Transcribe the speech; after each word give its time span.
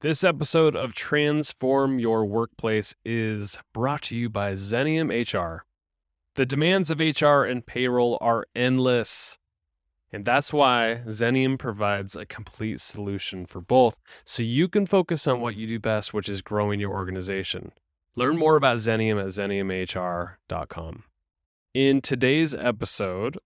This 0.00 0.22
episode 0.22 0.76
of 0.76 0.94
Transform 0.94 1.98
Your 1.98 2.24
Workplace 2.24 2.94
is 3.04 3.58
brought 3.72 4.02
to 4.02 4.16
you 4.16 4.30
by 4.30 4.52
Xenium 4.52 5.10
HR. 5.10 5.64
The 6.36 6.46
demands 6.46 6.88
of 6.88 7.00
HR 7.00 7.42
and 7.42 7.66
payroll 7.66 8.16
are 8.20 8.46
endless. 8.54 9.38
And 10.12 10.24
that's 10.24 10.52
why 10.52 11.02
Xenium 11.08 11.58
provides 11.58 12.14
a 12.14 12.24
complete 12.26 12.80
solution 12.80 13.44
for 13.44 13.60
both 13.60 13.98
so 14.22 14.44
you 14.44 14.68
can 14.68 14.86
focus 14.86 15.26
on 15.26 15.40
what 15.40 15.56
you 15.56 15.66
do 15.66 15.80
best, 15.80 16.14
which 16.14 16.28
is 16.28 16.42
growing 16.42 16.78
your 16.78 16.92
organization. 16.92 17.72
Learn 18.14 18.36
more 18.36 18.54
about 18.54 18.76
Xenium 18.76 19.20
at 19.20 19.30
xeniumhr.com. 19.30 21.02
In 21.74 22.00
today's 22.00 22.54
episode, 22.54 23.38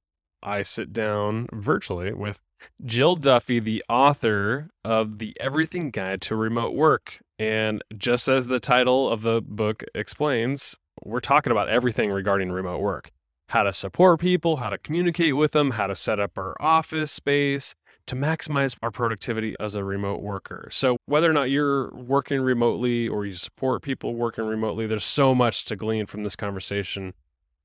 I 0.43 0.62
sit 0.62 0.93
down 0.93 1.48
virtually 1.52 2.12
with 2.12 2.40
Jill 2.84 3.16
Duffy, 3.16 3.58
the 3.58 3.84
author 3.88 4.70
of 4.84 5.18
The 5.18 5.36
Everything 5.40 5.90
Guide 5.90 6.20
to 6.22 6.36
Remote 6.36 6.75
Work. 6.75 7.20
And 7.38 7.82
just 7.96 8.29
as 8.29 8.46
the 8.46 8.61
title 8.61 9.08
of 9.08 9.22
the 9.22 9.40
book 9.40 9.84
explains, 9.94 10.79
we're 11.04 11.20
talking 11.20 11.50
about 11.50 11.68
everything 11.68 12.11
regarding 12.11 12.53
remote 12.53 12.81
work 12.81 13.11
how 13.48 13.62
to 13.62 13.72
support 13.72 14.18
people, 14.18 14.57
how 14.57 14.70
to 14.70 14.79
communicate 14.79 15.36
with 15.36 15.53
them, 15.53 15.72
how 15.72 15.86
to 15.86 15.94
set 15.94 16.18
up 16.18 16.39
our 16.39 16.56
office 16.59 17.12
space 17.12 17.75
to 18.06 18.17
maximize 18.17 18.76
our 18.82 18.90
productivity 18.90 19.54
as 19.61 19.75
a 19.75 19.84
remote 19.84 20.22
worker. 20.22 20.68
So, 20.72 20.96
whether 21.04 21.29
or 21.29 21.34
not 21.34 21.50
you're 21.50 21.95
working 21.95 22.40
remotely 22.40 23.06
or 23.06 23.26
you 23.26 23.34
support 23.34 23.82
people 23.82 24.14
working 24.14 24.46
remotely, 24.46 24.86
there's 24.86 25.04
so 25.04 25.34
much 25.34 25.67
to 25.67 25.76
glean 25.76 26.06
from 26.06 26.25
this 26.25 26.34
conversation 26.34 27.12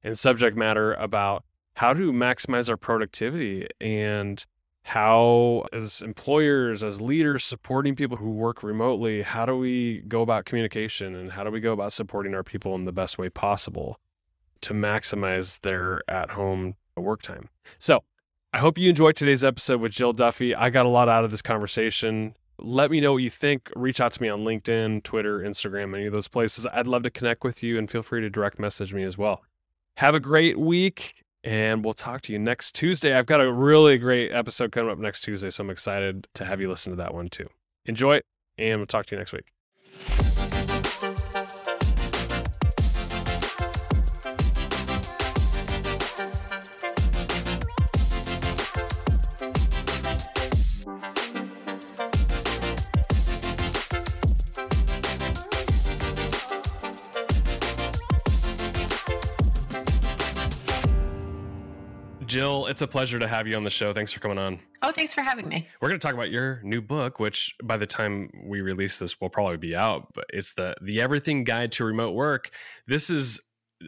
and 0.03 0.19
subject 0.19 0.57
matter 0.57 0.93
about 0.95 1.45
how 1.77 1.93
to 1.93 2.11
maximize 2.11 2.71
our 2.71 2.77
productivity 2.77 3.67
and 3.79 4.47
how 4.81 5.63
as 5.71 6.01
employers 6.01 6.83
as 6.83 6.99
leaders 6.99 7.45
supporting 7.45 7.95
people 7.95 8.17
who 8.17 8.31
work 8.31 8.63
remotely 8.63 9.21
how 9.21 9.45
do 9.45 9.55
we 9.55 10.01
go 10.07 10.23
about 10.23 10.45
communication 10.45 11.13
and 11.13 11.33
how 11.33 11.43
do 11.43 11.51
we 11.51 11.59
go 11.59 11.73
about 11.73 11.93
supporting 11.93 12.33
our 12.33 12.43
people 12.43 12.73
in 12.73 12.85
the 12.85 12.91
best 12.91 13.19
way 13.19 13.29
possible 13.29 13.99
to 14.59 14.73
maximize 14.73 15.61
their 15.61 16.01
at 16.09 16.31
home 16.31 16.73
work 16.95 17.21
time? 17.21 17.47
So 17.77 18.03
i 18.53 18.57
hope 18.57 18.79
you 18.79 18.89
enjoyed 18.89 19.15
today's 19.15 19.43
episode 19.43 19.79
with 19.79 19.91
jill 19.91 20.13
duffy. 20.13 20.55
I 20.55 20.71
got 20.71 20.87
a 20.87 20.89
lot 20.89 21.09
out 21.09 21.25
of 21.25 21.29
this 21.29 21.43
conversation. 21.43 22.35
Let 22.57 22.89
me 22.89 23.01
know 23.01 23.13
what 23.13 23.21
you 23.21 23.29
think. 23.29 23.69
Reach 23.75 24.01
out 24.01 24.13
to 24.13 24.21
me 24.21 24.29
on 24.29 24.39
linkedin 24.39 25.03
twitter 25.03 25.41
instagram 25.41 25.95
any 25.95 26.07
of 26.07 26.13
those 26.13 26.27
places. 26.27 26.65
I'd 26.73 26.87
love 26.87 27.03
to 27.03 27.11
connect 27.11 27.43
with 27.43 27.61
you 27.61 27.77
and 27.77 27.87
feel 27.87 28.01
free 28.01 28.21
to 28.21 28.31
direct 28.31 28.57
message 28.57 28.95
me 28.95 29.03
as 29.03 29.15
well. 29.15 29.43
Have 29.97 30.15
a 30.15 30.19
great 30.19 30.57
week 30.57 31.13
and 31.43 31.83
we'll 31.83 31.93
talk 31.93 32.21
to 32.23 32.33
you 32.33 32.39
next 32.39 32.75
Tuesday. 32.75 33.13
I've 33.13 33.25
got 33.25 33.41
a 33.41 33.51
really 33.51 33.97
great 33.97 34.31
episode 34.31 34.71
coming 34.71 34.91
up 34.91 34.97
next 34.97 35.21
Tuesday, 35.21 35.49
so 35.49 35.63
I'm 35.63 35.69
excited 35.69 36.27
to 36.33 36.45
have 36.45 36.61
you 36.61 36.69
listen 36.69 36.91
to 36.91 36.97
that 36.97 37.13
one 37.13 37.29
too. 37.29 37.49
Enjoy, 37.85 38.21
and 38.57 38.79
we'll 38.79 38.87
talk 38.87 39.05
to 39.07 39.15
you 39.15 39.19
next 39.19 39.33
week. 39.33 40.36
Jill, 62.37 62.67
it's 62.67 62.83
a 62.83 62.87
pleasure 62.87 63.17
to 63.17 63.27
have 63.27 63.47
you 63.47 63.55
on 63.55 63.63
the 63.63 63.71
show. 63.71 63.93
Thanks 63.93 64.11
for 64.11 64.19
coming 64.19 64.37
on. 64.37 64.59
Oh, 64.83 64.91
thanks 64.91 65.11
for 65.11 65.21
having 65.21 65.47
me. 65.49 65.65
We're 65.81 65.89
going 65.89 65.99
to 65.99 66.07
talk 66.07 66.13
about 66.13 66.29
your 66.29 66.61
new 66.63 66.83
book, 66.83 67.19
which 67.19 67.55
by 67.63 67.77
the 67.77 67.87
time 67.87 68.29
we 68.45 68.61
release 68.61 68.99
this 68.99 69.19
will 69.19 69.31
probably 69.31 69.57
be 69.57 69.75
out, 69.75 70.13
but 70.13 70.25
it's 70.31 70.53
the 70.53 70.75
The 70.79 71.01
Everything 71.01 71.43
Guide 71.43 71.71
to 71.71 71.83
Remote 71.83 72.11
Work. 72.11 72.51
This 72.85 73.09
is 73.09 73.39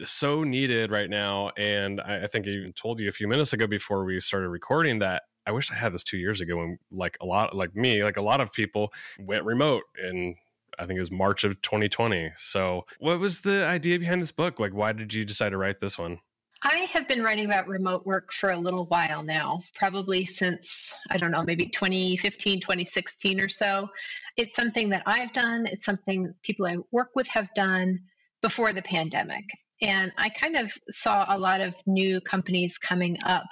so 0.02 0.42
needed 0.42 0.90
right 0.90 1.08
now 1.08 1.52
and 1.56 2.00
I, 2.00 2.24
I 2.24 2.26
think 2.26 2.48
I 2.48 2.50
even 2.50 2.72
told 2.72 2.98
you 2.98 3.08
a 3.08 3.12
few 3.12 3.28
minutes 3.28 3.52
ago 3.52 3.68
before 3.68 4.04
we 4.04 4.18
started 4.18 4.48
recording 4.48 4.98
that 4.98 5.22
I 5.46 5.52
wish 5.52 5.70
I 5.70 5.76
had 5.76 5.92
this 5.92 6.02
2 6.02 6.16
years 6.16 6.40
ago 6.40 6.56
when 6.56 6.78
like 6.90 7.18
a 7.20 7.26
lot 7.26 7.54
like 7.54 7.76
me, 7.76 8.02
like 8.02 8.16
a 8.16 8.22
lot 8.22 8.40
of 8.40 8.52
people 8.52 8.92
went 9.20 9.44
remote 9.44 9.84
and 10.02 10.34
I 10.76 10.86
think 10.86 10.96
it 10.96 11.00
was 11.00 11.12
March 11.12 11.44
of 11.44 11.62
2020. 11.62 12.32
So, 12.34 12.86
what 12.98 13.20
was 13.20 13.42
the 13.42 13.64
idea 13.64 13.98
behind 14.00 14.20
this 14.20 14.32
book? 14.32 14.58
Like 14.58 14.74
why 14.74 14.90
did 14.90 15.14
you 15.14 15.24
decide 15.24 15.50
to 15.50 15.56
write 15.56 15.78
this 15.78 15.96
one? 15.96 16.18
I 16.62 16.86
have 16.92 17.08
been 17.08 17.22
writing 17.22 17.46
about 17.46 17.68
remote 17.68 18.04
work 18.04 18.32
for 18.32 18.50
a 18.50 18.56
little 18.56 18.84
while 18.86 19.22
now, 19.22 19.62
probably 19.74 20.26
since, 20.26 20.92
I 21.10 21.16
don't 21.16 21.30
know, 21.30 21.42
maybe 21.42 21.66
2015, 21.66 22.60
2016 22.60 23.40
or 23.40 23.48
so. 23.48 23.88
It's 24.36 24.56
something 24.56 24.90
that 24.90 25.02
I've 25.06 25.32
done, 25.32 25.66
it's 25.66 25.86
something 25.86 26.34
people 26.42 26.66
I 26.66 26.76
work 26.92 27.10
with 27.14 27.26
have 27.28 27.48
done 27.54 27.98
before 28.42 28.74
the 28.74 28.82
pandemic. 28.82 29.44
And 29.80 30.12
I 30.18 30.28
kind 30.28 30.56
of 30.56 30.70
saw 30.90 31.24
a 31.28 31.38
lot 31.38 31.62
of 31.62 31.74
new 31.86 32.20
companies 32.20 32.76
coming 32.76 33.16
up 33.24 33.46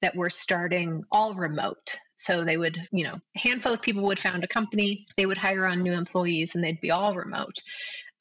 that 0.00 0.16
were 0.16 0.30
starting 0.30 1.02
all 1.12 1.34
remote. 1.34 1.94
So 2.16 2.44
they 2.44 2.56
would, 2.56 2.78
you 2.92 3.04
know, 3.04 3.14
a 3.36 3.38
handful 3.38 3.72
of 3.72 3.82
people 3.82 4.04
would 4.04 4.18
found 4.18 4.42
a 4.42 4.48
company, 4.48 5.06
they 5.18 5.26
would 5.26 5.38
hire 5.38 5.66
on 5.66 5.82
new 5.82 5.92
employees, 5.92 6.54
and 6.54 6.64
they'd 6.64 6.80
be 6.80 6.90
all 6.90 7.14
remote. 7.14 7.58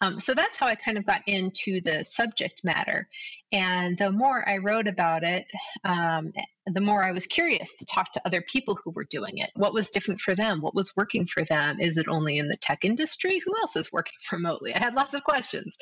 Um, 0.03 0.19
so 0.19 0.33
that's 0.33 0.57
how 0.57 0.67
I 0.67 0.75
kind 0.75 0.97
of 0.97 1.05
got 1.05 1.21
into 1.27 1.79
the 1.79 2.03
subject 2.03 2.61
matter. 2.63 3.07
And 3.53 3.97
the 3.97 4.11
more 4.11 4.47
I 4.49 4.57
wrote 4.57 4.87
about 4.87 5.23
it, 5.23 5.45
um, 5.85 6.33
the 6.65 6.81
more 6.81 7.05
I 7.05 7.13
was 7.13 7.25
curious 7.25 7.73
to 7.77 7.85
talk 7.85 8.11
to 8.13 8.21
other 8.25 8.43
people 8.51 8.77
who 8.83 8.91
were 8.91 9.07
doing 9.09 9.37
it. 9.37 9.51
What 9.55 9.73
was 9.73 9.89
different 9.89 10.19
for 10.19 10.35
them? 10.35 10.59
What 10.59 10.75
was 10.75 10.91
working 10.97 11.25
for 11.25 11.45
them? 11.45 11.79
Is 11.79 11.97
it 11.97 12.07
only 12.09 12.37
in 12.37 12.49
the 12.49 12.57
tech 12.57 12.83
industry? 12.83 13.41
Who 13.45 13.55
else 13.61 13.77
is 13.77 13.93
working 13.93 14.17
remotely? 14.31 14.75
I 14.75 14.79
had 14.79 14.93
lots 14.93 15.13
of 15.13 15.23
questions 15.23 15.77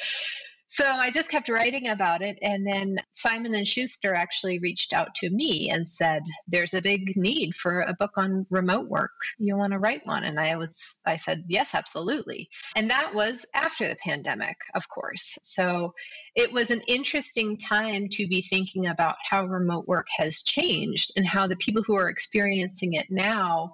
so 0.72 0.86
I 0.86 1.12
just 1.12 1.28
kept 1.28 1.50
writing 1.50 1.90
about 1.90 2.22
it 2.22 2.40
and 2.42 2.66
then 2.66 2.96
Simon 3.12 3.54
and 3.56 3.68
Schuster 3.68 4.16
actually 4.16 4.58
reached 4.60 4.94
out 4.94 5.14
to 5.16 5.30
me 5.30 5.70
and 5.70 5.90
said 5.90 6.24
there's 6.48 6.74
a 6.74 6.82
big 6.82 7.18
need 7.18 7.54
for 7.56 7.82
a 7.82 7.94
book 8.00 8.12
on 8.16 8.46
remote 8.50 8.88
work. 8.88 9.12
You 9.38 9.58
want 9.58 9.74
to 9.74 9.80
write 9.80 10.06
one 10.06 10.24
and 10.24 10.40
I 10.40 10.56
was 10.56 10.82
I 11.06 11.18
said 11.18 11.44
yes 11.50 11.76
absolutely. 11.76 12.50
And 12.78 12.90
that 12.90 13.14
was 13.14 13.46
after 13.54 13.86
the 13.86 13.98
pandemic, 13.98 14.56
of 14.74 14.88
course. 14.88 15.38
So 15.42 15.94
it 16.36 16.54
was 16.54 16.72
an 16.72 16.82
interesting 16.88 17.58
time 17.58 18.08
to 18.12 18.26
be 18.30 18.42
thinking 18.42 18.88
about 18.88 19.18
how 19.30 19.44
remote 19.44 19.90
work 19.90 20.08
has 20.16 20.42
changed 20.42 21.12
and 21.18 21.28
how 21.28 21.48
the 21.48 21.58
people 21.58 21.84
who 21.86 21.96
are 21.96 22.08
experiencing 22.08 22.94
it 22.94 23.08
now 23.10 23.74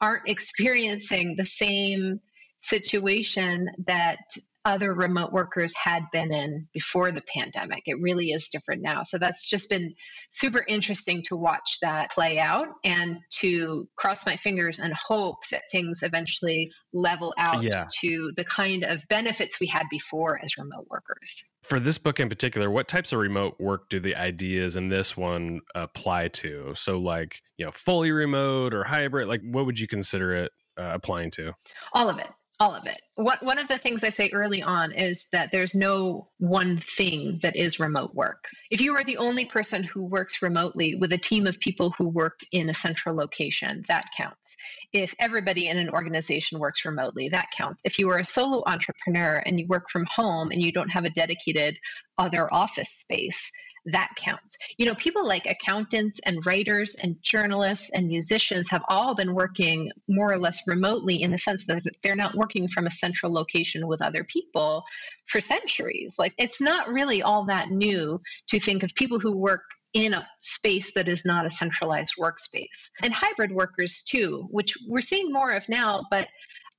aren't 0.00 0.26
experiencing 0.26 1.34
the 1.36 1.44
same 1.44 2.20
situation 2.62 3.68
that 3.86 4.18
other 4.68 4.94
remote 4.94 5.32
workers 5.32 5.72
had 5.82 6.02
been 6.12 6.30
in 6.30 6.68
before 6.74 7.10
the 7.10 7.22
pandemic. 7.34 7.82
It 7.86 7.98
really 8.02 8.32
is 8.32 8.50
different 8.50 8.82
now. 8.82 9.02
So 9.02 9.16
that's 9.16 9.48
just 9.48 9.70
been 9.70 9.94
super 10.30 10.62
interesting 10.68 11.24
to 11.28 11.36
watch 11.36 11.78
that 11.80 12.10
play 12.10 12.38
out 12.38 12.68
and 12.84 13.16
to 13.40 13.88
cross 13.96 14.26
my 14.26 14.36
fingers 14.36 14.78
and 14.78 14.92
hope 15.08 15.38
that 15.50 15.62
things 15.72 16.00
eventually 16.02 16.70
level 16.92 17.32
out 17.38 17.62
yeah. 17.62 17.86
to 18.02 18.30
the 18.36 18.44
kind 18.44 18.84
of 18.84 19.00
benefits 19.08 19.58
we 19.58 19.66
had 19.66 19.86
before 19.90 20.38
as 20.44 20.58
remote 20.58 20.86
workers. 20.90 21.48
For 21.62 21.80
this 21.80 21.96
book 21.96 22.20
in 22.20 22.28
particular, 22.28 22.70
what 22.70 22.88
types 22.88 23.10
of 23.10 23.20
remote 23.20 23.56
work 23.58 23.88
do 23.88 23.98
the 23.98 24.16
ideas 24.16 24.76
in 24.76 24.90
this 24.90 25.16
one 25.16 25.62
apply 25.74 26.28
to? 26.28 26.74
So, 26.74 26.98
like, 26.98 27.40
you 27.56 27.64
know, 27.64 27.72
fully 27.72 28.12
remote 28.12 28.74
or 28.74 28.84
hybrid, 28.84 29.28
like, 29.28 29.40
what 29.42 29.64
would 29.64 29.78
you 29.78 29.88
consider 29.88 30.34
it 30.34 30.52
uh, 30.78 30.90
applying 30.92 31.30
to? 31.32 31.54
All 31.94 32.10
of 32.10 32.18
it 32.18 32.28
all 32.60 32.74
of 32.74 32.86
it. 32.86 33.00
What, 33.14 33.42
one 33.42 33.58
of 33.58 33.68
the 33.68 33.78
things 33.78 34.02
I 34.02 34.10
say 34.10 34.30
early 34.32 34.62
on 34.62 34.90
is 34.92 35.26
that 35.32 35.50
there's 35.52 35.74
no 35.74 36.28
one 36.38 36.78
thing 36.96 37.38
that 37.42 37.54
is 37.54 37.78
remote 37.78 38.14
work. 38.14 38.44
If 38.70 38.80
you 38.80 38.96
are 38.96 39.04
the 39.04 39.16
only 39.16 39.44
person 39.44 39.84
who 39.84 40.04
works 40.04 40.42
remotely 40.42 40.96
with 40.96 41.12
a 41.12 41.18
team 41.18 41.46
of 41.46 41.58
people 41.60 41.94
who 41.96 42.08
work 42.08 42.38
in 42.50 42.68
a 42.68 42.74
central 42.74 43.14
location, 43.14 43.84
that 43.88 44.06
counts. 44.16 44.56
If 44.92 45.14
everybody 45.20 45.68
in 45.68 45.78
an 45.78 45.90
organization 45.90 46.58
works 46.58 46.84
remotely, 46.84 47.28
that 47.28 47.48
counts. 47.56 47.80
If 47.84 47.98
you 47.98 48.08
are 48.10 48.18
a 48.18 48.24
solo 48.24 48.64
entrepreneur 48.66 49.42
and 49.46 49.60
you 49.60 49.66
work 49.68 49.88
from 49.90 50.06
home 50.06 50.50
and 50.50 50.60
you 50.60 50.72
don't 50.72 50.90
have 50.90 51.04
a 51.04 51.10
dedicated 51.10 51.76
other 52.18 52.52
office 52.52 52.90
space, 52.90 53.50
that 53.86 54.10
counts. 54.16 54.56
You 54.76 54.86
know, 54.86 54.94
people 54.94 55.26
like 55.26 55.46
accountants 55.46 56.20
and 56.24 56.44
writers 56.46 56.96
and 57.02 57.16
journalists 57.22 57.90
and 57.90 58.06
musicians 58.06 58.68
have 58.68 58.82
all 58.88 59.14
been 59.14 59.34
working 59.34 59.90
more 60.08 60.32
or 60.32 60.38
less 60.38 60.60
remotely 60.66 61.22
in 61.22 61.30
the 61.30 61.38
sense 61.38 61.66
that 61.66 61.82
they're 62.02 62.16
not 62.16 62.36
working 62.36 62.68
from 62.68 62.86
a 62.86 62.90
central 62.90 63.32
location 63.32 63.86
with 63.86 64.02
other 64.02 64.24
people 64.24 64.84
for 65.26 65.40
centuries. 65.40 66.16
Like, 66.18 66.34
it's 66.38 66.60
not 66.60 66.88
really 66.88 67.22
all 67.22 67.44
that 67.46 67.70
new 67.70 68.20
to 68.48 68.60
think 68.60 68.82
of 68.82 68.94
people 68.94 69.18
who 69.18 69.36
work 69.36 69.62
in 69.94 70.12
a 70.12 70.28
space 70.40 70.92
that 70.94 71.08
is 71.08 71.24
not 71.24 71.46
a 71.46 71.50
centralized 71.50 72.14
workspace. 72.20 72.90
And 73.02 73.12
hybrid 73.12 73.50
workers, 73.50 74.02
too, 74.06 74.46
which 74.50 74.76
we're 74.86 75.00
seeing 75.00 75.32
more 75.32 75.52
of 75.52 75.68
now, 75.68 76.04
but 76.10 76.28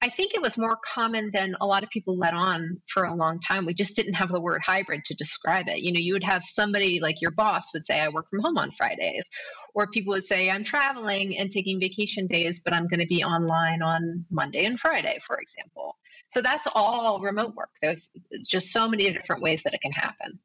I 0.02 0.10
think 0.10 0.34
it 0.34 0.42
was 0.42 0.58
more 0.58 0.78
common 0.94 1.30
than 1.34 1.56
a 1.60 1.68
lot 1.68 1.84
of 1.84 1.90
people 1.90 2.18
let 2.18 2.34
on 2.34 2.82
for 2.88 3.04
a 3.04 3.14
long 3.14 3.40
time. 3.42 3.66
We 3.66 3.74
just 3.74 3.98
didn't 3.98 4.14
have 4.14 4.32
the 4.32 4.40
word 4.40 4.62
hybrid 4.66 5.04
to 5.06 5.16
describe 5.16 5.68
it. 5.68 5.80
You 5.80 5.92
know, 5.92 6.00
you 6.00 6.14
would 6.14 6.24
have 6.24 6.44
somebody 6.46 7.02
like 7.02 7.22
your 7.22 7.32
boss 7.32 7.74
would 7.74 7.86
say, 7.86 8.00
I 8.00 8.08
work 8.08 8.30
from 8.30 8.40
home 8.40 8.58
on 8.58 8.72
Fridays. 8.72 9.30
Or 9.76 9.88
people 9.92 10.14
would 10.14 10.24
say, 10.24 10.50
I'm 10.50 10.64
traveling 10.64 11.38
and 11.38 11.52
taking 11.52 11.80
vacation 11.80 12.28
days, 12.28 12.60
but 12.64 12.74
I'm 12.74 12.88
going 12.88 13.02
to 13.02 13.08
be 13.08 13.24
online 13.24 13.82
on 13.82 14.26
Monday 14.32 14.66
and 14.66 14.80
Friday, 14.80 15.20
for 15.26 15.38
example. 15.38 15.98
So 16.30 16.42
that's 16.42 16.68
all 16.74 17.20
remote 17.20 17.56
work. 17.56 17.70
There's 17.82 18.12
just 18.48 18.72
so 18.72 18.88
many 18.88 19.12
different 19.12 19.42
ways 19.42 19.64
that 19.64 19.74
it 19.74 19.82
can 19.82 19.92
happen. 19.92 20.40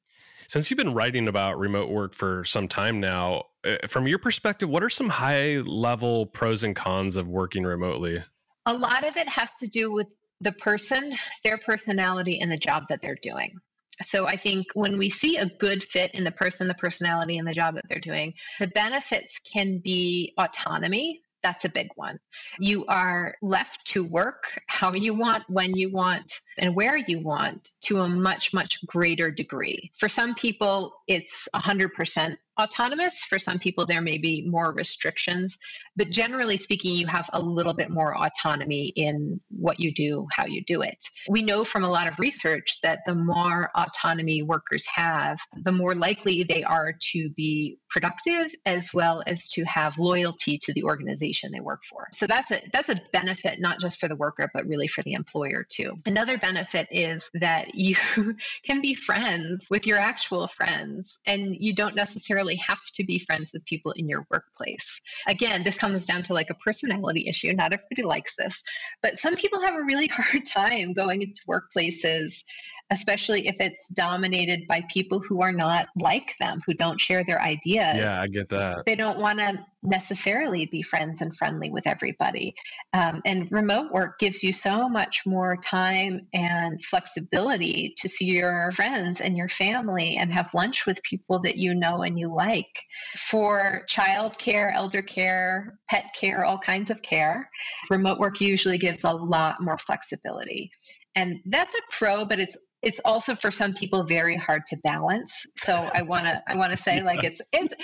Since 0.49 0.71
you've 0.71 0.79
been 0.79 0.95
writing 0.95 1.29
about 1.29 1.59
remote 1.59 1.91
work 1.91 2.15
for 2.15 2.45
some 2.45 2.69
time 2.69 3.00
now, 3.00 3.45
uh, 3.65 3.87
from 3.87 4.07
your 4.07 4.19
perspective, 4.19 4.69
what 4.69 4.83
are 4.83 4.91
some 4.91 5.09
high 5.09 5.57
level 5.59 6.27
pros 6.27 6.65
and 6.65 6.77
cons 6.77 7.17
of 7.17 7.29
working 7.29 7.62
remotely? 7.65 8.23
A 8.66 8.72
lot 8.72 9.06
of 9.06 9.16
it 9.16 9.28
has 9.28 9.56
to 9.56 9.66
do 9.66 9.93
with 9.93 10.06
the 10.40 10.52
person, 10.52 11.14
their 11.43 11.58
personality, 11.58 12.40
and 12.40 12.50
the 12.50 12.56
job 12.56 12.84
that 12.88 13.00
they're 13.02 13.19
doing. 13.22 13.55
So 14.02 14.26
I 14.26 14.37
think 14.37 14.66
when 14.75 14.99
we 14.99 15.08
see 15.08 15.37
a 15.37 15.50
good 15.61 15.84
fit 15.84 16.14
in 16.14 16.25
the 16.25 16.32
person, 16.32 16.66
the 16.66 16.75
personality, 16.75 17.38
and 17.38 17.46
the 17.46 17.55
job 17.55 17.76
that 17.76 17.84
they're 17.88 18.00
doing, 18.00 18.34
the 18.58 18.66
benefits 18.69 19.38
can 19.40 19.78
be 19.78 20.34
autonomy. 20.38 21.20
That's 21.43 21.66
a 21.66 21.69
big 21.69 21.88
one. 21.94 22.19
You 22.58 22.87
are 22.87 23.34
left 23.43 23.84
to 23.88 24.02
work 24.02 24.44
how 24.66 24.94
you 24.94 25.14
want, 25.14 25.44
when 25.49 25.76
you 25.76 25.93
want, 25.93 26.40
and 26.56 26.75
where 26.75 26.96
you 26.96 27.20
want 27.20 27.72
to 27.82 27.99
a 27.99 28.08
much, 28.08 28.55
much 28.55 28.78
greater 28.87 29.31
degree. 29.31 29.93
For 29.99 30.08
some 30.08 30.34
people, 30.34 30.94
it's 31.06 31.46
100% 31.55 32.37
autonomous. 32.61 33.25
For 33.25 33.39
some 33.39 33.59
people, 33.59 33.87
there 33.87 34.01
may 34.01 34.19
be 34.19 34.47
more 34.47 34.73
restrictions, 34.73 35.56
but 35.97 36.11
generally 36.11 36.56
speaking, 36.56 36.95
you 36.95 37.06
have 37.06 37.29
a 37.33 37.41
little 37.41 37.75
bit 37.75 37.91
more 37.91 38.17
autonomy 38.17 38.93
in 38.97 39.41
what 39.51 39.81
you 39.81 39.93
do, 39.93 40.27
how 40.33 40.47
you 40.47 40.62
do 40.65 40.83
it. 40.83 40.99
We 41.29 41.43
know 41.43 41.65
from 41.65 41.85
a 41.85 41.91
lot 41.91 42.06
of 42.06 42.19
research 42.19 42.79
that 42.83 43.01
the 43.06 43.15
more 43.15 43.71
autonomy 43.75 44.43
workers 44.43 44.87
have, 44.87 45.39
the 45.62 45.73
more 45.73 45.95
likely 45.95 46.45
they 46.45 46.62
are 46.65 46.95
to 47.12 47.31
be 47.31 47.79
productive 47.91 48.53
as 48.67 48.93
well 48.93 49.23
as 49.27 49.49
to 49.49 49.65
have 49.65 49.99
loyalty 49.99 50.59
to 50.61 50.73
the 50.73 50.83
organization 50.83 51.53
they 51.53 51.61
work 51.61 51.83
for. 51.89 52.09
So 52.12 52.27
that's 52.27 52.50
a 52.50 52.61
that's 52.73 52.89
a 52.89 52.97
benefit 53.12 53.61
not 53.61 53.79
just 53.81 54.00
for 54.00 54.09
the 54.09 54.17
worker 54.17 54.50
but 54.53 54.67
really 54.67 54.89
for 54.89 55.03
the 55.03 55.12
employer 55.12 55.65
too. 55.69 55.95
Another 56.05 56.37
benefit 56.37 56.89
is 56.91 57.31
that 57.35 57.75
you 57.75 57.97
can 58.65 58.81
be 58.81 58.95
friends 58.95 59.69
with 59.71 59.87
your 59.87 59.99
actual 59.99 60.49
friends 60.49 61.21
and 61.27 61.57
you 61.59 61.75
don't 61.75 61.95
necessarily 61.95 62.44
necessarily 62.44 62.56
have 62.56 62.79
to 62.94 63.05
be 63.05 63.19
friends 63.26 63.52
with 63.52 63.64
people 63.64 63.93
in 63.93 64.08
your 64.08 64.26
workplace. 64.31 65.00
Again, 65.26 65.62
this 65.64 65.79
comes 65.79 66.06
down 66.06 66.23
to 66.25 66.35
like 66.35 66.50
a 66.50 66.55
personality 66.55 67.26
issue. 67.29 67.52
Not 67.52 67.73
everybody 67.73 68.02
likes 68.02 68.35
this, 68.37 68.62
but 69.02 69.19
some 69.19 69.37
people 69.37 69.61
have 69.62 69.75
a 69.75 69.85
really 69.85 70.06
hard 70.12 70.44
time 70.44 70.93
going 70.93 71.23
into 71.23 71.41
workplaces 71.49 72.43
especially 72.91 73.47
if 73.49 73.57
it's 73.61 73.89
dominated 73.89 74.67
by 74.69 74.83
people 74.91 75.21
who 75.21 75.41
are 75.43 75.53
not 75.53 75.89
like 75.97 76.35
them, 76.39 76.61
who 76.67 76.75
don't 76.75 77.01
share 77.01 77.25
their 77.25 77.41
ideas. 77.41 77.97
Yeah, 77.97 78.21
I 78.21 78.27
get 78.27 78.49
that. 78.51 78.85
They 78.87 78.95
don't 78.95 79.19
want 79.19 79.39
to 79.39 79.65
necessarily 79.83 80.67
be 80.67 80.83
friends 80.83 81.21
and 81.21 81.37
friendly 81.37 81.71
with 81.71 81.87
everybody. 81.87 82.55
Um, 82.93 83.21
and 83.27 83.51
remote 83.51 83.93
work 83.93 84.19
gives 84.19 84.43
you 84.43 84.53
so 84.53 84.89
much 84.89 85.23
more 85.27 85.57
time 85.59 86.27
and 86.33 86.83
flexibility 86.85 87.95
to 87.99 88.09
see 88.09 88.27
your 88.27 88.73
friends 88.73 89.21
and 89.21 89.37
your 89.37 89.49
family 89.49 90.17
and 90.17 90.33
have 90.33 90.55
lunch 90.55 90.87
with 90.87 91.03
people 91.03 91.39
that 91.41 91.57
you 91.57 91.75
know 91.75 92.03
and 92.03 92.19
you 92.19 92.35
like. 92.35 92.83
For 93.31 93.83
child 93.89 94.39
care, 94.39 94.71
elder 94.71 95.03
care, 95.03 95.79
pet 95.91 96.07
care, 96.19 96.45
all 96.45 96.59
kinds 96.59 96.91
of 96.91 97.03
care, 97.03 97.49
remote 97.91 98.19
work 98.19 98.41
usually 98.41 98.79
gives 98.79 99.05
a 99.05 99.13
lot 99.13 99.61
more 99.61 99.79
flexibility 99.79 100.71
and 101.14 101.40
that's 101.46 101.75
a 101.75 101.81
pro 101.90 102.25
but 102.25 102.38
it's 102.38 102.56
it's 102.84 103.00
also 103.05 103.34
for 103.34 103.50
some 103.50 103.72
people 103.72 104.05
very 104.05 104.37
hard 104.37 104.62
to 104.69 104.76
balance. 104.84 105.46
So 105.56 105.90
i 105.94 106.02
want 106.02 106.25
to 106.25 106.43
i 106.46 106.56
want 106.56 106.70
to 106.70 106.76
say 106.76 107.02
like 107.02 107.25
it's 107.25 107.40
it's 107.52 107.75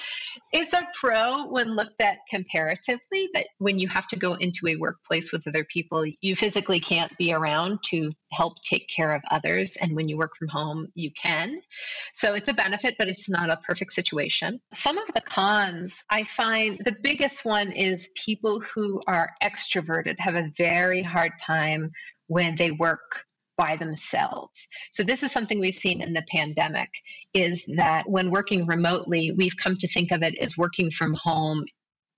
it's 0.53 0.73
a 0.73 0.87
pro 0.99 1.49
when 1.49 1.75
looked 1.75 2.01
at 2.01 2.19
comparatively 2.29 3.29
that 3.35 3.47
when 3.59 3.79
you 3.79 3.89
have 3.89 4.07
to 4.09 4.17
go 4.17 4.35
into 4.35 4.67
a 4.69 4.77
workplace 4.77 5.33
with 5.33 5.47
other 5.47 5.65
people 5.65 6.05
you 6.21 6.37
physically 6.37 6.81
can't 6.81 7.17
be 7.19 7.33
around 7.33 7.79
to 7.85 8.13
help 8.33 8.55
take 8.63 8.89
care 8.89 9.13
of 9.13 9.23
others. 9.31 9.77
And 9.81 9.97
when 9.97 10.09
you 10.09 10.17
work 10.17 10.33
from 10.39 10.49
home 10.49 10.89
you 10.95 11.11
can. 11.21 11.61
So 12.15 12.35
it's 12.35 12.49
a 12.49 12.55
benefit 12.55 12.95
but 12.99 13.09
it's 13.09 13.29
not 13.29 13.51
a 13.51 13.57
perfect 13.59 13.93
situation. 13.93 14.61
Some 14.75 14.99
of 14.99 15.09
the 15.15 15.23
cons 15.23 16.03
i 16.11 16.25
find 16.25 16.79
the 16.85 16.97
biggest 17.03 17.45
one 17.45 17.73
is 17.73 18.09
people 18.15 18.61
who 18.61 19.01
are 19.07 19.31
extroverted 19.43 20.17
have 20.19 20.35
a 20.35 20.53
very 20.57 21.03
hard 21.03 21.33
time 21.45 21.91
when 22.31 22.55
they 22.55 22.71
work 22.71 23.25
by 23.59 23.77
themselves. 23.77 24.67
So 24.93 25.03
this 25.03 25.25
is 25.25 25.33
something 25.33 25.59
we've 25.59 25.75
seen 25.75 26.01
in 26.01 26.13
the 26.13 26.25
pandemic 26.31 26.89
is 27.35 27.65
that 27.77 28.09
when 28.09 28.31
working 28.31 28.67
remotely, 28.67 29.33
we've 29.37 29.57
come 29.57 29.77
to 29.79 29.89
think 29.89 30.13
of 30.13 30.23
it 30.23 30.39
as 30.39 30.57
working 30.57 30.93
from 30.93 31.15
home 31.15 31.65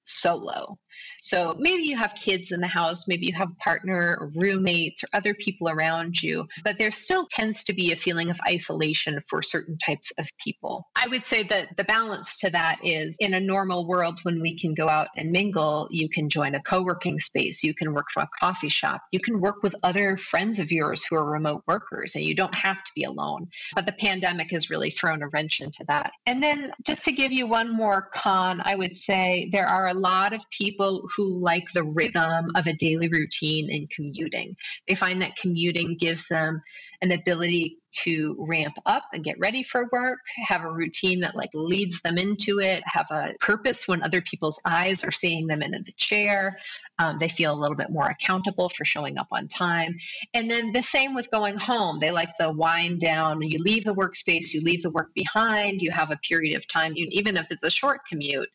solo. 0.04 0.78
So 1.22 1.56
maybe 1.58 1.82
you 1.82 1.96
have 1.96 2.14
kids 2.14 2.52
in 2.52 2.60
the 2.60 2.66
house, 2.66 3.06
maybe 3.08 3.26
you 3.26 3.34
have 3.34 3.50
a 3.50 3.62
partner 3.62 4.16
or 4.20 4.30
roommates 4.36 5.04
or 5.04 5.08
other 5.12 5.34
people 5.34 5.68
around 5.68 6.20
you, 6.22 6.46
but 6.64 6.78
there 6.78 6.90
still 6.90 7.26
tends 7.30 7.64
to 7.64 7.72
be 7.72 7.92
a 7.92 7.96
feeling 7.96 8.30
of 8.30 8.38
isolation 8.46 9.22
for 9.28 9.42
certain 9.42 9.78
types 9.78 10.10
of 10.18 10.28
people. 10.42 10.88
I 10.96 11.06
would 11.08 11.26
say 11.26 11.44
that 11.44 11.76
the 11.76 11.84
balance 11.84 12.38
to 12.38 12.50
that 12.50 12.78
is 12.84 13.16
in 13.20 13.34
a 13.34 13.40
normal 13.40 13.86
world 13.86 14.18
when 14.24 14.40
we 14.40 14.58
can 14.58 14.74
go 14.74 14.88
out 14.88 15.08
and 15.16 15.30
mingle, 15.30 15.88
you 15.90 16.08
can 16.08 16.28
join 16.28 16.54
a 16.54 16.62
co 16.62 16.82
working 16.82 17.18
space, 17.18 17.62
you 17.62 17.74
can 17.74 17.94
work 17.94 18.06
from 18.12 18.24
a 18.24 18.38
coffee 18.38 18.68
shop, 18.68 19.02
you 19.12 19.20
can 19.20 19.40
work 19.40 19.62
with 19.62 19.74
other 19.82 20.16
friends 20.16 20.58
of 20.58 20.72
yours 20.72 21.04
who 21.04 21.16
are 21.16 21.30
remote 21.30 21.62
workers, 21.66 22.14
and 22.14 22.24
you 22.24 22.34
don't 22.34 22.54
have 22.54 22.82
to 22.82 22.90
be 22.94 23.04
alone. 23.04 23.46
But 23.74 23.86
the 23.86 23.92
pandemic 23.92 24.50
has 24.50 24.70
really 24.70 24.90
thrown 24.90 25.22
a 25.22 25.28
wrench 25.28 25.60
into 25.60 25.84
that. 25.88 26.12
And 26.26 26.42
then 26.42 26.72
just 26.84 27.04
to 27.04 27.12
give 27.12 27.32
you 27.32 27.46
one 27.46 27.74
more 27.74 28.08
con, 28.12 28.60
I 28.64 28.74
would 28.74 28.96
say 28.96 29.48
there 29.52 29.66
are 29.66 29.91
a 29.92 29.98
lot 29.98 30.32
of 30.32 30.40
people 30.50 31.06
who 31.14 31.38
like 31.38 31.66
the 31.74 31.84
rhythm 31.84 32.46
of 32.54 32.66
a 32.66 32.72
daily 32.72 33.08
routine 33.08 33.70
and 33.70 33.90
commuting. 33.90 34.56
They 34.88 34.94
find 34.94 35.20
that 35.20 35.36
commuting 35.36 35.96
gives 35.98 36.26
them 36.28 36.62
an 37.02 37.12
ability 37.12 37.78
to 38.04 38.36
ramp 38.48 38.74
up 38.86 39.04
and 39.12 39.24
get 39.24 39.38
ready 39.38 39.62
for 39.62 39.88
work, 39.92 40.18
have 40.44 40.64
a 40.64 40.72
routine 40.72 41.20
that 41.20 41.36
like 41.36 41.50
leads 41.54 42.00
them 42.02 42.18
into 42.18 42.60
it, 42.60 42.82
have 42.86 43.06
a 43.10 43.34
purpose 43.40 43.86
when 43.86 44.02
other 44.02 44.20
people's 44.22 44.60
eyes 44.66 45.04
are 45.04 45.10
seeing 45.10 45.46
them 45.46 45.62
in 45.62 45.72
the 45.72 45.92
chair. 45.96 46.56
Um, 46.98 47.18
they 47.18 47.28
feel 47.28 47.52
a 47.52 47.58
little 47.58 47.76
bit 47.76 47.90
more 47.90 48.08
accountable 48.08 48.68
for 48.68 48.84
showing 48.84 49.18
up 49.18 49.26
on 49.32 49.48
time. 49.48 49.96
And 50.34 50.50
then 50.50 50.72
the 50.72 50.82
same 50.82 51.14
with 51.14 51.30
going 51.30 51.56
home. 51.56 51.98
They 51.98 52.10
like 52.10 52.28
the 52.38 52.52
wind 52.52 53.00
down. 53.00 53.40
You 53.42 53.58
leave 53.58 53.84
the 53.84 53.94
workspace, 53.94 54.52
you 54.52 54.60
leave 54.60 54.82
the 54.82 54.90
work 54.90 55.08
behind, 55.14 55.80
you 55.80 55.90
have 55.90 56.10
a 56.10 56.18
period 56.18 56.56
of 56.56 56.68
time, 56.68 56.92
even 56.94 57.36
if 57.36 57.46
it's 57.50 57.64
a 57.64 57.70
short 57.70 58.02
commute, 58.08 58.48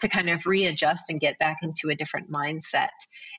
to 0.00 0.08
kind 0.08 0.28
of 0.28 0.44
readjust 0.44 1.08
and 1.08 1.20
get 1.20 1.38
back 1.38 1.58
into 1.62 1.90
a 1.90 1.94
different 1.94 2.30
mindset. 2.30 2.88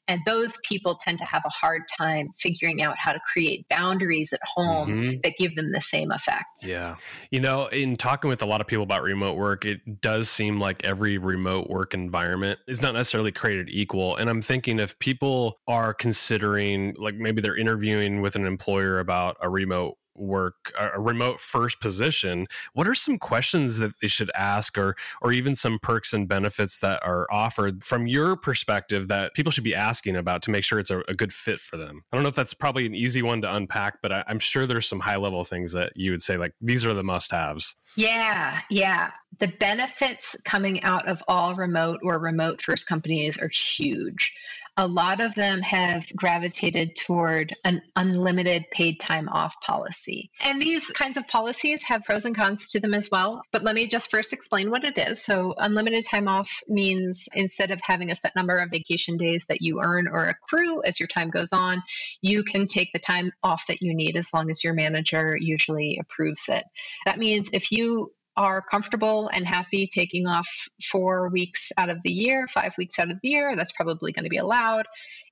And 0.08 0.22
those 0.26 0.54
people 0.64 0.96
tend 0.96 1.20
to 1.20 1.26
have 1.26 1.44
a 1.46 1.50
hard 1.50 1.82
time 1.98 2.30
figuring 2.40 2.82
out 2.82 2.96
how 2.98 3.12
to 3.12 3.20
create 3.32 3.68
boundaries 3.70 4.34
at 4.34 4.40
home 4.56 4.90
mm-hmm. 4.90 5.18
that 5.24 5.34
give 5.38 5.45
them 5.54 5.72
the 5.72 5.82
same 5.82 6.10
effect. 6.12 6.64
Yeah. 6.64 6.96
You 7.30 7.42
know, 7.42 7.68
in 7.68 7.96
talking 7.96 8.30
with 8.30 8.42
a 8.42 8.46
lot 8.48 8.62
of 8.62 8.68
people 8.68 8.84
about 8.84 9.04
remote 9.04 9.38
work, 9.38 9.66
it 9.66 10.02
does 10.02 10.30
seem 10.30 10.60
like 10.60 10.84
every 10.84 11.20
remote 11.20 11.70
work 11.70 11.94
environment 11.94 12.60
is 12.68 12.82
not 12.82 12.96
necessarily 12.96 13.32
created 13.32 13.70
equal. 13.70 14.16
And 14.16 14.30
I'm 14.30 14.42
thinking 14.42 14.80
if 14.80 14.98
people 14.98 15.60
are 15.68 15.94
considering, 15.94 16.96
like 16.98 17.16
maybe 17.16 17.42
they're 17.42 17.58
interviewing 17.58 18.22
with 18.22 18.36
an 18.36 18.46
employer 18.48 19.00
about 19.00 19.38
a 19.42 19.50
remote 19.50 19.98
work 20.16 20.74
a 20.80 21.00
remote 21.00 21.40
first 21.40 21.80
position 21.80 22.48
what 22.74 22.88
are 22.88 22.96
some 22.96 23.18
questions 23.18 23.78
that 23.78 23.94
they 24.02 24.08
should 24.08 24.32
ask 24.36 24.78
or 24.78 24.96
or 25.22 25.32
even 25.32 25.56
some 25.56 25.80
perks 25.80 26.14
and 26.14 26.28
benefits 26.28 26.80
that 26.80 27.02
are 27.04 27.28
offered 27.32 27.84
from 27.84 28.08
your 28.08 28.36
perspective 28.36 29.08
that 29.08 29.34
people 29.34 29.52
should 29.52 29.64
be 29.64 29.76
asking 29.76 30.16
about 30.16 30.42
to 30.42 30.52
make 30.52 30.64
sure 30.64 30.80
it's 30.80 30.92
a, 30.92 31.02
a 31.08 31.14
good 31.14 31.34
fit 31.34 31.60
for 31.60 31.78
them? 31.78 32.04
I 32.12 32.16
don't 32.18 32.24
know 32.24 32.30
if 32.30 32.36
that's 32.36 32.54
probably 32.54 32.86
an 32.86 32.96
easy 32.96 33.22
one 33.22 33.42
to 33.42 33.54
unpack 33.54 34.02
but 34.02 34.12
I, 34.12 34.24
i'm 34.28 34.40
sure 34.40 34.66
there's 34.66 34.88
some 34.88 35.00
high 35.00 35.16
level 35.16 35.44
things 35.44 35.72
that 35.74 35.94
you 35.96 36.12
would 36.12 36.22
say 36.22 36.38
like 36.38 36.54
these 36.62 36.86
are 36.86 36.94
the 36.94 37.04
must 37.04 37.32
haves 37.32 37.76
yeah 37.96 38.62
yeah 38.70 39.12
the 39.40 39.54
benefits 39.60 40.36
coming 40.44 40.82
out 40.84 41.08
of 41.08 41.22
all 41.28 41.56
remote 41.56 42.00
or 42.04 42.20
remote 42.20 42.62
first 42.62 42.88
companies 42.88 43.38
are 43.38 43.50
huge 43.50 44.34
a 44.78 44.88
lot 44.88 45.22
of 45.22 45.34
them 45.36 45.62
have 45.62 46.06
gravitated 46.16 46.96
toward 46.98 47.56
an 47.64 47.82
unlimited 47.96 48.66
paid 48.72 49.00
time 49.00 49.30
off 49.30 49.56
policy. 49.62 50.30
And 50.42 50.62
these 50.62 50.86
kinds 50.88 51.16
of 51.16 51.26
policies 51.28 51.82
have 51.84 52.04
pros 52.04 52.26
and 52.26 52.36
cons 52.36 52.70
to 52.70 52.80
them 52.80 52.94
as 52.94 53.10
well. 53.10 53.42
But 53.54 53.64
let 53.64 53.76
me 53.76 53.88
just 53.88 54.12
first 54.12 54.34
explain 54.34 54.70
what 54.70 54.84
it 54.84 54.98
is. 54.98 55.24
So, 55.24 55.56
unlimited 55.60 56.06
time 56.06 56.28
off 56.28 56.52
means 56.68 57.28
instead 57.34 57.72
of 57.72 57.80
having 57.84 58.12
a 58.12 58.16
set 58.16 58.36
number 58.36 58.58
of 58.58 58.70
vacation 58.70 59.18
days 59.18 59.46
that 59.48 59.62
you 59.62 59.80
earn 59.82 60.08
or 60.08 60.26
accrue 60.26 60.84
as 60.84 61.00
your 61.00 61.08
time 61.08 61.30
goes 61.30 61.54
on, 61.54 61.82
you 62.22 62.44
can 62.44 62.68
take 62.68 62.92
the 62.92 63.00
time 63.00 63.32
off 63.44 63.66
that 63.68 63.82
you 63.82 63.94
need 63.94 64.18
as 64.18 64.34
long 64.34 64.50
as 64.50 64.64
your 64.64 64.74
manager 64.74 65.38
usually 65.40 65.98
approves 66.02 66.50
it. 66.50 66.66
That 67.06 67.18
means 67.18 67.50
if 67.54 67.72
you 67.72 68.12
are 68.38 68.62
comfortable 68.62 69.30
and 69.34 69.46
happy 69.46 69.88
taking 69.88 70.28
off 70.28 70.48
four 70.92 71.30
weeks 71.30 71.72
out 71.78 71.90
of 71.90 71.98
the 72.04 72.12
year, 72.12 72.48
five 72.48 72.74
weeks 72.78 73.00
out 73.00 73.10
of 73.10 73.18
the 73.22 73.30
year, 73.30 73.56
that's 73.56 73.72
probably 73.72 74.12
going 74.12 74.24
to 74.24 74.30
be 74.30 74.38
allowed. 74.38 74.86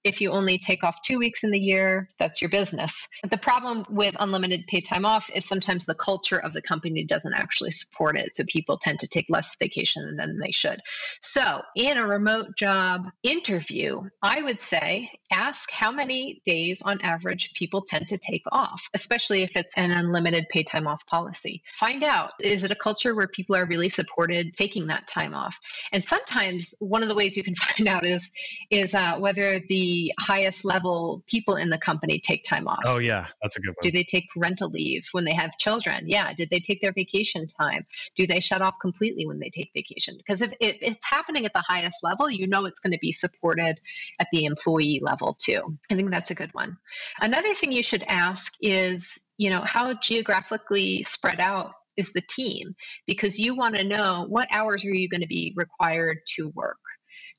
If 0.03 0.19
you 0.19 0.31
only 0.31 0.57
take 0.57 0.83
off 0.83 1.01
two 1.05 1.17
weeks 1.17 1.43
in 1.43 1.51
the 1.51 1.59
year, 1.59 2.07
that's 2.19 2.41
your 2.41 2.49
business. 2.49 3.07
The 3.29 3.37
problem 3.37 3.85
with 3.89 4.15
unlimited 4.19 4.61
paid 4.67 4.81
time 4.81 5.05
off 5.05 5.29
is 5.33 5.45
sometimes 5.45 5.85
the 5.85 5.95
culture 5.95 6.39
of 6.39 6.53
the 6.53 6.61
company 6.61 7.05
doesn't 7.05 7.33
actually 7.33 7.71
support 7.71 8.17
it. 8.17 8.35
So 8.35 8.43
people 8.49 8.77
tend 8.77 8.99
to 8.99 9.07
take 9.07 9.25
less 9.29 9.55
vacation 9.61 10.15
than 10.17 10.39
they 10.39 10.51
should. 10.51 10.79
So 11.21 11.61
in 11.75 11.97
a 11.97 12.07
remote 12.07 12.57
job 12.57 13.03
interview, 13.23 14.01
I 14.21 14.41
would 14.41 14.61
say 14.61 15.09
ask 15.31 15.71
how 15.71 15.91
many 15.91 16.41
days 16.45 16.81
on 16.81 16.99
average 17.01 17.51
people 17.55 17.81
tend 17.81 18.07
to 18.09 18.17
take 18.17 18.43
off, 18.51 18.81
especially 18.93 19.43
if 19.43 19.55
it's 19.55 19.73
an 19.77 19.91
unlimited 19.91 20.47
paid 20.49 20.67
time 20.67 20.87
off 20.87 21.05
policy. 21.07 21.61
Find 21.79 22.03
out 22.03 22.31
is 22.41 22.63
it 22.63 22.71
a 22.71 22.75
culture 22.75 22.92
where 23.15 23.27
people 23.27 23.55
are 23.55 23.65
really 23.65 23.89
supported 23.89 24.53
taking 24.55 24.87
that 24.87 25.07
time 25.07 25.33
off? 25.33 25.57
And 25.91 26.03
sometimes 26.03 26.73
one 26.79 27.03
of 27.03 27.09
the 27.09 27.15
ways 27.15 27.35
you 27.35 27.43
can 27.43 27.55
find 27.77 27.87
out 27.87 28.05
is 28.05 28.29
is 28.69 28.93
uh, 28.93 29.17
whether 29.19 29.61
the 29.69 30.11
highest 30.19 30.65
level 30.65 31.23
people 31.27 31.55
in 31.55 31.69
the 31.69 31.77
company 31.77 32.19
take 32.19 32.43
time 32.43 32.67
off. 32.67 32.79
Oh, 32.85 32.99
yeah, 32.99 33.27
that's 33.41 33.57
a 33.57 33.61
good 33.61 33.69
one. 33.69 33.83
Do 33.83 33.91
they 33.91 34.03
take 34.03 34.29
parental 34.33 34.69
leave 34.69 35.05
when 35.11 35.25
they 35.25 35.33
have 35.33 35.57
children? 35.57 36.05
Yeah. 36.07 36.33
Did 36.33 36.49
they 36.49 36.59
take 36.59 36.81
their 36.81 36.93
vacation 36.93 37.47
time? 37.47 37.85
Do 38.15 38.27
they 38.27 38.39
shut 38.39 38.61
off 38.61 38.75
completely 38.81 39.25
when 39.25 39.39
they 39.39 39.49
take 39.49 39.71
vacation? 39.73 40.17
Because 40.17 40.41
if, 40.41 40.51
if 40.59 40.77
it's 40.81 41.05
happening 41.05 41.45
at 41.45 41.53
the 41.53 41.63
highest 41.67 41.97
level, 42.03 42.29
you 42.29 42.47
know 42.47 42.65
it's 42.65 42.79
going 42.79 42.91
to 42.91 42.99
be 42.99 43.11
supported 43.11 43.79
at 44.19 44.27
the 44.31 44.45
employee 44.45 44.99
level 45.03 45.35
too. 45.39 45.77
I 45.91 45.95
think 45.95 46.11
that's 46.11 46.31
a 46.31 46.35
good 46.35 46.53
one. 46.53 46.77
Another 47.21 47.53
thing 47.55 47.71
you 47.71 47.83
should 47.83 48.03
ask 48.07 48.53
is, 48.61 49.19
you 49.37 49.49
know, 49.49 49.61
how 49.61 49.93
geographically 49.95 51.05
spread 51.07 51.39
out 51.39 51.73
is 51.97 52.11
the 52.13 52.21
team 52.29 52.75
because 53.07 53.37
you 53.37 53.55
want 53.55 53.75
to 53.75 53.83
know 53.83 54.25
what 54.29 54.47
hours 54.51 54.83
are 54.85 54.93
you 54.93 55.09
going 55.09 55.21
to 55.21 55.27
be 55.27 55.53
required 55.55 56.17
to 56.35 56.49
work 56.55 56.77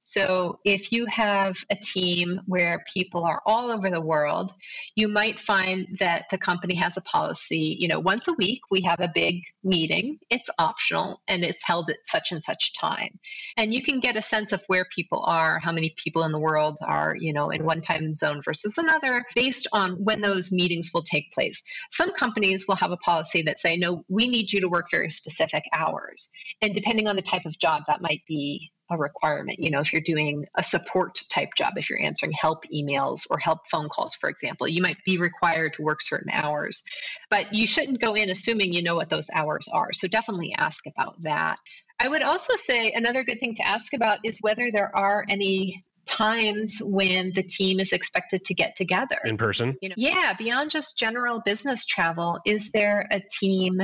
so, 0.06 0.60
if 0.66 0.92
you 0.92 1.06
have 1.06 1.56
a 1.70 1.76
team 1.76 2.38
where 2.44 2.84
people 2.92 3.24
are 3.24 3.40
all 3.46 3.70
over 3.70 3.88
the 3.88 4.02
world, 4.02 4.52
you 4.96 5.08
might 5.08 5.40
find 5.40 5.88
that 5.98 6.26
the 6.30 6.36
company 6.36 6.74
has 6.74 6.98
a 6.98 7.00
policy, 7.00 7.78
you 7.80 7.88
know, 7.88 8.00
once 8.00 8.28
a 8.28 8.34
week 8.34 8.60
we 8.70 8.82
have 8.82 9.00
a 9.00 9.10
big 9.14 9.42
meeting. 9.62 10.18
It's 10.28 10.50
optional 10.58 11.22
and 11.26 11.42
it's 11.42 11.64
held 11.64 11.88
at 11.88 12.04
such 12.04 12.32
and 12.32 12.42
such 12.42 12.78
time. 12.78 13.18
And 13.56 13.72
you 13.72 13.82
can 13.82 13.98
get 13.98 14.14
a 14.14 14.20
sense 14.20 14.52
of 14.52 14.62
where 14.66 14.86
people 14.94 15.24
are, 15.24 15.58
how 15.58 15.72
many 15.72 15.94
people 15.96 16.24
in 16.24 16.32
the 16.32 16.38
world 16.38 16.78
are, 16.86 17.16
you 17.18 17.32
know, 17.32 17.48
in 17.48 17.64
one 17.64 17.80
time 17.80 18.12
zone 18.12 18.42
versus 18.44 18.76
another 18.76 19.24
based 19.34 19.66
on 19.72 19.92
when 20.04 20.20
those 20.20 20.52
meetings 20.52 20.90
will 20.92 21.02
take 21.02 21.32
place. 21.32 21.62
Some 21.90 22.12
companies 22.12 22.68
will 22.68 22.76
have 22.76 22.90
a 22.90 22.98
policy 22.98 23.40
that 23.40 23.56
say, 23.56 23.78
no, 23.78 24.04
we 24.10 24.28
need 24.28 24.52
you 24.52 24.60
to 24.60 24.68
work 24.68 24.90
very 24.90 25.08
specific 25.08 25.64
hours. 25.72 26.28
And 26.60 26.74
depending 26.74 27.08
on 27.08 27.16
the 27.16 27.22
type 27.22 27.46
of 27.46 27.58
job, 27.58 27.84
that 27.86 28.02
might 28.02 28.20
be 28.28 28.70
a 28.90 28.98
requirement. 28.98 29.58
You 29.58 29.70
know, 29.70 29.80
if 29.80 29.92
you're 29.92 30.02
doing 30.02 30.46
a 30.56 30.62
support 30.62 31.20
type 31.30 31.50
job, 31.56 31.74
if 31.76 31.88
you're 31.88 32.00
answering 32.00 32.32
help 32.32 32.64
emails 32.74 33.22
or 33.30 33.38
help 33.38 33.60
phone 33.70 33.88
calls, 33.88 34.14
for 34.14 34.28
example, 34.28 34.68
you 34.68 34.82
might 34.82 34.98
be 35.04 35.18
required 35.18 35.74
to 35.74 35.82
work 35.82 36.02
certain 36.02 36.30
hours. 36.32 36.82
But 37.30 37.52
you 37.52 37.66
shouldn't 37.66 38.00
go 38.00 38.14
in 38.14 38.30
assuming 38.30 38.72
you 38.72 38.82
know 38.82 38.96
what 38.96 39.10
those 39.10 39.30
hours 39.34 39.68
are. 39.72 39.92
So 39.92 40.08
definitely 40.08 40.54
ask 40.58 40.86
about 40.86 41.20
that. 41.22 41.58
I 42.00 42.08
would 42.08 42.22
also 42.22 42.56
say 42.56 42.92
another 42.92 43.24
good 43.24 43.40
thing 43.40 43.54
to 43.56 43.66
ask 43.66 43.92
about 43.94 44.18
is 44.24 44.38
whether 44.40 44.70
there 44.72 44.94
are 44.96 45.24
any 45.28 45.82
times 46.06 46.78
when 46.82 47.32
the 47.34 47.42
team 47.42 47.80
is 47.80 47.92
expected 47.92 48.44
to 48.44 48.54
get 48.54 48.76
together 48.76 49.16
in 49.24 49.38
person. 49.38 49.76
You 49.80 49.90
know, 49.90 49.94
yeah, 49.96 50.34
beyond 50.36 50.70
just 50.70 50.98
general 50.98 51.40
business 51.44 51.86
travel, 51.86 52.38
is 52.44 52.70
there 52.72 53.06
a 53.10 53.22
team 53.40 53.80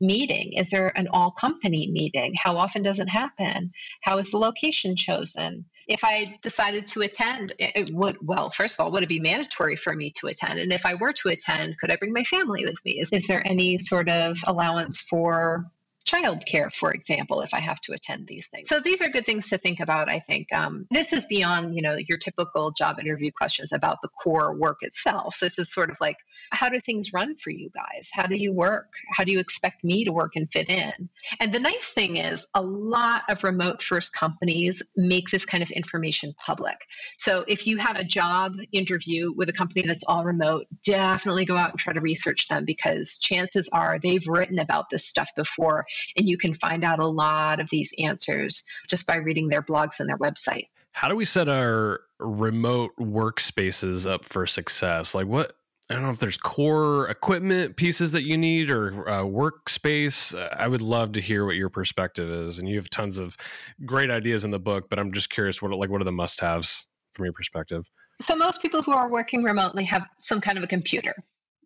meeting? 0.00 0.52
Is 0.54 0.70
there 0.70 0.96
an 0.98 1.08
all 1.12 1.30
company 1.30 1.90
meeting? 1.90 2.34
How 2.36 2.56
often 2.56 2.82
does 2.82 2.98
it 2.98 3.08
happen? 3.08 3.72
How 4.02 4.18
is 4.18 4.30
the 4.30 4.38
location 4.38 4.96
chosen? 4.96 5.64
If 5.86 6.02
I 6.02 6.38
decided 6.42 6.86
to 6.88 7.02
attend, 7.02 7.54
it 7.58 7.90
would, 7.94 8.16
well, 8.22 8.50
first 8.50 8.78
of 8.78 8.84
all, 8.84 8.92
would 8.92 9.02
it 9.02 9.08
be 9.08 9.20
mandatory 9.20 9.76
for 9.76 9.94
me 9.94 10.10
to 10.20 10.28
attend? 10.28 10.58
And 10.58 10.72
if 10.72 10.86
I 10.86 10.94
were 10.94 11.12
to 11.12 11.28
attend, 11.28 11.78
could 11.78 11.90
I 11.90 11.96
bring 11.96 12.12
my 12.12 12.24
family 12.24 12.64
with 12.64 12.82
me? 12.84 13.00
Is, 13.00 13.10
is 13.12 13.26
there 13.26 13.46
any 13.46 13.76
sort 13.78 14.08
of 14.08 14.38
allowance 14.46 15.00
for 15.00 15.66
childcare, 16.06 16.72
for 16.72 16.92
example, 16.92 17.40
if 17.40 17.54
I 17.54 17.60
have 17.60 17.80
to 17.82 17.92
attend 17.92 18.26
these 18.26 18.46
things. 18.46 18.68
So 18.68 18.80
these 18.80 19.00
are 19.02 19.08
good 19.08 19.26
things 19.26 19.48
to 19.48 19.58
think 19.58 19.80
about. 19.80 20.10
I 20.10 20.20
think 20.20 20.52
um, 20.52 20.86
this 20.90 21.12
is 21.12 21.26
beyond 21.26 21.74
you 21.74 21.82
know 21.82 21.96
your 22.08 22.18
typical 22.18 22.72
job 22.72 22.98
interview 23.00 23.30
questions 23.32 23.72
about 23.72 23.98
the 24.02 24.08
core 24.08 24.54
work 24.54 24.78
itself. 24.82 25.38
This 25.40 25.58
is 25.58 25.72
sort 25.72 25.90
of 25.90 25.96
like 26.00 26.16
how 26.50 26.68
do 26.68 26.80
things 26.80 27.12
run 27.12 27.36
for 27.36 27.50
you 27.50 27.70
guys? 27.70 28.08
How 28.12 28.26
do 28.26 28.36
you 28.36 28.52
work? 28.52 28.88
How 29.12 29.24
do 29.24 29.32
you 29.32 29.40
expect 29.40 29.82
me 29.82 30.04
to 30.04 30.12
work 30.12 30.32
and 30.36 30.50
fit 30.52 30.68
in? 30.68 31.08
And 31.40 31.52
the 31.52 31.60
nice 31.60 31.86
thing 31.86 32.16
is 32.16 32.46
a 32.54 32.62
lot 32.62 33.22
of 33.28 33.42
remote 33.42 33.82
first 33.82 34.12
companies 34.12 34.82
make 34.96 35.30
this 35.30 35.44
kind 35.44 35.62
of 35.62 35.70
information 35.70 36.34
public. 36.38 36.76
So 37.18 37.44
if 37.48 37.66
you 37.66 37.78
have 37.78 37.96
a 37.96 38.04
job 38.04 38.52
interview 38.72 39.32
with 39.32 39.48
a 39.48 39.52
company 39.52 39.84
that's 39.86 40.04
all 40.04 40.24
remote, 40.24 40.66
definitely 40.84 41.44
go 41.44 41.56
out 41.56 41.70
and 41.70 41.78
try 41.78 41.92
to 41.92 42.00
research 42.00 42.48
them 42.48 42.64
because 42.64 43.18
chances 43.18 43.68
are 43.70 43.98
they've 44.02 44.26
written 44.28 44.58
about 44.58 44.90
this 44.90 45.06
stuff 45.06 45.30
before 45.36 45.86
and 46.16 46.28
you 46.28 46.38
can 46.38 46.54
find 46.54 46.84
out 46.84 46.98
a 46.98 47.06
lot 47.06 47.60
of 47.60 47.70
these 47.70 47.92
answers 47.98 48.64
just 48.88 49.06
by 49.06 49.16
reading 49.16 49.48
their 49.48 49.62
blogs 49.62 50.00
and 50.00 50.08
their 50.08 50.18
website. 50.18 50.68
How 50.92 51.08
do 51.08 51.16
we 51.16 51.24
set 51.24 51.48
our 51.48 52.00
remote 52.18 52.92
workspaces 52.98 54.08
up 54.08 54.24
for 54.24 54.46
success? 54.46 55.14
Like 55.14 55.26
what 55.26 55.56
I 55.90 55.94
don't 55.94 56.02
know 56.02 56.10
if 56.10 56.18
there's 56.18 56.38
core 56.38 57.08
equipment 57.10 57.76
pieces 57.76 58.12
that 58.12 58.22
you 58.22 58.38
need 58.38 58.70
or 58.70 59.06
uh, 59.08 59.22
workspace. 59.22 60.34
I 60.56 60.66
would 60.66 60.80
love 60.80 61.12
to 61.12 61.20
hear 61.20 61.44
what 61.44 61.56
your 61.56 61.68
perspective 61.68 62.30
is, 62.30 62.58
and 62.58 62.66
you 62.66 62.76
have 62.76 62.88
tons 62.88 63.18
of 63.18 63.36
great 63.84 64.10
ideas 64.10 64.44
in 64.46 64.50
the 64.50 64.58
book. 64.58 64.88
But 64.88 64.98
I'm 64.98 65.12
just 65.12 65.28
curious, 65.28 65.60
what 65.60 65.72
like 65.72 65.90
what 65.90 66.00
are 66.00 66.04
the 66.04 66.12
must-haves 66.12 66.86
from 67.12 67.26
your 67.26 67.34
perspective? 67.34 67.90
So 68.22 68.34
most 68.34 68.62
people 68.62 68.82
who 68.82 68.92
are 68.92 69.10
working 69.10 69.42
remotely 69.42 69.84
have 69.84 70.06
some 70.20 70.40
kind 70.40 70.56
of 70.56 70.64
a 70.64 70.68
computer 70.68 71.14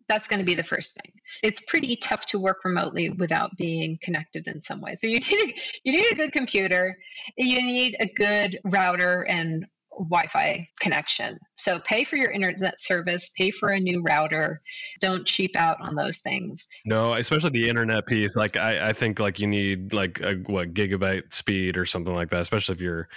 that's 0.09 0.27
going 0.27 0.39
to 0.39 0.45
be 0.45 0.55
the 0.55 0.63
first 0.63 0.95
thing. 0.95 1.13
It's 1.43 1.61
pretty 1.67 1.95
tough 1.95 2.25
to 2.27 2.39
work 2.39 2.65
remotely 2.65 3.11
without 3.11 3.55
being 3.55 3.97
connected 4.01 4.47
in 4.47 4.61
some 4.61 4.81
way. 4.81 4.95
So 4.95 5.07
you 5.07 5.19
need 5.31 5.49
a, 5.49 5.53
you 5.83 5.91
need 5.93 6.11
a 6.11 6.15
good 6.15 6.33
computer, 6.33 6.97
you 7.37 7.61
need 7.61 7.95
a 8.01 8.07
good 8.07 8.59
router 8.65 9.25
and 9.29 9.65
Wi-Fi 9.91 10.67
connection. 10.79 11.37
So 11.57 11.79
pay 11.85 12.03
for 12.05 12.15
your 12.15 12.31
internet 12.31 12.79
service, 12.79 13.29
pay 13.37 13.51
for 13.51 13.69
a 13.69 13.79
new 13.79 14.01
router. 14.07 14.61
Don't 15.01 15.25
cheap 15.25 15.55
out 15.55 15.79
on 15.81 15.95
those 15.95 16.19
things. 16.19 16.67
No, 16.85 17.13
especially 17.13 17.49
the 17.51 17.69
internet 17.69 18.05
piece. 18.05 18.35
Like 18.35 18.55
I, 18.55 18.89
I 18.89 18.93
think 18.93 19.19
like 19.19 19.39
you 19.39 19.47
need 19.47 19.93
like 19.93 20.21
a 20.21 20.35
what 20.47 20.73
gigabyte 20.73 21.33
speed 21.33 21.77
or 21.77 21.85
something 21.85 22.13
like 22.13 22.29
that, 22.29 22.41
especially 22.41 22.75
if 22.75 22.81
you're 22.81 23.09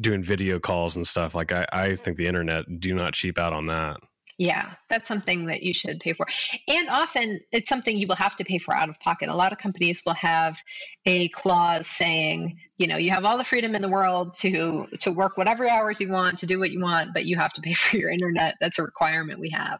doing 0.00 0.22
video 0.22 0.58
calls 0.58 0.96
and 0.96 1.06
stuff. 1.06 1.34
Like 1.34 1.52
I, 1.52 1.66
I 1.72 1.94
think 1.94 2.16
the 2.16 2.26
internet 2.26 2.64
do 2.80 2.94
not 2.94 3.14
cheap 3.14 3.38
out 3.38 3.52
on 3.52 3.66
that. 3.66 3.98
Yeah, 4.36 4.72
that's 4.90 5.06
something 5.06 5.46
that 5.46 5.62
you 5.62 5.72
should 5.72 6.00
pay 6.00 6.12
for. 6.12 6.26
And 6.66 6.88
often 6.88 7.38
it's 7.52 7.68
something 7.68 7.96
you 7.96 8.08
will 8.08 8.16
have 8.16 8.34
to 8.36 8.44
pay 8.44 8.58
for 8.58 8.74
out 8.74 8.88
of 8.88 8.98
pocket. 8.98 9.28
A 9.28 9.34
lot 9.34 9.52
of 9.52 9.58
companies 9.58 10.02
will 10.04 10.14
have 10.14 10.58
a 11.06 11.28
clause 11.28 11.86
saying, 11.86 12.58
you 12.76 12.88
know, 12.88 12.96
you 12.96 13.10
have 13.10 13.24
all 13.24 13.38
the 13.38 13.44
freedom 13.44 13.76
in 13.76 13.82
the 13.82 13.88
world 13.88 14.32
to 14.40 14.86
to 15.00 15.12
work 15.12 15.36
whatever 15.36 15.68
hours 15.68 16.00
you 16.00 16.10
want, 16.10 16.38
to 16.40 16.46
do 16.46 16.58
what 16.58 16.72
you 16.72 16.80
want, 16.80 17.10
but 17.14 17.26
you 17.26 17.36
have 17.36 17.52
to 17.52 17.60
pay 17.60 17.74
for 17.74 17.96
your 17.96 18.10
internet. 18.10 18.56
That's 18.60 18.78
a 18.80 18.82
requirement 18.82 19.38
we 19.38 19.50
have. 19.50 19.78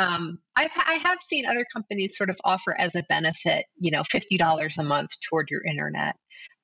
Um, 0.00 0.40
I've 0.56 0.72
I 0.76 0.94
have 1.04 1.20
seen 1.22 1.46
other 1.46 1.64
companies 1.72 2.16
sort 2.16 2.30
of 2.30 2.36
offer 2.44 2.74
as 2.80 2.96
a 2.96 3.04
benefit, 3.08 3.66
you 3.78 3.92
know, 3.92 4.02
fifty 4.02 4.36
dollars 4.36 4.76
a 4.76 4.82
month 4.82 5.10
toward 5.28 5.50
your 5.50 5.62
internet 5.64 6.16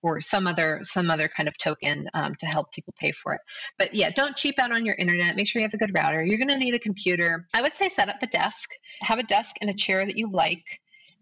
or 0.02 0.20
some 0.20 0.46
other 0.46 0.80
some 0.82 1.10
other 1.10 1.28
kind 1.28 1.48
of 1.48 1.56
token 1.58 2.08
um, 2.14 2.34
to 2.40 2.46
help 2.46 2.70
people 2.72 2.94
pay 2.98 3.12
for 3.12 3.34
it. 3.34 3.40
But 3.78 3.94
yeah, 3.94 4.10
don't 4.10 4.36
cheap 4.36 4.58
out 4.58 4.72
on 4.72 4.84
your 4.84 4.94
internet. 4.96 5.36
Make 5.36 5.46
sure 5.48 5.60
you 5.60 5.66
have 5.66 5.74
a 5.74 5.78
good 5.78 5.92
router. 5.96 6.22
You're 6.22 6.38
going 6.38 6.48
to 6.48 6.58
need 6.58 6.74
a 6.74 6.78
computer. 6.78 7.46
I 7.54 7.62
would 7.62 7.74
say 7.74 7.88
set 7.88 8.08
up 8.08 8.22
a 8.22 8.26
desk. 8.26 8.70
Have 9.02 9.18
a 9.18 9.24
desk 9.24 9.56
and 9.60 9.70
a 9.70 9.74
chair 9.74 10.04
that 10.04 10.16
you 10.16 10.30
like. 10.30 10.64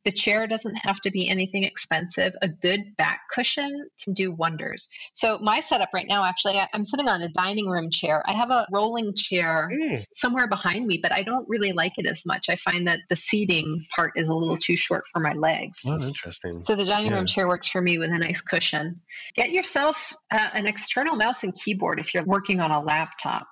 The 0.05 0.12
chair 0.12 0.47
doesn't 0.47 0.75
have 0.76 1.00
to 1.00 1.11
be 1.11 1.28
anything 1.28 1.64
expensive. 1.64 2.35
A 2.43 2.49
good 2.49 2.97
back 2.97 3.21
cushion 3.33 3.88
can 4.02 4.14
do 4.14 4.33
wonders. 4.33 4.88
So 5.12 5.38
my 5.43 5.61
setup 5.61 5.90
right 5.93 6.07
now, 6.09 6.25
actually, 6.25 6.59
I, 6.59 6.69
am 6.73 6.85
sitting 6.85 7.09
on 7.09 7.23
a 7.23 7.28
dining 7.31 7.69
room 7.69 7.90
chair. 7.90 8.23
I 8.26 8.33
have 8.33 8.50
a 8.50 8.67
rolling 8.73 9.14
chair 9.14 9.71
mm. 9.73 10.05
somewhere 10.14 10.49
behind 10.49 10.87
me, 10.87 10.99
but 11.02 11.12
I 11.12 11.23
don't 11.23 11.49
really 11.49 11.73
like 11.73 11.93
it 11.99 12.07
as 12.07 12.25
much. 12.25 12.49
I 12.49 12.57
find 12.57 12.87
that 12.88 13.00
the 13.09 13.17
seating 13.17 13.85
part 13.95 14.12
is 14.17 14.28
a 14.28 14.35
little 14.35 14.59
too 14.59 14.76
short 14.76 15.05
for 15.12 15.21
my 15.21 15.33
legs. 15.33 15.81
Oh, 15.87 16.00
interesting. 16.00 16.62
So 16.62 16.75
the 16.75 16.85
dining 16.85 17.11
yeah. 17.11 17.17
room 17.17 17.26
chair 17.26 17.49
works 17.49 17.69
for 17.69 17.81
me 17.81 17.99
with 17.99 18.11
a 18.11 18.19
nice 18.19 18.40
cushion. 18.40 19.00
Get 19.35 19.50
yourself 19.50 20.14
uh, 20.31 20.50
an 20.55 20.67
external 20.67 21.17
mouse 21.17 21.43
and 21.43 21.55
keyboard 21.55 22.00
if 22.00 22.14
you're 22.14 22.25
working 22.25 22.61
on 22.61 22.71
a 22.71 22.81
laptop. 22.81 23.49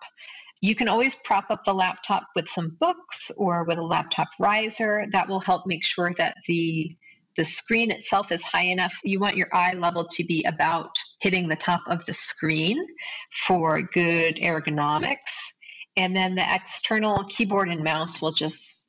You 0.60 0.74
can 0.74 0.88
always 0.88 1.16
prop 1.16 1.50
up 1.50 1.64
the 1.64 1.74
laptop 1.74 2.24
with 2.34 2.48
some 2.48 2.76
books 2.80 3.30
or 3.36 3.64
with 3.64 3.78
a 3.78 3.82
laptop 3.82 4.28
riser. 4.40 5.06
That 5.12 5.28
will 5.28 5.40
help 5.40 5.66
make 5.66 5.84
sure 5.84 6.12
that 6.16 6.36
the 6.46 6.96
the 7.36 7.44
screen 7.44 7.90
itself 7.90 8.32
is 8.32 8.42
high 8.42 8.64
enough. 8.64 8.94
You 9.04 9.20
want 9.20 9.36
your 9.36 9.54
eye 9.54 9.74
level 9.74 10.06
to 10.08 10.24
be 10.24 10.42
about 10.44 10.90
hitting 11.20 11.48
the 11.48 11.56
top 11.56 11.82
of 11.86 12.02
the 12.06 12.14
screen 12.14 12.82
for 13.46 13.82
good 13.92 14.36
ergonomics. 14.36 15.52
And 15.98 16.16
then 16.16 16.34
the 16.34 16.54
external 16.54 17.24
keyboard 17.28 17.68
and 17.68 17.84
mouse 17.84 18.22
will 18.22 18.32
just 18.32 18.88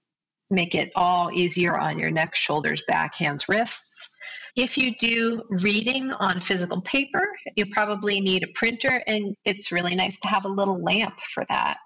make 0.49 0.75
it 0.75 0.93
all 0.95 1.29
easier 1.33 1.77
on 1.77 1.99
your 1.99 2.09
neck, 2.09 2.37
shoulders, 2.37 2.81
back, 2.87 3.15
hands, 3.15 3.49
wrists 3.49 3.86
If 4.57 4.75
you 4.75 4.95
do 4.95 5.43
reading 5.51 6.09
on 6.13 6.41
physical 6.41 6.81
paper, 6.81 7.27
you 7.55 7.67
probably 7.71 8.19
need 8.19 8.43
a 8.43 8.47
printer, 8.55 9.03
and 9.05 9.35
it's 9.45 9.71
really 9.71 9.93
nice 9.93 10.19
to 10.21 10.27
have 10.27 10.45
a 10.45 10.49
little 10.49 10.83
lamp 10.83 11.13
for 11.31 11.45
that, 11.47 11.77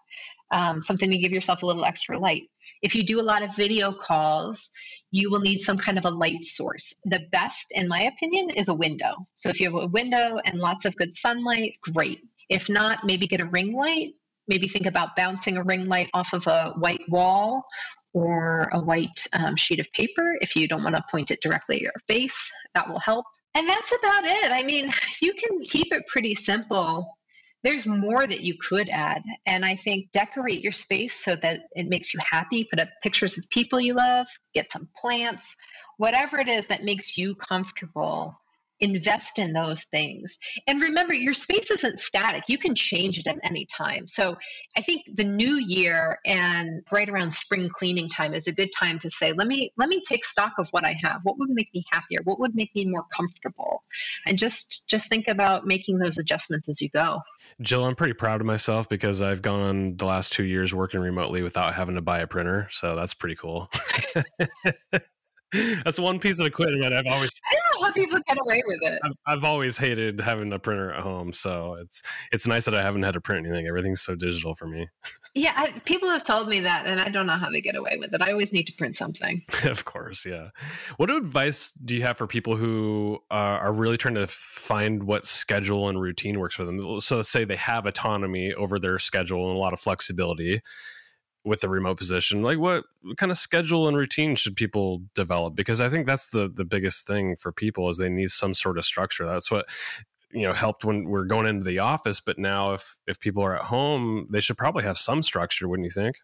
um, 0.51 0.81
something 0.81 1.11
to 1.11 1.17
give 1.17 1.33
yourself 1.33 1.63
a 1.63 1.65
little 1.65 1.83
extra 1.83 2.17
light. 2.17 2.43
If 2.81 2.95
you 2.95 3.03
do 3.03 3.19
a 3.19 3.21
lot 3.21 3.43
of 3.43 3.53
video 3.57 3.91
calls, 3.91 4.69
you 5.11 5.29
will 5.29 5.41
need 5.41 5.59
some 5.59 5.77
kind 5.77 5.97
of 5.97 6.05
a 6.05 6.09
light 6.09 6.45
source. 6.45 6.95
The 7.03 7.27
best, 7.33 7.73
in 7.75 7.89
my 7.89 8.03
opinion, 8.03 8.51
is 8.51 8.69
a 8.69 8.73
window. 8.73 9.15
So 9.35 9.49
if 9.49 9.59
you 9.59 9.69
have 9.69 9.83
a 9.83 9.87
window 9.87 10.39
and 10.45 10.57
lots 10.57 10.85
of 10.85 10.95
good 10.95 11.13
sunlight, 11.13 11.73
great. 11.93 12.21
If 12.47 12.69
not, 12.69 13.03
maybe 13.03 13.27
get 13.27 13.41
a 13.41 13.45
ring 13.47 13.73
light. 13.73 14.13
Maybe 14.47 14.69
think 14.69 14.85
about 14.85 15.17
bouncing 15.17 15.57
a 15.57 15.63
ring 15.63 15.87
light 15.87 16.09
off 16.13 16.31
of 16.31 16.47
a 16.47 16.71
white 16.79 17.03
wall 17.09 17.65
or 18.13 18.69
a 18.73 18.79
white 18.79 19.25
um, 19.33 19.55
sheet 19.55 19.79
of 19.79 19.91
paper 19.93 20.37
if 20.41 20.55
you 20.55 20.67
don't 20.67 20.83
want 20.83 20.95
to 20.95 21.03
point 21.09 21.31
it 21.31 21.41
directly 21.41 21.77
at 21.77 21.81
your 21.81 21.93
face. 22.07 22.51
That 22.75 22.89
will 22.89 22.99
help. 22.99 23.25
And 23.55 23.67
that's 23.67 23.91
about 23.99 24.25
it. 24.25 24.51
I 24.51 24.63
mean, 24.63 24.91
you 25.21 25.33
can 25.33 25.61
keep 25.63 25.93
it 25.93 26.07
pretty 26.07 26.35
simple 26.35 27.17
there's 27.63 27.85
more 27.85 28.25
that 28.27 28.41
you 28.41 28.55
could 28.59 28.89
add. 28.89 29.21
And 29.45 29.63
I 29.63 29.75
think 29.75 30.11
decorate 30.11 30.61
your 30.61 30.71
space 30.71 31.23
so 31.23 31.35
that 31.41 31.61
it 31.73 31.87
makes 31.87 32.13
you 32.13 32.19
happy. 32.27 32.63
Put 32.69 32.79
up 32.79 32.87
pictures 33.03 33.37
of 33.37 33.49
people 33.49 33.79
you 33.79 33.93
love, 33.93 34.27
get 34.53 34.71
some 34.71 34.89
plants, 34.97 35.55
whatever 35.97 36.39
it 36.39 36.47
is 36.47 36.65
that 36.67 36.83
makes 36.83 37.17
you 37.17 37.35
comfortable 37.35 38.35
invest 38.81 39.39
in 39.39 39.53
those 39.53 39.83
things. 39.85 40.37
And 40.67 40.81
remember, 40.81 41.13
your 41.13 41.33
space 41.33 41.69
isn't 41.71 41.99
static. 41.99 42.43
You 42.47 42.57
can 42.57 42.75
change 42.75 43.19
it 43.19 43.27
at 43.27 43.37
any 43.43 43.65
time. 43.65 44.07
So 44.07 44.35
I 44.75 44.81
think 44.81 45.03
the 45.15 45.23
new 45.23 45.57
year 45.57 46.19
and 46.25 46.83
right 46.91 47.07
around 47.07 47.31
spring 47.31 47.69
cleaning 47.73 48.09
time 48.09 48.33
is 48.33 48.47
a 48.47 48.51
good 48.51 48.69
time 48.77 48.99
to 48.99 49.09
say, 49.09 49.33
let 49.33 49.47
me 49.47 49.71
let 49.77 49.89
me 49.89 50.01
take 50.07 50.25
stock 50.25 50.53
of 50.57 50.67
what 50.71 50.83
I 50.83 50.95
have. 51.03 51.21
What 51.23 51.37
would 51.37 51.49
make 51.49 51.69
me 51.73 51.85
happier? 51.91 52.19
What 52.23 52.39
would 52.39 52.55
make 52.55 52.73
me 52.75 52.85
more 52.85 53.05
comfortable? 53.15 53.83
And 54.25 54.37
just 54.37 54.87
just 54.87 55.07
think 55.07 55.27
about 55.27 55.65
making 55.65 55.99
those 55.99 56.17
adjustments 56.17 56.67
as 56.67 56.81
you 56.81 56.89
go. 56.89 57.21
Jill, 57.61 57.85
I'm 57.85 57.95
pretty 57.95 58.13
proud 58.13 58.41
of 58.41 58.47
myself 58.47 58.89
because 58.89 59.21
I've 59.21 59.41
gone 59.41 59.97
the 59.97 60.05
last 60.05 60.31
two 60.31 60.43
years 60.43 60.73
working 60.73 60.99
remotely 60.99 61.43
without 61.43 61.75
having 61.75 61.95
to 61.95 62.01
buy 62.01 62.19
a 62.19 62.27
printer. 62.27 62.67
So 62.71 62.95
that's 62.95 63.13
pretty 63.13 63.35
cool. 63.35 63.69
That's 65.83 65.99
one 65.99 66.19
piece 66.19 66.39
of 66.39 66.47
equipment 66.47 66.93
I've 66.93 67.05
always. 67.07 67.31
I 67.51 67.55
don't 67.55 67.81
know 67.81 67.87
how 67.87 67.93
people 67.93 68.19
get 68.27 68.37
away 68.39 68.63
with 68.65 68.79
it. 68.83 68.99
I've, 69.03 69.11
I've, 69.25 69.43
always 69.43 69.77
hated 69.77 70.21
having 70.21 70.53
a 70.53 70.59
printer 70.59 70.93
at 70.93 71.01
home, 71.01 71.33
so 71.33 71.77
it's 71.81 72.01
it's 72.31 72.47
nice 72.47 72.65
that 72.65 72.75
I 72.75 72.81
haven't 72.81 73.03
had 73.03 73.15
to 73.15 73.21
print 73.21 73.45
anything. 73.45 73.67
Everything's 73.67 74.01
so 74.01 74.15
digital 74.15 74.55
for 74.55 74.67
me. 74.67 74.87
Yeah, 75.33 75.53
I, 75.55 75.71
people 75.85 76.09
have 76.09 76.23
told 76.23 76.47
me 76.47 76.59
that, 76.61 76.85
and 76.85 76.99
I 76.99 77.09
don't 77.09 77.25
know 77.25 77.37
how 77.37 77.49
they 77.49 77.61
get 77.61 77.75
away 77.75 77.97
with 77.99 78.13
it. 78.13 78.21
I 78.21 78.31
always 78.31 78.51
need 78.51 78.67
to 78.67 78.73
print 78.73 78.95
something. 78.95 79.41
of 79.63 79.85
course, 79.85 80.25
yeah. 80.25 80.49
What 80.97 81.09
advice 81.09 81.71
do 81.71 81.95
you 81.95 82.01
have 82.03 82.17
for 82.17 82.27
people 82.27 82.55
who 82.55 83.19
uh, 83.29 83.33
are 83.33 83.73
really 83.73 83.97
trying 83.97 84.15
to 84.15 84.27
find 84.27 85.03
what 85.03 85.25
schedule 85.25 85.89
and 85.89 86.01
routine 86.01 86.39
works 86.39 86.55
for 86.55 86.65
them? 86.65 87.01
So, 87.01 87.17
let's 87.17 87.29
say 87.29 87.43
they 87.43 87.57
have 87.57 87.85
autonomy 87.85 88.53
over 88.53 88.79
their 88.79 88.99
schedule 88.99 89.49
and 89.49 89.57
a 89.57 89.59
lot 89.59 89.73
of 89.73 89.79
flexibility 89.79 90.61
with 91.43 91.61
the 91.61 91.69
remote 91.69 91.97
position 91.97 92.43
like 92.43 92.59
what, 92.59 92.83
kind 93.17 93.31
of 93.31 93.37
schedule 93.37 93.87
and 93.87 93.97
routine 93.97 94.35
should 94.35 94.55
people 94.55 95.01
develop? 95.15 95.55
Because 95.55 95.81
i 95.81 95.89
think 95.89 96.05
that's 96.05 96.29
the 96.29 96.47
the 96.47 96.65
biggest 96.65 97.07
thing 97.07 97.35
for 97.35 97.51
people 97.51 97.89
is 97.89 97.97
they 97.97 98.09
need 98.09 98.29
some 98.29 98.53
sort 98.53 98.77
of 98.77 98.85
structure. 98.85 99.25
That's 99.25 99.49
what 99.49 99.67
you 100.31 100.43
know 100.43 100.53
helped 100.53 100.85
when 100.85 101.05
we're 101.05 101.25
going 101.25 101.45
into 101.45 101.65
the 101.65 101.79
office 101.79 102.21
but 102.21 102.39
now 102.39 102.71
if 102.71 102.97
if 103.05 103.19
people 103.19 103.43
are 103.43 103.53
at 103.57 103.65
home 103.65 104.27
they 104.29 104.39
should 104.39 104.57
probably 104.57 104.83
have 104.83 104.97
some 104.97 105.21
structure 105.21 105.67
wouldn't 105.67 105.85
you 105.85 105.91
think? 105.91 106.17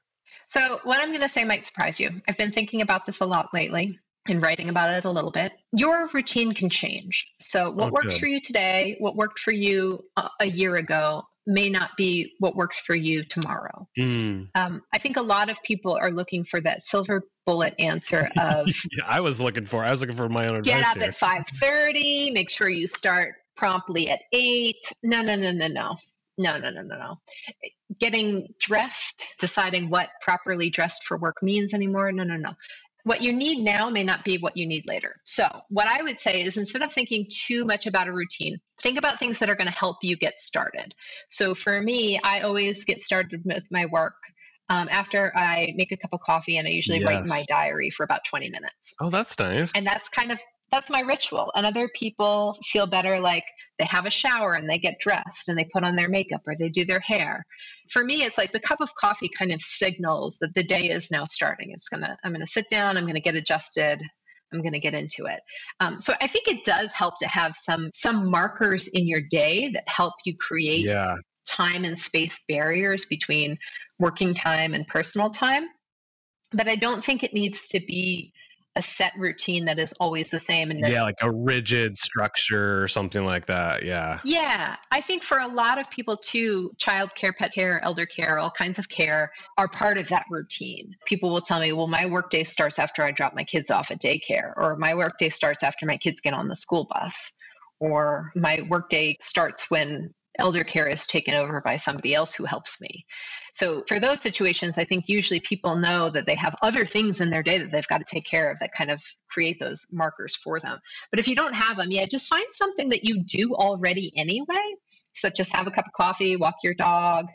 So 0.46 0.80
what 0.84 1.00
i'm 1.00 1.10
going 1.10 1.22
to 1.22 1.30
say 1.30 1.44
might 1.44 1.66
surprise 1.66 2.00
you. 2.00 2.22
I've 2.28 2.38
been 2.38 2.52
thinking 2.52 2.82
about 2.82 3.06
this 3.06 3.20
a 3.20 3.26
lot 3.26 3.54
lately 3.54 4.00
and 4.30 4.42
writing 4.42 4.70
about 4.70 4.90
it 4.90 5.06
a 5.06 5.12
little 5.12 5.32
bit. 5.32 5.54
Your 5.72 6.10
routine 6.14 6.54
can 6.54 6.70
change. 6.70 7.26
So 7.40 7.72
what 7.72 7.90
oh, 7.90 7.92
works 7.92 8.18
for 8.18 8.28
you 8.28 8.40
today 8.40 8.96
what 9.00 9.16
worked 9.16 9.40
for 9.40 9.52
you 9.52 10.06
a, 10.16 10.30
a 10.42 10.46
year 10.46 10.76
ago 10.76 11.24
may 11.48 11.70
not 11.70 11.92
be 11.98 12.36
what 12.40 12.56
works 12.56 12.80
for 12.82 12.94
you 12.94 13.24
tomorrow. 13.24 13.88
Mm. 13.98 14.50
Um, 14.54 14.84
I 14.94 15.00
think 15.00 15.18
a 15.18 15.22
lot 15.22 15.50
of 15.50 15.58
people 15.64 15.98
are 16.00 16.12
looking 16.12 16.44
for 16.46 16.62
that 16.62 16.84
silver 16.84 17.24
bullet 17.46 17.74
answer 17.80 18.30
of. 18.40 18.68
yeah, 18.68 19.06
I 19.08 19.22
was 19.22 19.42
looking 19.42 19.66
for. 19.66 19.84
I 19.84 19.90
was 19.90 20.02
looking 20.02 20.18
for 20.18 20.30
my 20.30 20.48
own 20.48 20.58
advice. 20.58 20.76
Get 20.76 20.86
up 20.86 20.98
here. 20.98 21.08
at 21.08 21.16
five 21.16 21.44
thirty. 21.60 22.30
Make 22.32 22.50
sure 22.50 22.70
you 22.70 22.86
start 22.86 23.36
promptly 23.56 24.10
at 24.10 24.22
eight. 24.34 24.76
No, 25.02 25.22
no, 25.22 25.36
no, 25.36 25.52
no, 25.52 25.68
no. 25.68 25.96
No, 26.40 26.60
no, 26.60 26.70
no, 26.70 26.84
no, 26.84 26.96
no. 27.00 27.16
Getting 28.00 28.48
dressed, 28.60 29.26
deciding 29.40 29.90
what 29.90 30.10
properly 30.22 30.70
dressed 30.70 31.04
for 31.06 31.18
work 31.18 31.38
means 31.42 31.74
anymore. 31.74 32.12
No, 32.12 32.24
no, 32.24 32.38
no 32.38 32.52
what 33.04 33.22
you 33.22 33.32
need 33.32 33.64
now 33.64 33.90
may 33.90 34.04
not 34.04 34.26
be 34.26 34.38
what 34.38 34.58
you 34.58 34.68
need 34.68 34.84
later. 34.88 35.16
So, 35.24 35.48
what 35.70 35.88
I 35.88 36.02
would 36.04 36.20
say 36.20 36.44
is 36.44 36.58
instead 36.58 36.82
of 36.82 36.92
thinking 36.92 37.28
too 37.30 37.64
much 37.66 37.88
about 37.88 38.08
a 38.08 38.14
routine, 38.14 38.60
think 38.82 38.98
about 38.98 39.20
things 39.20 39.40
that 39.40 39.50
are 39.50 39.56
going 39.56 39.68
to 39.68 39.74
help 39.74 39.98
you 40.02 40.18
get 40.18 40.40
started. 40.40 40.94
So, 41.30 41.56
for 41.56 41.82
me, 41.82 42.20
I 42.24 42.42
always 42.42 42.84
get 42.84 43.02
started 43.02 43.42
with 43.46 43.64
my 43.72 43.86
work 43.86 44.16
um, 44.70 44.88
after 44.92 45.32
I 45.36 45.74
make 45.76 45.92
a 45.92 45.98
cup 45.98 46.12
of 46.14 46.20
coffee 46.20 46.58
and 46.58 46.68
I 46.68 46.72
usually 46.72 47.00
yes. 47.00 47.08
write 47.08 47.28
my 47.28 47.44
diary 47.48 47.90
for 47.90 48.04
about 48.04 48.26
20 48.26 48.50
minutes. 48.50 48.94
Oh, 49.00 49.10
that's 49.10 49.38
nice. 49.40 49.74
And 49.76 49.88
that's 49.88 50.10
kind 50.10 50.32
of 50.32 50.40
that's 50.72 50.90
my 50.90 51.02
ritual. 51.02 51.52
And 51.56 51.66
other 51.66 51.90
people 51.96 52.58
feel 52.66 52.88
better 52.88 53.20
like 53.20 53.44
they 53.80 53.86
have 53.86 54.06
a 54.06 54.12
shower 54.12 54.54
and 54.54 54.70
they 54.70 54.78
get 54.78 55.00
dressed 55.00 55.50
and 55.50 55.58
they 55.58 55.70
put 55.72 55.84
on 55.84 55.96
their 55.96 56.10
makeup 56.10 56.42
or 56.46 56.56
they 56.56 56.70
do 56.70 56.84
their 56.84 57.00
hair. 57.00 57.46
For 57.92 58.04
me, 58.04 58.24
it's 58.24 58.38
like 58.38 58.52
the 58.52 58.60
cup 58.60 58.82
of 58.82 58.94
coffee 58.96 59.30
kind 59.38 59.52
of 59.52 59.62
signals 59.62 60.38
that 60.42 60.54
the 60.56 60.64
day 60.64 60.90
is 60.90 61.12
now 61.12 61.26
starting. 61.26 61.72
It's 61.72 61.88
gonna, 61.88 62.18
I'm 62.24 62.32
gonna 62.32 62.48
sit 62.48 62.70
down, 62.70 62.98
I'm 62.98 63.06
gonna 63.06 63.20
get 63.20 63.36
adjusted, 63.36 64.02
I'm 64.54 64.62
going 64.62 64.74
to 64.74 64.80
get 64.80 64.94
into 64.94 65.26
it. 65.26 65.40
Um, 65.80 66.00
so 66.00 66.14
I 66.22 66.28
think 66.28 66.48
it 66.48 66.64
does 66.64 66.92
help 66.92 67.16
to 67.20 67.28
have 67.28 67.56
some 67.56 67.92
some 67.94 68.30
markers 68.30 68.88
in 68.88 69.08
your 69.08 69.22
day 69.30 69.70
that 69.72 69.84
help 69.88 70.14
you 70.26 70.36
create 70.38 70.86
yeah. 70.86 71.16
time 71.48 71.84
and 71.84 71.98
space 71.98 72.40
barriers 72.48 73.06
between 73.06 73.58
working 74.00 74.34
time 74.34 74.74
and 74.74 74.88
personal 74.88 75.30
time. 75.30 75.68
But 76.52 76.68
I 76.68 76.76
don't 76.76 77.04
think 77.04 77.24
it 77.24 77.34
needs 77.34 77.68
to 77.70 77.80
be 77.80 78.32
a 78.78 78.82
set 78.82 79.12
routine 79.18 79.66
that 79.66 79.80
is 79.80 79.92
always 80.00 80.30
the 80.30 80.40
same 80.40 80.70
and 80.70 80.80
yeah 80.88 81.02
like 81.02 81.18
a 81.22 81.32
rigid 81.32 81.98
structure 81.98 82.82
or 82.82 82.88
something 82.88 83.26
like 83.26 83.48
that 83.48 83.84
yeah. 83.84 84.20
Yeah 84.24 84.76
i 84.92 85.02
think 85.02 85.24
for 85.24 85.40
a 85.40 85.48
lot 85.48 85.80
of 85.80 85.90
people 85.90 86.16
too 86.16 86.72
child 86.78 87.14
care 87.16 87.34
pet 87.34 87.52
care 87.54 87.84
elder 87.84 88.06
care 88.06 88.38
all 88.38 88.52
kinds 88.52 88.78
of 88.78 88.88
care 88.88 89.32
are 89.58 89.68
part 89.68 89.98
of 89.98 90.08
that 90.10 90.26
routine. 90.30 90.94
People 91.06 91.32
will 91.32 91.42
tell 91.42 91.60
me 91.60 91.74
well 91.74 91.88
my 91.88 92.06
workday 92.06 92.44
starts 92.44 92.78
after 92.78 93.04
i 93.04 93.12
drop 93.12 93.34
my 93.34 93.44
kids 93.44 93.72
off 93.72 93.90
at 93.90 94.00
daycare 94.00 94.54
or 94.58 94.78
my 94.78 94.94
workday 94.94 95.30
starts 95.30 95.64
after 95.64 95.88
my 95.88 95.98
kids 95.98 96.22
get 96.22 96.34
on 96.34 96.48
the 96.48 96.56
school 96.56 96.88
bus 96.92 97.32
or 97.80 98.32
my 98.36 98.62
workday 98.70 99.18
starts 99.22 99.72
when 99.72 100.14
elder 100.40 100.64
care 100.64 100.88
is 100.88 101.06
taken 101.06 101.34
over 101.34 101.62
by 101.62 101.78
somebody 101.78 102.14
else 102.14 102.34
who 102.34 102.46
helps 102.46 102.80
me. 102.82 103.06
So 103.54 103.84
for 103.88 104.00
those 104.00 104.22
situations, 104.22 104.78
I 104.78 104.84
think 104.84 105.06
usually 105.08 105.40
people 105.40 105.76
know 105.76 106.10
that 106.12 106.26
they 106.26 106.36
have 106.36 106.56
other 106.62 106.86
things 106.86 107.22
in 107.22 107.30
their 107.30 107.44
day 107.44 107.58
that 107.58 107.72
they've 107.72 107.88
got 107.88 107.98
to 108.00 108.06
take 108.06 108.26
care 108.26 108.52
of 108.52 108.60
that 108.60 108.72
kind 108.72 108.92
of 108.92 109.02
create 109.30 109.60
those 109.60 109.86
markers 109.92 110.36
for 110.36 110.60
them. 110.60 110.80
But 111.12 111.20
if 111.20 111.28
you 111.28 111.36
don't 111.36 111.56
have 111.56 111.78
them, 111.78 111.92
yeah, 111.92 112.06
just 112.06 112.30
find 112.30 112.46
something 112.52 112.90
that 112.90 113.04
you 113.04 113.24
do 113.24 113.54
already 113.56 114.14
anyway, 114.16 114.76
such 115.16 115.40
as 115.40 115.50
have 115.50 115.68
a 115.68 115.72
cup 115.72 115.88
of 115.88 115.94
coffee, 115.94 116.36
walk 116.36 116.56
your 116.64 116.76
dog, 116.76 117.28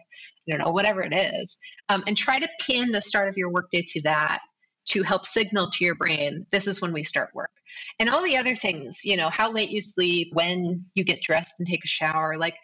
you 0.47 0.57
know, 0.57 0.71
whatever 0.71 1.03
it 1.03 1.13
is, 1.13 1.59
um, 1.89 2.03
and 2.07 2.17
try 2.17 2.39
to 2.39 2.49
pin 2.61 2.93
the 2.93 3.01
start 3.03 3.29
of 3.29 3.37
your 3.37 3.51
workday 3.51 3.83
to 3.83 4.03
that 4.03 4.41
to 4.85 5.03
help 5.03 5.27
signal 5.27 5.71
to 5.71 5.85
your 5.85 5.95
brain 5.95 6.45
this 6.51 6.67
is 6.67 6.81
when 6.81 6.93
we 6.93 7.03
start 7.03 7.31
work 7.35 7.51
and 8.01 8.09
all 8.09 8.23
the 8.23 8.37
other 8.37 8.57
things 8.57 9.05
you 9.05 9.17
know 9.17 9.31
how 9.31 9.51
late 9.51 9.71
you 9.71 9.81
sleep 9.81 10.29
when 10.33 10.85
you 10.95 11.05
get 11.05 11.23
dressed 11.23 11.61
and 11.61 11.69
take 11.69 11.85
a 11.85 11.89
shower 11.89 12.37
like 12.37 12.57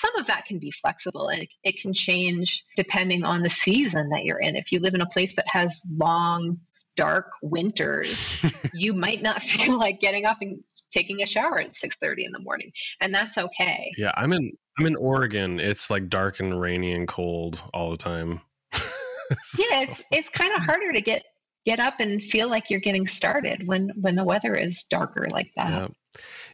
some 0.00 0.14
of 0.16 0.26
that 0.26 0.44
can 0.46 0.58
be 0.58 0.70
flexible 0.70 1.28
and 1.28 1.42
it, 1.42 1.48
it 1.62 1.80
can 1.80 1.92
change 1.92 2.64
depending 2.76 3.24
on 3.24 3.42
the 3.42 3.50
season 3.50 4.08
that 4.10 4.24
you're 4.24 4.40
in. 4.40 4.56
If 4.56 4.72
you 4.72 4.80
live 4.80 4.94
in 4.94 5.00
a 5.00 5.06
place 5.06 5.36
that 5.36 5.46
has 5.48 5.82
long, 5.96 6.58
dark 6.96 7.26
winters, 7.42 8.20
you 8.74 8.92
might 8.92 9.22
not 9.22 9.42
feel 9.42 9.78
like 9.78 10.00
getting 10.00 10.24
up 10.24 10.38
and 10.40 10.62
taking 10.90 11.22
a 11.22 11.26
shower 11.26 11.60
at 11.60 11.72
6:30 11.72 12.26
in 12.26 12.32
the 12.32 12.40
morning, 12.40 12.70
and 13.00 13.14
that's 13.14 13.38
okay. 13.38 13.92
Yeah, 13.96 14.12
I'm 14.16 14.32
in 14.32 14.52
I'm 14.78 14.86
in 14.86 14.96
Oregon. 14.96 15.60
It's 15.60 15.90
like 15.90 16.08
dark 16.08 16.40
and 16.40 16.60
rainy 16.60 16.92
and 16.92 17.06
cold 17.06 17.62
all 17.72 17.90
the 17.90 17.96
time. 17.96 18.40
yeah, 18.72 19.82
it's 19.82 20.02
it's 20.10 20.28
kind 20.28 20.52
of 20.54 20.62
harder 20.64 20.92
to 20.92 21.00
get 21.00 21.24
get 21.64 21.80
up 21.80 21.94
and 22.00 22.22
feel 22.22 22.48
like 22.48 22.70
you're 22.70 22.80
getting 22.80 23.06
started 23.06 23.66
when 23.66 23.90
when 24.00 24.14
the 24.14 24.24
weather 24.24 24.54
is 24.54 24.82
darker 24.84 25.26
like 25.30 25.52
that. 25.56 25.70
Yeah. 25.70 25.88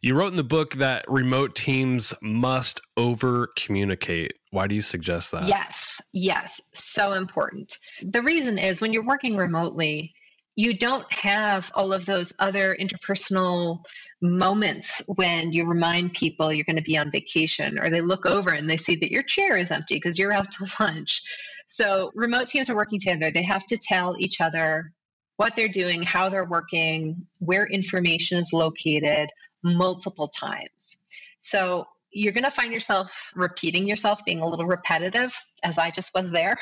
You 0.03 0.15
wrote 0.15 0.29
in 0.31 0.37
the 0.37 0.45
book 0.45 0.75
that 0.75 1.05
remote 1.09 1.55
teams 1.55 2.15
must 2.23 2.81
over 2.97 3.49
communicate. 3.57 4.33
Why 4.51 4.67
do 4.67 4.75
you 4.75 4.81
suggest 4.81 5.31
that? 5.33 5.47
Yes, 5.49 6.01
yes, 6.13 6.59
so 6.73 7.13
important. 7.13 7.77
The 8.03 8.23
reason 8.23 8.59
is 8.59 8.81
when 8.81 8.95
you're 8.95 9.05
working 9.05 9.37
remotely, 9.37 10.15
you 10.57 10.77
don't 10.77 11.11
have 11.13 11.71
all 11.75 11.93
of 11.93 12.07
those 12.07 12.33
other 12.39 12.77
interpersonal 12.81 13.85
moments 14.23 15.03
when 15.17 15.53
you 15.53 15.67
remind 15.67 16.15
people 16.15 16.53
you're 16.53 16.65
going 16.65 16.77
to 16.77 16.83
be 16.83 16.99
on 16.99 17.11
vacation 17.11 17.79
or 17.79 17.91
they 17.91 18.01
look 18.01 18.25
over 18.25 18.51
and 18.51 18.69
they 18.69 18.77
see 18.77 18.97
that 18.97 19.13
your 19.13 19.23
chair 19.23 19.57
is 19.57 19.71
empty 19.71 19.97
because 19.97 20.19
you're 20.19 20.33
out 20.33 20.51
to 20.53 20.67
lunch. 20.81 21.23
So, 21.69 22.11
remote 22.15 22.49
teams 22.49 22.69
are 22.69 22.75
working 22.75 22.99
together. 22.99 23.31
They 23.31 23.45
have 23.45 23.65
to 23.67 23.77
tell 23.77 24.17
each 24.19 24.41
other 24.41 24.93
what 25.41 25.57
they're 25.57 25.69
doing, 25.69 26.03
how 26.03 26.29
they're 26.29 26.45
working, 26.45 27.17
where 27.39 27.65
information 27.65 28.37
is 28.37 28.53
located 28.53 29.31
multiple 29.65 30.29
times. 30.29 30.99
So 31.39 31.87
you're 32.11 32.35
going 32.35 32.45
to 32.45 32.51
find 32.51 32.71
yourself 32.71 33.11
repeating 33.35 33.89
yourself, 33.89 34.23
being 34.27 34.41
a 34.41 34.47
little 34.47 34.67
repetitive, 34.67 35.35
as 35.65 35.79
I 35.79 35.93
just 35.93 36.11
was 36.15 36.31
there. 36.31 36.59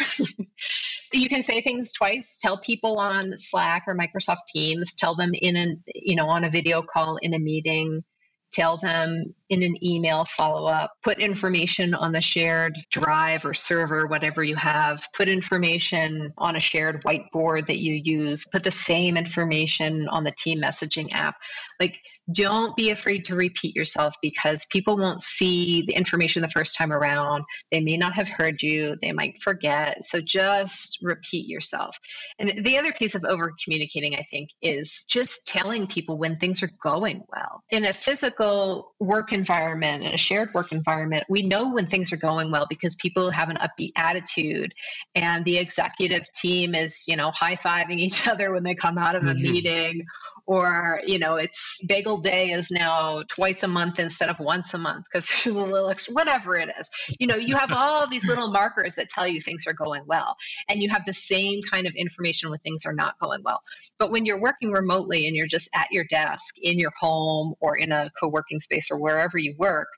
you 1.13 1.29
can 1.29 1.43
say 1.43 1.61
things 1.61 1.93
twice. 1.93 2.39
Tell 2.41 2.61
people 2.61 3.01
on 3.01 3.37
Slack 3.37 3.83
or 3.89 3.97
Microsoft 3.97 4.47
Teams. 4.55 4.95
Tell 4.95 5.17
them 5.17 5.33
in 5.35 5.57
a 5.57 5.67
you 5.97 6.15
know 6.15 6.29
on 6.29 6.45
a 6.45 6.51
video 6.51 6.81
call 6.81 7.17
in 7.17 7.35
a 7.35 7.39
meeting 7.41 8.05
tell 8.53 8.79
them 8.79 9.35
in 9.51 9.63
an 9.63 9.77
email 9.85 10.25
follow 10.25 10.67
up, 10.67 10.93
put 11.03 11.19
information 11.19 11.95
on 11.95 12.13
the 12.13 12.21
shared 12.21 12.77
drive 12.91 13.45
or 13.45 13.55
server, 13.55 14.07
whatever 14.07 14.43
you 14.43 14.57
have, 14.57 15.07
put 15.17 15.29
information 15.29 16.33
on 16.39 16.57
a 16.57 16.61
shared 16.61 17.03
whiteboard 17.05 17.67
that 17.67 17.79
you 17.79 17.95
use, 17.95 18.45
put 18.51 18.65
the 18.65 18.71
same 18.71 19.17
information 19.17 20.09
on 20.09 20.25
the 20.25 20.33
team 20.39 20.61
messaging 20.61 21.09
app. 21.13 21.37
Like, 21.81 21.99
don't 22.33 22.77
be 22.77 22.91
afraid 22.91 23.25
to 23.27 23.35
repeat 23.35 23.75
yourself 23.75 24.15
because 24.21 24.67
people 24.67 24.99
won't 24.99 25.23
see 25.23 25.85
the 25.87 25.95
information 25.95 26.43
the 26.43 26.49
first 26.49 26.77
time 26.77 26.93
around. 26.93 27.45
They 27.71 27.81
may 27.81 27.97
not 27.97 28.15
have 28.15 28.29
heard 28.29 28.63
you, 28.63 28.97
they 29.01 29.13
might 29.13 29.41
forget. 29.43 30.05
So 30.05 30.21
just 30.21 30.99
repeat 31.03 31.47
yourself. 31.47 31.97
And 32.39 32.65
the 32.65 32.77
other 32.77 32.93
piece 32.93 33.15
of 33.15 33.25
over 33.25 33.53
communicating, 33.65 34.15
I 34.15 34.27
think, 34.31 34.51
is 34.63 35.05
just 35.09 35.47
telling 35.47 35.87
people 35.87 36.19
when 36.19 36.37
things 36.37 36.63
are 36.63 36.71
going 36.83 37.23
well. 37.31 37.63
In 37.71 37.87
a 37.87 37.93
physical 37.93 38.95
work 39.01 39.33
environment, 39.33 40.05
in 40.05 40.13
a 40.13 40.19
shared 40.19 40.53
work 40.55 40.73
environment, 40.73 41.25
we 41.29 41.43
know 41.43 41.73
when 41.73 41.87
things 41.87 42.13
are 42.13 42.17
going 42.17 42.51
well 42.51 42.67
because 42.69 42.95
people 42.97 43.31
have 43.31 43.49
an 43.49 43.57
upbeat 43.57 43.93
attitude 43.97 44.73
and 45.15 45.45
the 45.45 45.57
executive 45.57 46.27
team 46.35 46.75
is, 46.75 47.05
you 47.07 47.17
know, 47.17 47.31
high 47.31 47.57
fiving 47.57 47.99
each 47.99 48.27
other 48.27 48.53
when 48.53 48.63
they 48.63 48.75
come 48.75 48.99
out 48.99 49.17
of 49.17 49.23
a 49.23 49.27
mm-hmm. 49.27 49.43
meeting 49.43 50.07
or 50.49 51.03
you 51.07 51.19
know 51.19 51.37
it's 51.37 51.79
bagel 51.87 52.19
day 52.19 52.53
is 52.53 52.71
now 52.71 53.23
twice 53.29 53.63
a 53.63 53.69
month 53.69 53.99
instead 53.99 54.31
of 54.31 54.41
once 54.41 54.73
a 54.73 54.79
month 54.79 55.05
because 55.05 55.29
there's 55.45 55.55
a 55.55 55.59
little 55.59 55.91
extra 55.91 56.15
whatever 56.15 56.57
it 56.57 56.71
is. 56.81 56.89
You 57.21 57.27
know 57.27 57.37
you 57.37 57.55
have 57.55 57.71
all 57.71 58.09
these 58.09 58.25
little 58.25 58.51
markers 58.51 58.95
that 58.95 59.11
tell 59.11 59.29
you 59.29 59.43
things 59.43 59.65
are 59.67 59.75
going 59.75 60.03
well 60.07 60.35
and 60.71 60.83
you 60.83 60.89
have 60.89 61.05
the 61.05 61.13
same 61.13 61.61
kind 61.71 61.87
of 61.87 61.93
information 61.95 62.49
when 62.49 62.59
things 62.61 62.87
are 62.87 62.95
not 62.95 63.19
going 63.21 63.43
well. 63.45 63.61
But 63.99 64.11
when 64.11 64.25
you're 64.25 64.41
working 64.41 64.73
remotely 64.73 65.27
and 65.27 65.37
you're 65.37 65.47
just 65.47 65.69
at 65.75 65.89
your 65.93 66.05
desk 66.11 66.55
in 66.63 66.79
your 66.79 66.93
home 66.99 67.55
or 67.61 67.77
in 67.77 67.93
a 67.93 68.11
co-working 68.19 68.61
space 68.61 68.91
or 68.91 68.99
wherever 68.99 69.37
you 69.37 69.55
work 69.59 69.89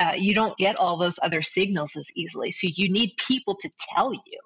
uh, 0.00 0.12
you 0.16 0.32
don't 0.32 0.56
get 0.58 0.78
all 0.78 0.96
those 0.96 1.18
other 1.22 1.42
signals 1.42 1.96
as 1.96 2.06
easily. 2.14 2.52
So 2.52 2.68
you 2.76 2.88
need 2.88 3.14
people 3.16 3.56
to 3.56 3.68
tell 3.94 4.12
you. 4.12 4.38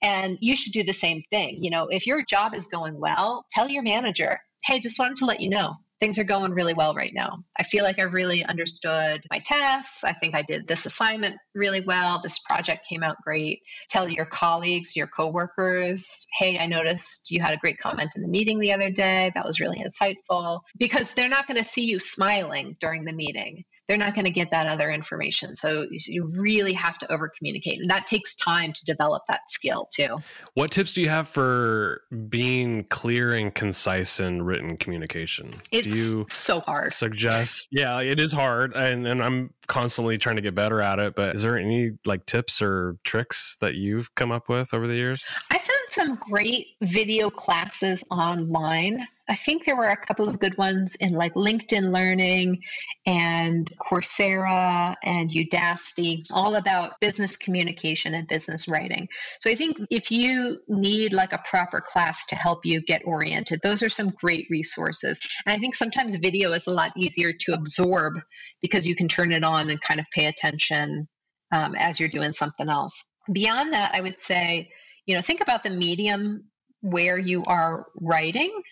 And 0.00 0.38
you 0.40 0.54
should 0.54 0.72
do 0.72 0.84
the 0.84 0.92
same 0.92 1.22
thing. 1.30 1.62
You 1.62 1.70
know 1.70 1.86
if 1.88 2.06
your 2.06 2.24
job 2.24 2.54
is 2.54 2.66
going 2.66 2.98
well 2.98 3.44
tell 3.52 3.68
your 3.68 3.82
manager 3.82 4.40
hey, 4.64 4.80
just 4.80 4.98
wanted 4.98 5.16
to 5.18 5.26
let 5.26 5.40
you 5.40 5.50
know 5.50 5.76
things 6.02 6.18
are 6.18 6.24
going 6.24 6.50
really 6.50 6.74
well 6.74 6.94
right 6.94 7.12
now. 7.14 7.38
I 7.60 7.62
feel 7.62 7.84
like 7.84 8.00
I 8.00 8.02
really 8.02 8.44
understood 8.46 9.22
my 9.30 9.38
tasks. 9.38 10.02
I 10.02 10.12
think 10.12 10.34
I 10.34 10.42
did 10.42 10.66
this 10.66 10.84
assignment 10.84 11.36
really 11.54 11.80
well. 11.86 12.20
This 12.20 12.40
project 12.40 12.88
came 12.88 13.04
out 13.04 13.14
great. 13.22 13.60
Tell 13.88 14.08
your 14.08 14.26
colleagues, 14.26 14.96
your 14.96 15.06
coworkers, 15.06 16.26
hey, 16.40 16.58
I 16.58 16.66
noticed 16.66 17.30
you 17.30 17.40
had 17.40 17.54
a 17.54 17.58
great 17.58 17.78
comment 17.78 18.10
in 18.16 18.22
the 18.22 18.28
meeting 18.28 18.58
the 18.58 18.72
other 18.72 18.90
day. 18.90 19.30
That 19.36 19.46
was 19.46 19.60
really 19.60 19.80
insightful 19.80 20.62
because 20.76 21.12
they're 21.12 21.28
not 21.28 21.46
going 21.46 21.62
to 21.62 21.70
see 21.70 21.84
you 21.84 22.00
smiling 22.00 22.76
during 22.80 23.04
the 23.04 23.12
meeting 23.12 23.62
they're 23.92 23.98
not 23.98 24.14
going 24.14 24.24
to 24.24 24.30
get 24.30 24.50
that 24.50 24.66
other 24.66 24.90
information. 24.90 25.54
So 25.54 25.86
you 25.90 26.26
really 26.38 26.72
have 26.72 26.96
to 26.96 27.12
over 27.12 27.28
communicate. 27.28 27.78
And 27.78 27.90
that 27.90 28.06
takes 28.06 28.34
time 28.34 28.72
to 28.72 28.84
develop 28.86 29.22
that 29.28 29.50
skill 29.50 29.86
too. 29.92 30.16
What 30.54 30.70
tips 30.70 30.94
do 30.94 31.02
you 31.02 31.10
have 31.10 31.28
for 31.28 32.00
being 32.30 32.84
clear 32.84 33.34
and 33.34 33.54
concise 33.54 34.18
in 34.18 34.40
written 34.44 34.78
communication? 34.78 35.60
It's 35.70 35.86
do 35.86 35.94
you 35.94 36.26
so 36.30 36.60
hard. 36.60 36.94
Suggest, 36.94 37.68
yeah, 37.70 38.00
it 38.00 38.18
is 38.18 38.32
hard. 38.32 38.72
And, 38.74 39.06
and 39.06 39.22
I'm 39.22 39.52
constantly 39.66 40.16
trying 40.16 40.36
to 40.36 40.42
get 40.42 40.54
better 40.54 40.80
at 40.80 40.98
it. 40.98 41.14
But 41.14 41.34
is 41.34 41.42
there 41.42 41.58
any 41.58 41.90
like 42.06 42.24
tips 42.24 42.62
or 42.62 42.96
tricks 43.04 43.58
that 43.60 43.74
you've 43.74 44.14
come 44.14 44.32
up 44.32 44.48
with 44.48 44.72
over 44.72 44.86
the 44.86 44.96
years? 44.96 45.26
I 45.50 45.58
some 45.92 46.16
great 46.16 46.68
video 46.80 47.30
classes 47.30 48.04
online 48.10 49.06
I 49.32 49.36
think 49.36 49.64
there 49.64 49.76
were 49.76 49.88
a 49.88 49.96
couple 49.96 50.28
of 50.28 50.40
good 50.40 50.56
ones 50.58 50.94
in 50.96 51.12
like 51.12 51.32
LinkedIn 51.34 51.92
Learning 51.92 52.60
and 53.06 53.72
Coursera 53.78 54.94
and 55.04 55.30
Udacity, 55.30 56.26
all 56.32 56.56
about 56.56 57.00
business 57.00 57.36
communication 57.36 58.12
and 58.12 58.26
business 58.26 58.66
writing. 58.66 59.08
So 59.40 59.50
I 59.50 59.54
think 59.54 59.78
if 59.90 60.10
you 60.10 60.58
need 60.68 61.12
like 61.12 61.32
a 61.32 61.42
proper 61.48 61.80
class 61.80 62.26
to 62.26 62.34
help 62.34 62.66
you 62.66 62.82
get 62.82 63.00
oriented, 63.06 63.60
those 63.62 63.82
are 63.82 63.88
some 63.88 64.10
great 64.20 64.48
resources. 64.50 65.20
And 65.46 65.56
I 65.56 65.58
think 65.58 65.76
sometimes 65.76 66.16
video 66.16 66.52
is 66.52 66.66
a 66.66 66.70
lot 66.70 66.92
easier 66.96 67.32
to 67.32 67.54
absorb 67.54 68.14
because 68.60 68.86
you 68.86 68.96
can 68.96 69.08
turn 69.08 69.32
it 69.32 69.44
on 69.44 69.70
and 69.70 69.80
kind 69.80 69.98
of 70.00 70.06
pay 70.12 70.26
attention 70.26 71.08
um, 71.52 71.74
as 71.76 72.00
you're 72.00 72.08
doing 72.08 72.32
something 72.32 72.68
else. 72.68 73.02
Beyond 73.32 73.72
that, 73.72 73.94
I 73.94 74.00
would 74.00 74.18
say, 74.18 74.68
you 75.06 75.14
know, 75.14 75.22
think 75.22 75.40
about 75.40 75.62
the 75.62 75.70
medium 75.70 76.44
where 76.80 77.18
you 77.18 77.42
are 77.46 77.86
writing 78.00 78.62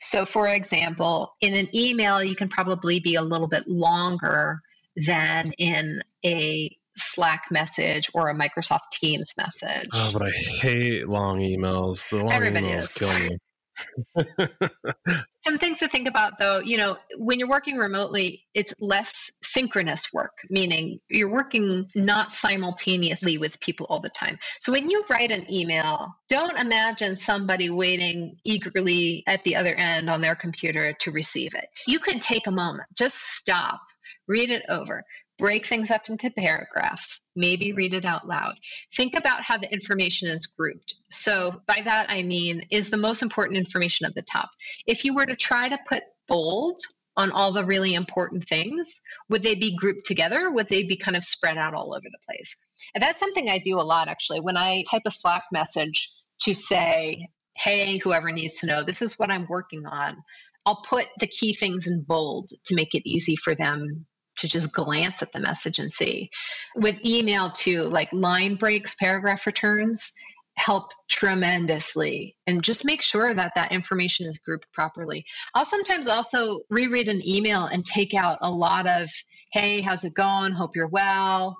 so, 0.00 0.26
for 0.26 0.48
example, 0.48 1.34
in 1.40 1.54
an 1.54 1.68
email, 1.74 2.22
you 2.22 2.36
can 2.36 2.48
probably 2.48 3.00
be 3.00 3.14
a 3.14 3.22
little 3.22 3.48
bit 3.48 3.66
longer 3.66 4.60
than 5.06 5.52
in 5.58 6.02
a 6.24 6.74
Slack 6.98 7.44
message 7.50 8.10
or 8.14 8.30
a 8.30 8.34
Microsoft 8.34 8.90
Teams 8.92 9.32
message. 9.36 9.88
Oh, 9.92 10.10
but 10.12 10.22
I 10.22 10.30
hate 10.30 11.08
long 11.08 11.40
emails. 11.40 12.08
The 12.10 12.18
long 12.18 12.32
Everybody 12.32 12.66
emails 12.66 12.78
is. 12.78 12.88
kill 12.88 13.18
me. 13.18 13.38
Some 15.56 15.70
things 15.70 15.78
to 15.78 15.88
think 15.88 16.06
about 16.06 16.38
though, 16.38 16.60
you 16.60 16.76
know, 16.76 16.98
when 17.16 17.38
you're 17.38 17.48
working 17.48 17.78
remotely, 17.78 18.44
it's 18.52 18.74
less 18.78 19.30
synchronous 19.42 20.12
work, 20.12 20.34
meaning 20.50 21.00
you're 21.08 21.30
working 21.30 21.88
not 21.94 22.30
simultaneously 22.30 23.38
with 23.38 23.58
people 23.60 23.86
all 23.88 23.98
the 23.98 24.10
time. 24.10 24.36
So 24.60 24.70
when 24.70 24.90
you 24.90 25.02
write 25.08 25.30
an 25.30 25.50
email, 25.50 26.14
don't 26.28 26.58
imagine 26.58 27.16
somebody 27.16 27.70
waiting 27.70 28.36
eagerly 28.44 29.24
at 29.26 29.42
the 29.44 29.56
other 29.56 29.74
end 29.76 30.10
on 30.10 30.20
their 30.20 30.36
computer 30.36 30.92
to 30.92 31.10
receive 31.10 31.54
it. 31.54 31.64
You 31.86 32.00
can 32.00 32.20
take 32.20 32.46
a 32.48 32.52
moment, 32.52 32.90
just 32.94 33.16
stop, 33.16 33.80
read 34.28 34.50
it 34.50 34.62
over, 34.68 35.02
break 35.38 35.66
things 35.66 35.90
up 35.90 36.08
into 36.08 36.30
paragraphs, 36.30 37.20
maybe 37.34 37.72
read 37.72 37.94
it 37.94 38.04
out 38.04 38.26
loud. 38.26 38.54
Think 38.96 39.14
about 39.14 39.42
how 39.42 39.58
the 39.58 39.70
information 39.72 40.28
is 40.28 40.46
grouped. 40.46 40.94
So, 41.10 41.60
by 41.66 41.82
that 41.84 42.10
I 42.10 42.22
mean, 42.22 42.66
is 42.70 42.90
the 42.90 42.96
most 42.96 43.22
important 43.22 43.58
information 43.58 44.06
at 44.06 44.14
the 44.14 44.22
top. 44.22 44.50
If 44.86 45.04
you 45.04 45.14
were 45.14 45.26
to 45.26 45.36
try 45.36 45.68
to 45.68 45.78
put 45.88 46.02
bold 46.28 46.80
on 47.16 47.30
all 47.30 47.52
the 47.52 47.64
really 47.64 47.94
important 47.94 48.46
things, 48.48 49.00
would 49.30 49.42
they 49.42 49.54
be 49.54 49.76
grouped 49.76 50.06
together? 50.06 50.50
Would 50.50 50.68
they 50.68 50.84
be 50.84 50.96
kind 50.96 51.16
of 51.16 51.24
spread 51.24 51.56
out 51.56 51.74
all 51.74 51.94
over 51.94 52.04
the 52.04 52.18
place? 52.28 52.54
And 52.94 53.02
that's 53.02 53.20
something 53.20 53.48
I 53.48 53.58
do 53.58 53.80
a 53.80 53.82
lot 53.82 54.08
actually. 54.08 54.40
When 54.40 54.56
I 54.56 54.84
type 54.90 55.02
a 55.06 55.10
Slack 55.10 55.44
message 55.52 56.10
to 56.42 56.54
say, 56.54 57.28
hey, 57.56 57.98
whoever 57.98 58.30
needs 58.30 58.54
to 58.56 58.66
know, 58.66 58.84
this 58.84 59.00
is 59.00 59.18
what 59.18 59.30
I'm 59.30 59.46
working 59.48 59.86
on. 59.86 60.16
I'll 60.66 60.82
put 60.82 61.06
the 61.20 61.26
key 61.26 61.54
things 61.54 61.86
in 61.86 62.02
bold 62.02 62.50
to 62.66 62.74
make 62.74 62.94
it 62.94 63.08
easy 63.08 63.36
for 63.36 63.54
them 63.54 64.04
to 64.36 64.48
just 64.48 64.72
glance 64.72 65.22
at 65.22 65.32
the 65.32 65.40
message 65.40 65.78
and 65.78 65.92
see. 65.92 66.30
With 66.74 67.04
email, 67.04 67.50
too, 67.50 67.82
like 67.82 68.12
line 68.12 68.54
breaks, 68.56 68.94
paragraph 68.94 69.46
returns 69.46 70.12
help 70.56 70.90
tremendously 71.10 72.34
and 72.46 72.62
just 72.62 72.84
make 72.84 73.02
sure 73.02 73.34
that 73.34 73.52
that 73.54 73.72
information 73.72 74.26
is 74.26 74.38
grouped 74.38 74.66
properly. 74.72 75.24
I'll 75.54 75.66
sometimes 75.66 76.08
also 76.08 76.60
reread 76.70 77.08
an 77.08 77.26
email 77.26 77.66
and 77.66 77.84
take 77.84 78.14
out 78.14 78.38
a 78.40 78.50
lot 78.50 78.86
of, 78.86 79.08
hey, 79.52 79.80
how's 79.80 80.04
it 80.04 80.14
going? 80.14 80.52
Hope 80.52 80.74
you're 80.74 80.88
well. 80.88 81.56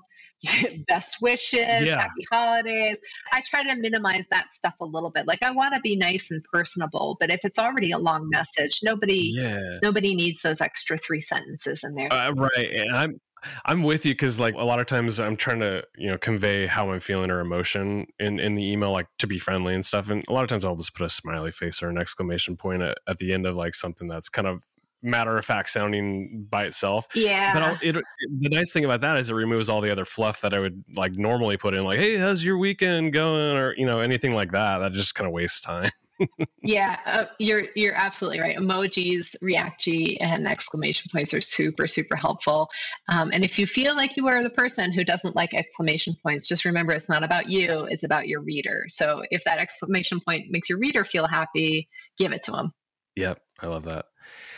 best 0.88 1.16
wishes, 1.20 1.82
yeah. 1.82 2.00
happy 2.00 2.26
holidays. 2.30 2.98
I 3.32 3.42
try 3.46 3.64
to 3.64 3.76
minimize 3.76 4.26
that 4.30 4.52
stuff 4.52 4.74
a 4.80 4.84
little 4.84 5.10
bit. 5.10 5.26
Like 5.26 5.42
I 5.42 5.50
want 5.50 5.74
to 5.74 5.80
be 5.80 5.96
nice 5.96 6.30
and 6.30 6.42
personable, 6.52 7.16
but 7.20 7.30
if 7.30 7.40
it's 7.44 7.58
already 7.58 7.92
a 7.92 7.98
long 7.98 8.28
message, 8.30 8.80
nobody 8.82 9.32
yeah. 9.34 9.78
nobody 9.82 10.14
needs 10.14 10.42
those 10.42 10.60
extra 10.60 10.98
three 10.98 11.20
sentences 11.20 11.82
in 11.84 11.94
there. 11.94 12.12
Uh, 12.12 12.32
right. 12.32 12.70
And 12.72 12.96
I'm 12.96 13.20
I'm 13.64 13.82
with 13.82 14.04
you 14.06 14.12
because 14.12 14.40
like 14.40 14.54
a 14.54 14.64
lot 14.64 14.80
of 14.80 14.86
times 14.86 15.20
I'm 15.20 15.36
trying 15.36 15.60
to 15.60 15.82
you 15.96 16.10
know 16.10 16.18
convey 16.18 16.66
how 16.66 16.90
I'm 16.90 17.00
feeling 17.00 17.30
or 17.30 17.40
emotion 17.40 18.06
in 18.18 18.40
in 18.40 18.54
the 18.54 18.72
email 18.72 18.92
like 18.92 19.06
to 19.18 19.26
be 19.26 19.38
friendly 19.38 19.74
and 19.74 19.84
stuff 19.84 20.10
and 20.10 20.24
a 20.28 20.32
lot 20.32 20.42
of 20.42 20.48
times 20.48 20.64
I'll 20.64 20.76
just 20.76 20.94
put 20.94 21.06
a 21.06 21.10
smiley 21.10 21.52
face 21.52 21.82
or 21.82 21.88
an 21.88 21.98
exclamation 21.98 22.56
point 22.56 22.82
at, 22.82 22.98
at 23.06 23.18
the 23.18 23.32
end 23.32 23.46
of 23.46 23.54
like 23.54 23.74
something 23.74 24.08
that's 24.08 24.28
kind 24.28 24.48
of 24.48 24.62
matter 25.06 25.36
of 25.36 25.44
fact 25.44 25.70
sounding 25.70 26.46
by 26.50 26.64
itself. 26.64 27.06
Yeah. 27.14 27.54
But 27.54 27.62
I'll, 27.62 27.78
it, 27.82 28.04
the 28.40 28.48
nice 28.48 28.72
thing 28.72 28.84
about 28.84 29.00
that 29.00 29.16
is 29.18 29.30
it 29.30 29.34
removes 29.34 29.68
all 29.68 29.80
the 29.80 29.90
other 29.90 30.04
fluff 30.04 30.40
that 30.42 30.52
I 30.52 30.58
would 30.58 30.84
like 30.94 31.12
normally 31.12 31.56
put 31.56 31.74
in, 31.74 31.84
like, 31.84 31.98
"Hey, 31.98 32.16
how's 32.16 32.44
your 32.44 32.58
weekend 32.58 33.12
going?" 33.12 33.56
or 33.56 33.74
you 33.76 33.86
know 33.86 34.00
anything 34.00 34.34
like 34.34 34.52
that. 34.52 34.78
That 34.78 34.92
just 34.92 35.14
kind 35.14 35.26
of 35.26 35.32
wastes 35.32 35.60
time. 35.60 35.90
yeah, 36.62 36.98
uh, 37.04 37.24
you're 37.38 37.64
you're 37.74 37.94
absolutely 37.94 38.40
right. 38.40 38.56
Emojis, 38.56 39.34
React 39.40 39.88
and 40.20 40.48
exclamation 40.48 41.10
points 41.12 41.34
are 41.34 41.40
super 41.40 41.86
super 41.86 42.16
helpful. 42.16 42.68
Um, 43.08 43.30
and 43.32 43.44
if 43.44 43.58
you 43.58 43.66
feel 43.66 43.94
like 43.94 44.16
you 44.16 44.26
are 44.28 44.42
the 44.42 44.50
person 44.50 44.92
who 44.92 45.04
doesn't 45.04 45.36
like 45.36 45.54
exclamation 45.54 46.16
points, 46.22 46.46
just 46.46 46.64
remember 46.64 46.92
it's 46.92 47.08
not 47.08 47.22
about 47.22 47.48
you; 47.48 47.86
it's 47.90 48.04
about 48.04 48.28
your 48.28 48.40
reader. 48.42 48.84
So 48.88 49.22
if 49.30 49.44
that 49.44 49.58
exclamation 49.58 50.20
point 50.20 50.50
makes 50.50 50.68
your 50.68 50.78
reader 50.78 51.04
feel 51.04 51.26
happy, 51.26 51.88
give 52.18 52.32
it 52.32 52.42
to 52.44 52.52
them. 52.52 52.72
Yep, 53.16 53.40
I 53.60 53.66
love 53.66 53.84
that. 53.84 54.06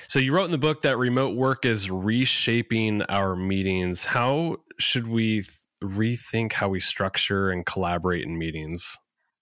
So 0.08 0.18
you 0.18 0.34
wrote 0.34 0.46
in 0.46 0.52
the 0.52 0.58
book 0.58 0.80
that 0.82 0.96
remote 0.96 1.36
work 1.36 1.66
is 1.66 1.90
reshaping 1.90 3.02
our 3.02 3.36
meetings. 3.36 4.06
How 4.06 4.56
should 4.78 5.06
we 5.06 5.44
rethink 5.84 6.54
how 6.54 6.70
we 6.70 6.80
structure 6.80 7.50
and 7.50 7.66
collaborate 7.66 8.24
in 8.24 8.38
meetings? 8.38 8.96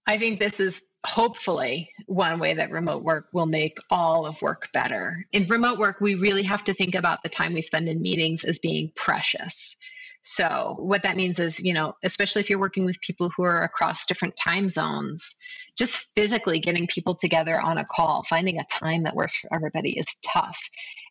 I 0.08 0.18
think 0.18 0.40
this 0.40 0.58
is 0.58 0.82
hopefully 1.06 1.88
one 2.06 2.40
way 2.40 2.52
that 2.54 2.72
remote 2.72 3.04
work 3.04 3.26
will 3.32 3.46
make 3.46 3.78
all 3.90 4.26
of 4.26 4.42
work 4.42 4.68
better. 4.72 5.24
In 5.30 5.46
remote 5.46 5.78
work, 5.78 6.00
we 6.00 6.16
really 6.16 6.42
have 6.42 6.64
to 6.64 6.74
think 6.74 6.96
about 6.96 7.22
the 7.22 7.28
time 7.28 7.54
we 7.54 7.62
spend 7.62 7.88
in 7.88 8.02
meetings 8.02 8.42
as 8.42 8.58
being 8.58 8.90
precious. 8.96 9.76
So, 10.22 10.74
what 10.80 11.04
that 11.04 11.16
means 11.16 11.38
is, 11.38 11.60
you 11.60 11.72
know, 11.72 11.94
especially 12.02 12.40
if 12.40 12.50
you're 12.50 12.58
working 12.58 12.84
with 12.84 13.00
people 13.00 13.30
who 13.36 13.44
are 13.44 13.62
across 13.62 14.04
different 14.06 14.34
time 14.36 14.68
zones, 14.68 15.36
just 15.76 16.12
physically 16.14 16.58
getting 16.58 16.86
people 16.86 17.14
together 17.14 17.60
on 17.60 17.78
a 17.78 17.84
call, 17.84 18.24
finding 18.28 18.58
a 18.58 18.66
time 18.66 19.02
that 19.04 19.14
works 19.14 19.36
for 19.36 19.52
everybody 19.54 19.98
is 19.98 20.06
tough. 20.24 20.58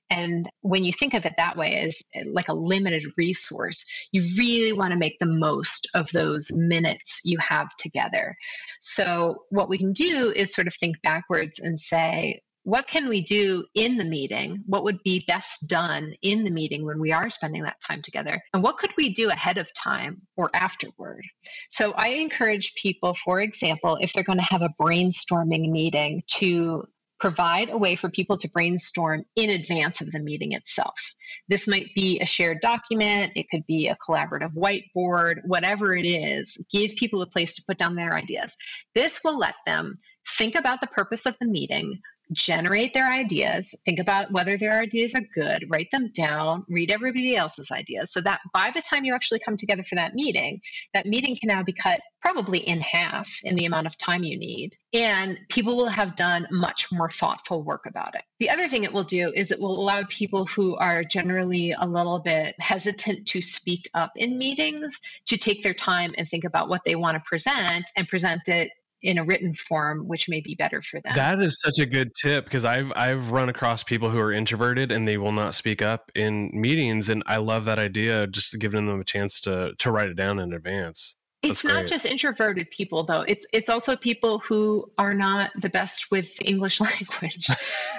And 0.09 0.47
when 0.61 0.83
you 0.83 0.93
think 0.93 1.13
of 1.13 1.25
it 1.25 1.33
that 1.37 1.57
way 1.57 1.75
as 1.79 1.99
eh, 2.13 2.23
like 2.27 2.47
a 2.47 2.53
limited 2.53 3.03
resource, 3.17 3.83
you 4.11 4.21
really 4.37 4.71
want 4.71 4.93
to 4.93 4.99
make 4.99 5.17
the 5.19 5.25
most 5.25 5.87
of 5.95 6.09
those 6.11 6.47
minutes 6.51 7.21
you 7.23 7.37
have 7.39 7.67
together. 7.79 8.35
So, 8.81 9.45
what 9.49 9.67
we 9.67 9.79
can 9.79 9.93
do 9.93 10.31
is 10.35 10.53
sort 10.53 10.67
of 10.67 10.75
think 10.75 11.01
backwards 11.01 11.59
and 11.59 11.79
say, 11.79 12.41
what 12.65 12.87
can 12.87 13.07
we 13.07 13.23
do 13.23 13.63
in 13.75 13.95
the 13.95 14.03
meeting? 14.03 14.63
What 14.65 14.83
would 14.83 15.01
be 15.03 15.23
best 15.27 15.67
done 15.67 16.13
in 16.23 16.43
the 16.43 16.49
meeting 16.49 16.83
when 16.83 16.99
we 16.99 17.11
are 17.11 17.29
spending 17.29 17.61
that 17.63 17.77
time 17.87 18.01
together? 18.01 18.41
And 18.53 18.63
what 18.63 18.77
could 18.77 18.91
we 18.97 19.13
do 19.13 19.29
ahead 19.29 19.59
of 19.59 19.71
time 19.75 20.23
or 20.35 20.49
afterward? 20.55 21.21
So 21.69 21.93
I 21.93 22.09
encourage 22.09 22.73
people, 22.73 23.15
for 23.23 23.39
example, 23.39 23.99
if 24.01 24.13
they're 24.13 24.23
going 24.23 24.39
to 24.39 24.45
have 24.45 24.63
a 24.63 24.73
brainstorming 24.81 25.69
meeting, 25.69 26.23
to 26.27 26.87
provide 27.19 27.69
a 27.69 27.77
way 27.77 27.95
for 27.95 28.09
people 28.09 28.37
to 28.37 28.49
brainstorm 28.49 29.23
in 29.35 29.51
advance 29.51 30.01
of 30.01 30.11
the 30.11 30.19
meeting 30.19 30.51
itself. 30.51 30.99
This 31.47 31.67
might 31.67 31.87
be 31.95 32.19
a 32.19 32.25
shared 32.25 32.59
document, 32.61 33.31
it 33.35 33.49
could 33.49 33.65
be 33.67 33.87
a 33.87 33.97
collaborative 33.97 34.53
whiteboard, 34.53 35.37
whatever 35.45 35.95
it 35.95 36.05
is. 36.05 36.57
Give 36.71 36.95
people 36.95 37.21
a 37.21 37.27
place 37.27 37.55
to 37.55 37.63
put 37.67 37.77
down 37.77 37.95
their 37.95 38.13
ideas. 38.13 38.55
This 38.95 39.19
will 39.23 39.37
let 39.37 39.55
them 39.65 39.97
think 40.37 40.55
about 40.55 40.81
the 40.81 40.87
purpose 40.87 41.25
of 41.25 41.37
the 41.39 41.47
meeting, 41.47 41.99
generate 42.33 42.93
their 42.93 43.11
ideas, 43.11 43.73
think 43.85 43.99
about 43.99 44.31
whether 44.31 44.57
their 44.57 44.79
ideas 44.79 45.13
are 45.15 45.21
good, 45.33 45.65
write 45.69 45.89
them 45.91 46.11
down, 46.15 46.65
read 46.69 46.91
everybody 46.91 47.35
else's 47.35 47.71
ideas 47.71 48.11
so 48.11 48.21
that 48.21 48.39
by 48.53 48.71
the 48.73 48.81
time 48.81 49.05
you 49.05 49.13
actually 49.13 49.39
come 49.39 49.57
together 49.57 49.83
for 49.87 49.95
that 49.95 50.15
meeting, 50.15 50.59
that 50.93 51.05
meeting 51.05 51.37
can 51.37 51.47
now 51.47 51.63
be 51.63 51.73
cut 51.73 51.99
probably 52.21 52.59
in 52.59 52.81
half 52.81 53.29
in 53.43 53.55
the 53.55 53.65
amount 53.65 53.85
of 53.85 53.97
time 53.97 54.23
you 54.23 54.37
need. 54.37 54.75
And 54.93 55.37
people 55.49 55.75
will 55.75 55.87
have 55.87 56.15
done 56.15 56.47
much 56.51 56.87
more 56.91 57.09
thoughtful 57.09 57.63
work 57.63 57.85
about 57.85 58.15
it. 58.15 58.23
The 58.39 58.49
other 58.49 58.67
thing 58.67 58.83
it 58.83 58.93
will 58.93 59.03
do 59.03 59.31
is 59.35 59.51
it 59.51 59.59
will 59.59 59.79
allow 59.79 60.03
people 60.09 60.45
who 60.45 60.75
are 60.77 61.03
generally 61.03 61.75
a 61.79 61.87
little 61.87 62.19
bit 62.19 62.55
hesitant 62.59 63.27
to 63.27 63.41
speak 63.41 63.89
up 63.93 64.11
in 64.15 64.37
meetings 64.37 64.99
to 65.27 65.37
take 65.37 65.61
their 65.61 65.73
time 65.73 66.15
and 66.17 66.27
think 66.27 66.45
about 66.45 66.69
what 66.69 66.81
they 66.85 66.95
want 66.95 67.15
to 67.15 67.23
present 67.27 67.85
and 67.95 68.07
present 68.07 68.47
it 68.47 68.71
in 69.05 69.19
a 69.19 69.23
written 69.23 69.53
form 69.53 70.07
which 70.07 70.27
may 70.27 70.41
be 70.41 70.55
better 70.55 70.81
for 70.81 70.99
them. 70.99 71.13
That 71.15 71.39
is 71.39 71.61
such 71.61 71.77
a 71.79 71.85
good 71.85 72.11
tip 72.19 72.45
because 72.45 72.65
i've 72.65 72.91
i've 72.95 73.31
run 73.31 73.49
across 73.49 73.83
people 73.83 74.09
who 74.09 74.19
are 74.19 74.31
introverted 74.31 74.91
and 74.91 75.07
they 75.07 75.17
will 75.17 75.31
not 75.31 75.53
speak 75.53 75.81
up 75.81 76.11
in 76.15 76.49
meetings 76.53 77.07
and 77.09 77.23
i 77.27 77.37
love 77.37 77.65
that 77.65 77.79
idea 77.79 78.27
just 78.27 78.57
giving 78.59 78.87
them 78.87 78.99
a 78.99 79.03
chance 79.03 79.39
to 79.41 79.73
to 79.77 79.91
write 79.91 80.09
it 80.09 80.15
down 80.15 80.39
in 80.39 80.53
advance 80.53 81.15
it's 81.45 81.63
not 81.63 81.85
just 81.85 82.05
introverted 82.05 82.69
people 82.71 83.05
though. 83.05 83.21
It's 83.21 83.45
it's 83.53 83.69
also 83.69 83.95
people 83.95 84.39
who 84.39 84.89
are 84.97 85.13
not 85.13 85.51
the 85.61 85.69
best 85.69 86.11
with 86.11 86.29
English 86.41 86.79
language. 86.79 87.47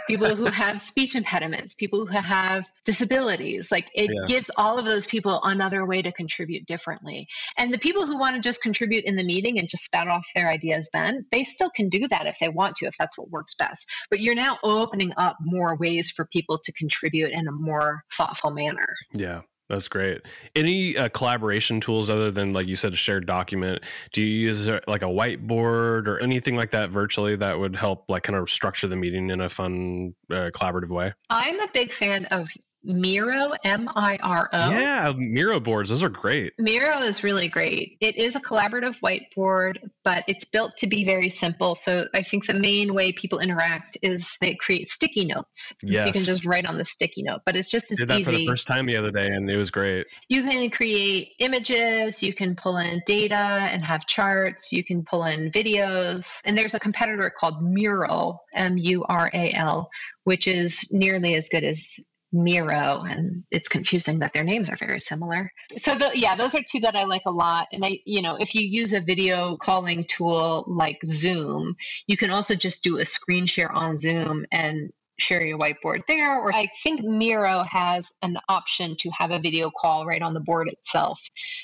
people 0.07 0.35
who 0.35 0.47
have 0.47 0.81
speech 0.81 1.15
impediments, 1.15 1.75
people 1.75 2.07
who 2.07 2.19
have 2.19 2.65
disabilities. 2.85 3.71
Like 3.71 3.91
it 3.95 4.11
yeah. 4.11 4.27
gives 4.27 4.51
all 4.57 4.79
of 4.79 4.85
those 4.85 5.07
people 5.07 5.41
another 5.45 5.87
way 5.87 6.03
to 6.03 6.13
contribute 6.13 6.67
differently. 6.67 7.27
And 7.59 7.73
the 7.73 7.79
people 7.79 8.07
who 8.07 8.19
want 8.19 8.37
to 8.37 8.43
just 8.43 8.63
contribute 8.63 9.05
in 9.05 9.17
the 9.17 9.25
meeting 9.25 9.59
and 9.59 9.69
just 9.69 9.85
spout 9.85 10.09
off 10.09 10.25
their 10.35 10.49
ideas 10.49 10.89
then, 10.93 11.27
they 11.33 11.45
still 11.45 11.71
can 11.71 11.89
do 11.89 12.09
that 12.09 12.27
if 12.27 12.37
they 12.41 12.49
want 12.49 12.77
to, 12.77 12.87
if 12.87 12.95
that's 12.99 13.19
what 13.19 13.31
works 13.31 13.55
best. 13.55 13.87
But 14.11 14.21
you're 14.21 14.35
now 14.35 14.59
opening 14.63 15.13
up 15.17 15.37
more 15.41 15.77
ways 15.77 16.11
for 16.11 16.27
people 16.33 16.59
to 16.65 16.73
contribute 16.73 17.31
in 17.31 17.49
a 17.49 17.53
more 17.53 18.03
thoughtful 18.17 18.51
manner. 18.51 18.95
Yeah. 19.13 19.43
That's 19.69 19.89
great. 19.89 20.23
Any 20.55 20.97
uh, 20.97 21.09
collaboration 21.09 21.81
tools 21.81 22.09
other 22.09 22.31
than, 22.31 22.53
like 22.53 22.69
you 22.69 22.77
said, 22.77 22.93
a 22.93 22.97
shared 22.97 23.27
document? 23.27 23.83
Do 24.13 24.23
you 24.23 24.29
use 24.29 24.69
uh, 24.69 24.81
like 24.87 25.03
a 25.03 25.07
whiteboard 25.07 26.07
or 26.07 26.21
anything 26.21 26.55
like 26.55 26.71
that 26.71 26.91
virtually 26.91 27.35
that 27.37 27.59
would 27.59 27.75
help, 27.75 28.05
like, 28.09 28.23
kind 28.23 28.39
of 28.39 28.49
structure 28.49 28.87
the 28.87 28.97
meeting 28.97 29.31
in 29.31 29.41
a 29.41 29.49
fun, 29.49 30.15
uh, 30.31 30.51
collaborative 30.55 30.91
way? 30.91 31.15
I'm 31.31 31.59
a 31.61 31.69
big 31.73 31.93
fan 31.93 32.27
of 32.27 32.49
Miro, 32.87 33.53
M 33.65 33.89
I 33.97 34.17
R 34.23 34.49
O. 34.53 34.71
Yeah, 34.71 35.13
Miro 35.17 35.59
boards. 35.61 35.91
Those 35.91 36.03
are 36.03 36.09
great. 36.09 36.53
Miro 36.59 37.01
is 37.01 37.25
really 37.25 37.49
great. 37.49 37.97
It 38.01 38.17
is 38.17 38.37
a 38.37 38.41
collaborative 38.41 38.97
whiteboard, 39.03 39.79
but 40.05 40.25
it's 40.29 40.45
built 40.45 40.77
to 40.79 40.87
be 40.87 41.05
very 41.05 41.29
simple. 41.29 41.75
So 41.75 42.07
I 42.15 42.23
think 42.23 42.47
the 42.47 42.55
main 42.55 42.95
way 42.95 43.13
people 43.13 43.41
interact 43.41 43.99
is 44.03 44.37
they 44.41 44.55
create 44.55 44.89
sticky 44.89 45.27
notes. 45.27 45.73
Yes. 45.83 46.03
So 46.03 46.07
you 46.07 46.13
can 46.13 46.23
just 46.23 46.45
write 46.45 46.65
on 46.65 46.79
the 46.79 46.85
sticky 46.85 47.23
note, 47.25 47.41
but 47.45 47.57
it's 47.57 47.69
just 47.69 47.91
as 47.91 47.99
Did 47.99 48.09
that 48.09 48.21
easy. 48.21 48.25
for 48.25 48.31
the 48.33 48.47
first 48.47 48.67
time 48.67 48.87
the 48.87 48.97
other 48.97 49.11
day, 49.11 49.27
and 49.27 49.51
it 49.51 49.57
was 49.57 49.71
great. 49.71 50.07
You 50.29 50.43
can 50.43 50.71
create 50.71 51.33
images, 51.41 52.23
you 52.23 52.33
can 52.33 52.55
pull 52.55 52.77
in 52.79 53.03
data 53.07 53.35
and 53.35 53.85
have 53.85 54.07
charts, 54.07 54.73
you 54.73 54.85
can 54.85 55.05
pull 55.05 55.25
in 55.25 55.51
videos. 55.51 56.29
And 56.45 56.57
there's 56.57 56.75
a 56.75 56.81
competitor 56.81 57.33
called 57.37 57.63
Mural, 57.63 58.45
M 58.55 58.79
U 58.79 59.05
R 59.09 59.31
A 59.35 59.53
L, 59.53 59.91
which 60.25 60.47
is 60.47 60.93
nearly 60.93 61.35
as 61.35 61.49
good 61.49 61.65
as 61.65 61.99
Miro, 62.33 63.03
and 63.03 63.45
it's 63.51 63.69
confusing 63.69 64.19
that 64.19 64.33
their 64.33 64.45
names 64.45 64.69
are 64.69 64.77
very 64.77 65.01
similar. 65.01 65.51
So, 65.79 65.95
the, 65.95 66.11
yeah, 66.15 66.37
those 66.37 66.55
are 66.55 66.63
two 66.71 66.81
that 66.81 66.97
I 66.97 67.05
like 67.05 67.23
a 67.27 67.31
lot. 67.31 67.69
And 67.73 67.85
I, 67.85 68.01
you 68.05 68.21
know, 68.23 68.37
if 68.37 68.55
you 68.55 68.63
use 68.63 68.93
a 68.93 69.01
video 69.01 69.57
calling 69.57 70.05
tool 70.09 70.65
like 70.67 70.99
Zoom, 71.05 71.77
you 72.07 72.17
can 72.17 72.31
also 72.31 72.55
just 72.55 72.83
do 72.83 72.99
a 72.99 73.05
screen 73.05 73.47
share 73.47 73.73
on 73.73 73.97
Zoom 73.97 74.45
and 74.53 74.91
share 75.19 75.43
your 75.43 75.59
whiteboard 75.59 76.03
there. 76.09 76.39
Or 76.39 76.55
I 76.55 76.69
think 76.83 77.03
Miro 77.03 77.65
has 77.71 78.13
an 78.23 78.37
option 78.49 78.97
to 78.99 79.11
have 79.11 79.31
a 79.31 79.39
video 79.39 79.71
call 79.71 80.07
right 80.07 80.23
on 80.23 80.35
the 80.35 80.41
board 80.41 80.69
itself. 80.69 81.21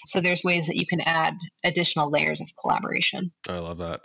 So 0.07 0.21
there's 0.21 0.43
ways 0.43 0.67
that 0.67 0.77
you 0.77 0.87
can 0.87 1.01
add 1.03 1.35
additional 1.65 2.11
layers 2.11 2.41
of 2.41 2.49
collaboration. 2.61 3.31
I 3.49 3.59
love 3.59 3.79
that. 3.79 4.03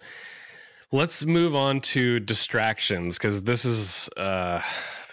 Let's 0.91 1.25
move 1.25 1.53
on 1.53 1.81
to 1.81 2.19
distractions 2.21 3.17
because 3.17 3.43
this 3.43 3.65
is 3.65 4.09
uh, 4.15 4.61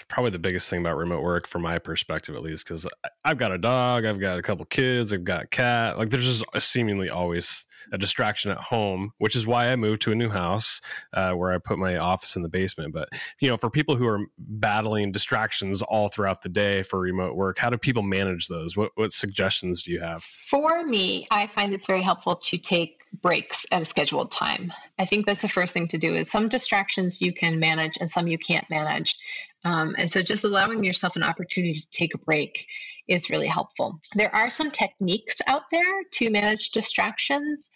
probably 0.09 0.31
the 0.31 0.39
biggest 0.39 0.69
thing 0.69 0.81
about 0.81 0.97
remote 0.97 1.23
work 1.23 1.47
from 1.47 1.63
my 1.63 1.79
perspective 1.79 2.35
at 2.35 2.43
least 2.43 2.65
because 2.65 2.87
i've 3.25 3.39
got 3.39 3.53
a 3.53 3.59
dog 3.59 4.05
i've 4.05 4.21
got 4.21 4.39
a 4.39 4.43
couple 4.43 4.65
kids 4.67 5.13
i've 5.13 5.25
got 5.25 5.45
a 5.45 5.47
cat 5.47 5.99
like 5.99 6.11
there's 6.11 6.25
just 6.25 6.45
seemingly 6.61 7.11
always 7.11 7.65
a 7.93 7.99
distraction 7.99 8.51
at 8.51 8.57
home 8.57 9.13
which 9.19 9.37
is 9.37 9.47
why 9.47 9.71
i 9.71 9.77
moved 9.77 10.01
to 10.01 10.13
a 10.13 10.15
new 10.15 10.31
house 10.31 10.81
uh, 11.13 11.33
where 11.33 11.53
i 11.53 11.59
put 11.59 11.79
my 11.79 11.97
office 11.97 12.37
in 12.37 12.43
the 12.43 12.49
basement. 12.49 12.93
But 12.93 13.09
you 13.41 13.49
know 13.49 13.57
for 13.57 13.71
people 13.71 13.97
who 13.97 14.07
are 14.07 14.21
battling 14.39 15.13
distractions 15.13 15.83
all 15.83 16.09
throughout 16.09 16.43
the 16.43 16.49
day 16.49 16.83
for 16.83 16.99
remote 17.01 17.37
work 17.37 17.59
how 17.59 17.71
do 17.71 17.79
people 17.79 18.03
manage 18.03 18.49
those? 18.49 18.77
What, 18.77 18.93
what 18.95 19.13
suggestions 19.13 19.83
do 19.83 19.91
you 19.91 20.01
have? 20.01 20.25
For 20.49 20.85
me 20.85 21.27
i 21.31 21.47
find 21.47 21.73
it's 21.75 21.87
very 21.87 22.03
helpful 22.03 22.37
to 22.37 22.59
take 22.59 23.04
breaks 23.23 23.67
at 23.73 23.83
a 23.83 23.85
scheduled 23.85 24.31
time. 24.31 24.73
I 24.99 25.05
think 25.05 25.27
that's 25.27 25.43
the 25.43 25.49
first 25.49 25.73
thing 25.73 25.89
to 25.89 25.99
do 25.99 26.15
is 26.15 26.31
some 26.31 26.49
distractions 26.49 27.21
you 27.21 27.33
can 27.33 27.59
manage 27.59 27.97
and 28.01 28.11
some 28.11 28.27
you 28.27 28.39
can't 28.39 28.69
manage. 28.71 29.17
Um, 29.65 29.95
and 29.99 30.11
so 30.11 30.23
just 30.23 30.45
allowing 30.45 30.85
yourself 30.85 31.17
an 31.17 31.23
opportunity 31.23 31.75
to 31.75 31.91
take 31.91 32.15
a 32.15 32.19
break 32.19 32.67
is 33.09 33.31
really 33.31 33.47
helpful. 33.47 33.99
There 34.15 34.35
are 34.35 34.51
some 34.51 34.71
techniques 34.71 35.37
out 35.47 35.63
there 35.71 36.05
to 36.13 36.31
manage 36.31 36.71
distractions. 36.71 37.71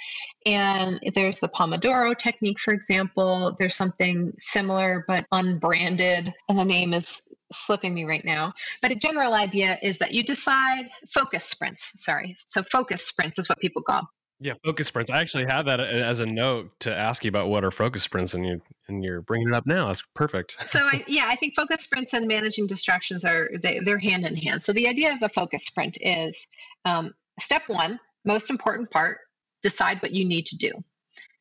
And 0.46 1.00
there's 1.14 1.38
the 1.38 1.48
Pomodoro 1.48 2.16
technique, 2.16 2.60
for 2.60 2.74
example. 2.74 3.56
There's 3.58 3.76
something 3.76 4.32
similar 4.38 5.04
but 5.08 5.26
unbranded, 5.32 6.32
and 6.48 6.58
the 6.58 6.64
name 6.64 6.92
is 6.92 7.22
slipping 7.52 7.94
me 7.94 8.04
right 8.04 8.24
now. 8.24 8.52
But 8.82 8.92
a 8.92 8.96
general 8.96 9.34
idea 9.34 9.78
is 9.82 9.96
that 9.98 10.12
you 10.12 10.22
decide 10.22 10.86
focus 11.12 11.44
sprints. 11.44 11.90
Sorry. 11.96 12.36
So 12.46 12.62
focus 12.62 13.06
sprints 13.06 13.38
is 13.38 13.48
what 13.48 13.58
people 13.58 13.82
call 13.82 14.08
yeah, 14.40 14.54
focus 14.64 14.86
sprints. 14.86 15.10
I 15.10 15.20
actually 15.20 15.46
have 15.48 15.66
that 15.66 15.80
as 15.80 16.20
a 16.20 16.26
note 16.26 16.70
to 16.80 16.94
ask 16.94 17.24
you 17.24 17.28
about 17.28 17.48
what 17.48 17.64
are 17.64 17.70
focus 17.70 18.02
sprints, 18.02 18.34
and 18.34 18.46
you 18.46 18.60
and 18.86 19.02
you're 19.02 19.20
bringing 19.22 19.48
it 19.48 19.54
up 19.54 19.66
now. 19.66 19.88
That's 19.88 20.02
perfect. 20.14 20.56
so 20.70 20.80
I, 20.80 21.04
yeah, 21.08 21.26
I 21.26 21.36
think 21.36 21.54
focus 21.56 21.82
sprints 21.82 22.12
and 22.12 22.26
managing 22.28 22.66
distractions 22.66 23.24
are 23.24 23.50
they, 23.62 23.80
they're 23.80 23.98
hand 23.98 24.24
in 24.24 24.36
hand. 24.36 24.62
So 24.62 24.72
the 24.72 24.86
idea 24.86 25.12
of 25.12 25.22
a 25.22 25.28
focus 25.28 25.64
sprint 25.64 25.98
is 26.00 26.46
um, 26.84 27.14
step 27.40 27.62
one, 27.66 27.98
most 28.24 28.48
important 28.48 28.90
part: 28.90 29.18
decide 29.62 30.00
what 30.02 30.12
you 30.12 30.24
need 30.24 30.46
to 30.46 30.56
do. 30.56 30.72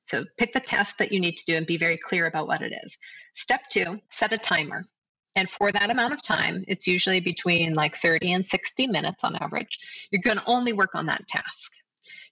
So 0.03 0.23
pick 0.38 0.53
the 0.53 0.60
task 0.60 0.97
that 0.97 1.12
you 1.12 1.19
need 1.19 1.38
to 1.38 1.45
do 1.45 1.55
and 1.55 1.67
be 1.67 1.77
very 1.77 1.97
clear 1.97 2.25
about 2.25 2.47
what 2.47 2.62
it 2.62 2.73
is. 2.83 2.97
Step 3.36 3.62
two, 3.69 3.99
set 4.10 4.31
a 4.31 4.38
timer. 4.38 4.86
And 5.36 5.47
for 5.51 5.71
that 5.71 5.91
amount 5.91 6.13
of 6.13 6.23
time, 6.23 6.65
it's 6.67 6.88
usually 6.88 7.19
between 7.19 7.75
like 7.75 7.95
30 7.97 8.33
and 8.33 8.47
60 8.47 8.88
minutes 8.88 9.23
on 9.23 9.36
average, 9.36 9.77
you're 10.10 10.23
going 10.23 10.39
to 10.39 10.43
only 10.47 10.73
work 10.73 10.95
on 10.95 11.05
that 11.05 11.27
task. 11.27 11.73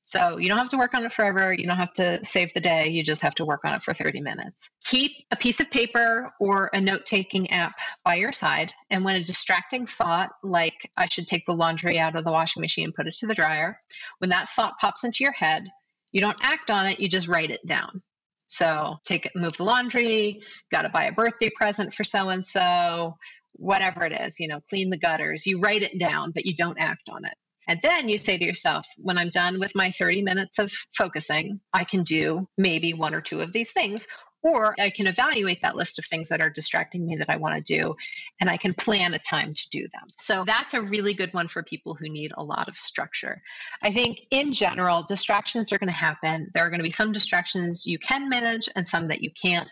So 0.08 0.38
you 0.38 0.48
don't 0.48 0.60
have 0.60 0.70
to 0.70 0.78
work 0.78 0.94
on 0.94 1.04
it 1.04 1.12
forever. 1.12 1.52
You 1.52 1.66
don't 1.66 1.78
have 1.78 1.94
to 1.94 2.24
save 2.24 2.54
the 2.54 2.60
day. 2.60 2.88
You 2.88 3.04
just 3.04 3.24
have 3.24 3.34
to 3.36 3.46
work 3.46 3.66
on 3.66 3.74
it 3.74 3.82
for 3.82 3.92
30 3.92 4.22
minutes. 4.22 4.70
Keep 4.84 5.12
a 5.32 5.36
piece 5.36 5.60
of 5.60 5.72
paper 5.72 6.32
or 6.40 6.70
a 6.74 6.80
note 6.80 7.08
taking 7.08 7.50
app 7.50 7.74
by 8.04 8.14
your 8.14 8.32
side. 8.32 8.72
And 8.92 9.04
when 9.04 9.16
a 9.16 9.24
distracting 9.24 9.88
thought, 9.88 10.30
like 10.44 10.92
I 10.96 11.08
should 11.08 11.26
take 11.26 11.44
the 11.48 11.54
laundry 11.54 11.98
out 11.98 12.16
of 12.16 12.24
the 12.24 12.32
washing 12.32 12.62
machine 12.62 12.86
and 12.86 12.94
put 12.94 13.08
it 13.08 13.16
to 13.16 13.26
the 13.26 13.34
dryer, 13.34 13.82
when 14.20 14.30
that 14.30 14.48
thought 14.50 14.78
pops 14.80 15.04
into 15.04 15.24
your 15.24 15.34
head, 15.34 15.64
you 16.12 16.22
don't 16.22 16.38
act 16.44 16.70
on 16.70 16.86
it, 16.86 17.00
you 17.00 17.10
just 17.10 17.28
write 17.28 17.50
it 17.50 17.66
down. 17.66 18.04
So 18.46 18.98
take 19.08 19.26
it, 19.26 19.32
move 19.36 19.58
the 19.58 19.64
laundry, 19.64 20.40
got 20.72 20.84
to 20.84 20.90
buy 20.90 21.06
a 21.06 21.14
birthday 21.14 21.50
present 21.58 21.92
for 21.92 22.04
so 22.04 22.30
and 22.30 22.46
so, 22.46 23.16
whatever 23.54 24.06
it 24.06 24.14
is, 24.14 24.40
you 24.40 24.48
know, 24.48 24.62
clean 24.70 24.92
the 24.92 25.00
gutters. 25.00 25.48
You 25.48 25.60
write 25.60 25.82
it 25.82 25.98
down, 25.98 26.30
but 26.30 26.46
you 26.46 26.56
don't 26.56 26.78
act 26.80 27.10
on 27.10 27.26
it. 27.26 27.34
And 27.68 27.80
then 27.82 28.10
you 28.10 28.18
say 28.18 28.38
to 28.38 28.46
yourself, 28.46 28.86
when 28.98 29.18
I'm 29.18 29.30
done 29.30 29.60
with 29.60 29.74
my 29.76 29.92
30 29.92 30.22
minutes 30.22 30.60
of 30.60 30.72
focusing, 30.98 31.60
I 31.74 31.84
can 31.84 32.04
do 32.04 32.48
maybe 32.58 32.94
one 32.94 33.14
or 33.14 33.22
two 33.22 33.42
of 33.42 33.54
these 33.54 33.72
things. 33.72 34.08
Or 34.44 34.76
I 34.80 34.92
can 34.92 35.08
evaluate 35.08 35.60
that 35.64 35.76
list 35.76 35.98
of 35.98 36.06
things 36.06 36.30
that 36.30 36.40
are 36.40 36.52
distracting 36.52 37.08
me 37.08 37.16
that 37.16 37.32
I 37.32 37.38
want 37.38 37.56
to 37.56 37.80
do, 37.80 37.96
and 38.40 38.48
I 38.48 38.58
can 38.58 38.76
plan 38.76 39.16
a 39.16 39.20
time 39.20 39.56
to 39.56 39.70
do 39.72 39.88
them. 39.92 40.08
So 40.20 40.44
that's 40.46 40.76
a 40.76 40.84
really 40.84 41.16
good 41.16 41.34
one 41.34 41.48
for 41.48 41.64
people 41.64 41.96
who 41.96 42.08
need 42.08 42.32
a 42.38 42.44
lot 42.44 42.68
of 42.68 42.78
structure. 42.78 43.42
I 43.82 43.92
think 43.92 44.20
in 44.30 44.54
general, 44.54 45.04
distractions 45.08 45.74
are 45.74 45.80
going 45.80 45.88
to 45.88 45.94
happen. 45.94 46.52
There 46.54 46.64
are 46.64 46.70
going 46.70 46.80
to 46.80 46.84
be 46.84 46.92
some 46.92 47.12
distractions 47.12 47.88
you 47.88 47.98
can 47.98 48.30
manage 48.30 48.70
and 48.76 48.88
some 48.88 49.08
that 49.08 49.24
you 49.24 49.32
can't 49.32 49.70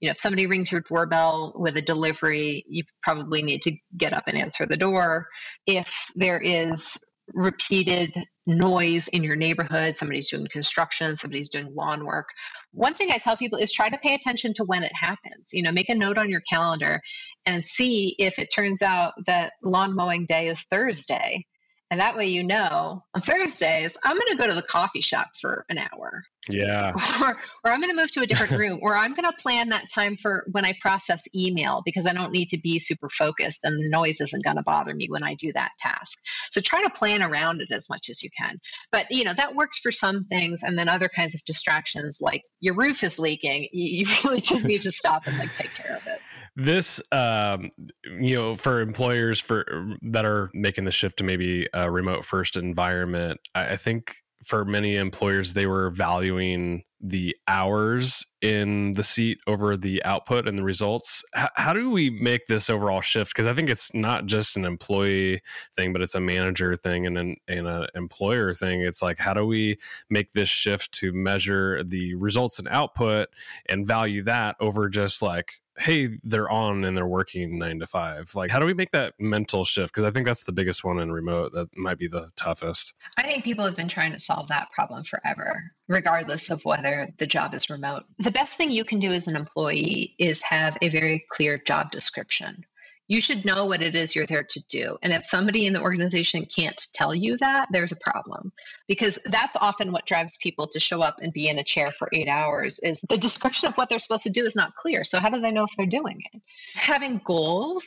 you 0.00 0.08
know, 0.08 0.12
if 0.12 0.20
somebody 0.20 0.46
rings 0.46 0.72
your 0.72 0.80
doorbell 0.80 1.52
with 1.56 1.76
a 1.76 1.82
delivery, 1.82 2.64
you 2.68 2.84
probably 3.02 3.42
need 3.42 3.60
to 3.62 3.76
get 3.98 4.14
up 4.14 4.24
and 4.26 4.36
answer 4.36 4.64
the 4.64 4.76
door. 4.76 5.28
If 5.66 5.90
there 6.16 6.40
is 6.40 6.96
repeated 7.34 8.12
noise 8.46 9.08
in 9.08 9.22
your 9.22 9.36
neighborhood, 9.36 9.96
somebody's 9.96 10.30
doing 10.30 10.46
construction, 10.50 11.16
somebody's 11.16 11.48
doing 11.48 11.72
lawn 11.74 12.04
work. 12.04 12.28
One 12.72 12.94
thing 12.94 13.10
I 13.10 13.18
tell 13.18 13.36
people 13.36 13.58
is 13.58 13.72
try 13.72 13.88
to 13.88 13.98
pay 13.98 14.14
attention 14.14 14.54
to 14.54 14.64
when 14.64 14.82
it 14.82 14.92
happens. 14.94 15.48
You 15.52 15.62
know, 15.62 15.72
make 15.72 15.88
a 15.88 15.94
note 15.94 16.18
on 16.18 16.30
your 16.30 16.42
calendar 16.50 17.00
and 17.46 17.64
see 17.66 18.14
if 18.18 18.38
it 18.38 18.48
turns 18.54 18.82
out 18.82 19.12
that 19.26 19.52
lawn 19.62 19.94
mowing 19.94 20.26
day 20.26 20.48
is 20.48 20.62
Thursday. 20.62 21.44
And 21.90 21.98
that 21.98 22.16
way 22.16 22.26
you 22.26 22.44
know 22.44 23.02
on 23.14 23.20
Thursdays, 23.20 23.96
I'm 24.04 24.16
going 24.16 24.28
to 24.28 24.36
go 24.36 24.46
to 24.46 24.54
the 24.54 24.62
coffee 24.62 25.00
shop 25.00 25.28
for 25.40 25.64
an 25.68 25.78
hour. 25.78 26.22
Yeah. 26.48 26.92
Or, 27.20 27.36
or 27.64 27.70
I'm 27.70 27.80
going 27.80 27.94
to 27.94 28.00
move 28.00 28.10
to 28.12 28.22
a 28.22 28.26
different 28.26 28.52
room, 28.58 28.78
or 28.82 28.96
I'm 28.96 29.14
going 29.14 29.30
to 29.30 29.36
plan 29.42 29.68
that 29.70 29.92
time 29.92 30.16
for 30.16 30.46
when 30.52 30.64
I 30.64 30.74
process 30.80 31.22
email 31.34 31.82
because 31.84 32.06
I 32.06 32.14
don't 32.14 32.32
need 32.32 32.48
to 32.50 32.58
be 32.58 32.78
super 32.78 33.10
focused 33.10 33.64
and 33.64 33.76
the 33.76 33.88
noise 33.90 34.20
isn't 34.22 34.42
going 34.42 34.56
to 34.56 34.62
bother 34.62 34.94
me 34.94 35.08
when 35.10 35.22
I 35.22 35.34
do 35.34 35.52
that 35.52 35.72
task. 35.78 36.18
So 36.50 36.60
try 36.60 36.82
to 36.82 36.90
plan 36.90 37.22
around 37.22 37.60
it 37.60 37.70
as 37.70 37.90
much 37.90 38.08
as 38.08 38.22
you 38.22 38.30
can. 38.38 38.58
But, 38.90 39.06
you 39.10 39.24
know, 39.24 39.34
that 39.34 39.54
works 39.54 39.80
for 39.80 39.92
some 39.92 40.22
things. 40.22 40.60
And 40.62 40.78
then 40.78 40.88
other 40.88 41.10
kinds 41.14 41.34
of 41.34 41.44
distractions 41.44 42.18
like 42.22 42.42
your 42.60 42.74
roof 42.74 43.04
is 43.04 43.18
leaking, 43.18 43.68
you, 43.72 44.04
you 44.06 44.14
really 44.24 44.40
just 44.40 44.64
need 44.64 44.82
to 44.82 44.92
stop 44.92 45.26
and 45.26 45.36
like 45.38 45.52
take 45.56 45.74
care 45.74 45.96
of 45.96 46.06
it 46.06 46.20
this 46.64 47.00
um, 47.12 47.70
you 48.04 48.36
know 48.36 48.56
for 48.56 48.80
employers 48.80 49.40
for 49.40 49.64
that 50.02 50.24
are 50.24 50.50
making 50.54 50.84
the 50.84 50.90
shift 50.90 51.18
to 51.18 51.24
maybe 51.24 51.68
a 51.72 51.90
remote 51.90 52.24
first 52.24 52.56
environment 52.56 53.40
I, 53.54 53.70
I 53.70 53.76
think 53.76 54.16
for 54.44 54.64
many 54.64 54.96
employers 54.96 55.52
they 55.52 55.66
were 55.66 55.90
valuing 55.90 56.84
the 57.02 57.34
hours 57.48 58.26
in 58.42 58.92
the 58.92 59.02
seat 59.02 59.38
over 59.46 59.76
the 59.76 60.04
output 60.04 60.46
and 60.46 60.58
the 60.58 60.62
results. 60.62 61.24
H- 61.34 61.48
how 61.54 61.72
do 61.72 61.88
we 61.88 62.10
make 62.10 62.46
this 62.46 62.68
overall 62.68 63.00
shift? 63.00 63.32
Because 63.32 63.46
i 63.46 63.54
think 63.54 63.70
it's 63.70 63.92
not 63.94 64.26
just 64.26 64.56
an 64.56 64.64
employee 64.64 65.40
thing 65.74 65.92
but 65.92 66.02
it's 66.02 66.14
a 66.14 66.20
manager 66.20 66.76
thing 66.76 67.06
and 67.06 67.16
an 67.16 67.36
and 67.48 67.66
an 67.66 67.86
employer 67.94 68.52
thing. 68.52 68.82
It's 68.82 69.02
like 69.02 69.18
how 69.18 69.34
do 69.34 69.46
we 69.46 69.78
make 70.10 70.32
this 70.32 70.48
shift 70.48 70.92
to 70.92 71.12
measure 71.12 71.82
the 71.84 72.14
results 72.14 72.58
and 72.58 72.68
output 72.68 73.28
and 73.66 73.86
value 73.86 74.22
that 74.24 74.56
over 74.60 74.88
just 74.88 75.22
like 75.22 75.52
hey 75.80 76.18
they're 76.22 76.50
on 76.50 76.84
and 76.84 76.96
they're 76.96 77.06
working 77.06 77.58
nine 77.58 77.78
to 77.80 77.86
five. 77.86 78.34
Like 78.34 78.50
how 78.50 78.58
do 78.58 78.66
we 78.66 78.74
make 78.74 78.90
that 78.92 79.14
mental 79.18 79.64
shift? 79.64 79.92
Because 79.92 80.04
i 80.04 80.10
think 80.10 80.26
that's 80.26 80.44
the 80.44 80.52
biggest 80.52 80.84
one 80.84 80.98
in 80.98 81.10
remote 81.10 81.52
that 81.52 81.68
might 81.76 81.98
be 81.98 82.08
the 82.08 82.30
toughest. 82.36 82.94
I 83.16 83.22
think 83.22 83.44
people 83.44 83.64
have 83.64 83.76
been 83.76 83.88
trying 83.88 84.12
to 84.12 84.20
solve 84.20 84.48
that 84.48 84.70
problem 84.70 85.04
forever 85.04 85.72
regardless 85.88 86.50
of 86.50 86.64
whether 86.64 87.12
the 87.18 87.26
job 87.26 87.52
is 87.52 87.68
remote. 87.68 88.04
The 88.20 88.30
best 88.30 88.54
thing 88.54 88.70
you 88.70 88.84
can 88.84 89.00
do 89.00 89.10
as 89.10 89.26
an 89.26 89.34
employee 89.34 90.14
is 90.18 90.40
have 90.42 90.78
a 90.82 90.88
very 90.88 91.26
clear 91.30 91.58
job 91.58 91.90
description 91.90 92.64
you 93.10 93.20
should 93.20 93.44
know 93.44 93.66
what 93.66 93.82
it 93.82 93.96
is 93.96 94.14
you're 94.14 94.24
there 94.24 94.44
to 94.44 94.60
do. 94.68 94.96
And 95.02 95.12
if 95.12 95.26
somebody 95.26 95.66
in 95.66 95.72
the 95.72 95.82
organization 95.82 96.46
can't 96.46 96.80
tell 96.94 97.12
you 97.12 97.36
that, 97.38 97.66
there's 97.72 97.90
a 97.90 97.96
problem 97.96 98.52
because 98.86 99.18
that's 99.24 99.56
often 99.56 99.90
what 99.90 100.06
drives 100.06 100.38
people 100.40 100.68
to 100.68 100.78
show 100.78 101.02
up 101.02 101.16
and 101.20 101.32
be 101.32 101.48
in 101.48 101.58
a 101.58 101.64
chair 101.64 101.90
for 101.98 102.08
eight 102.12 102.28
hours 102.28 102.78
is 102.84 103.04
the 103.08 103.18
description 103.18 103.68
of 103.68 103.74
what 103.74 103.88
they're 103.88 103.98
supposed 103.98 104.22
to 104.22 104.30
do 104.30 104.46
is 104.46 104.54
not 104.54 104.76
clear. 104.76 105.02
So 105.02 105.18
how 105.18 105.28
do 105.28 105.40
they 105.40 105.50
know 105.50 105.64
if 105.64 105.70
they're 105.76 105.86
doing 105.86 106.22
it? 106.32 106.40
Having 106.74 107.22
goals, 107.24 107.84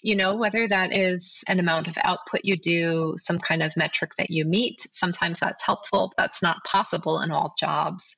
you 0.00 0.16
know, 0.16 0.36
whether 0.36 0.66
that 0.66 0.96
is 0.96 1.44
an 1.48 1.60
amount 1.60 1.86
of 1.86 1.98
output 2.02 2.40
you 2.42 2.56
do, 2.56 3.14
some 3.18 3.38
kind 3.38 3.62
of 3.62 3.76
metric 3.76 4.12
that 4.16 4.30
you 4.30 4.46
meet, 4.46 4.86
sometimes 4.90 5.38
that's 5.38 5.62
helpful. 5.62 6.14
That's 6.16 6.40
not 6.40 6.64
possible 6.64 7.20
in 7.20 7.30
all 7.30 7.54
jobs. 7.58 8.16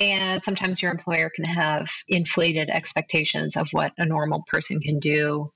And 0.00 0.42
sometimes 0.42 0.82
your 0.82 0.90
employer 0.90 1.30
can 1.34 1.44
have 1.44 1.88
inflated 2.08 2.68
expectations 2.68 3.56
of 3.56 3.68
what 3.70 3.92
a 3.98 4.04
normal 4.04 4.42
person 4.50 4.80
can 4.80 4.98
do 4.98 5.50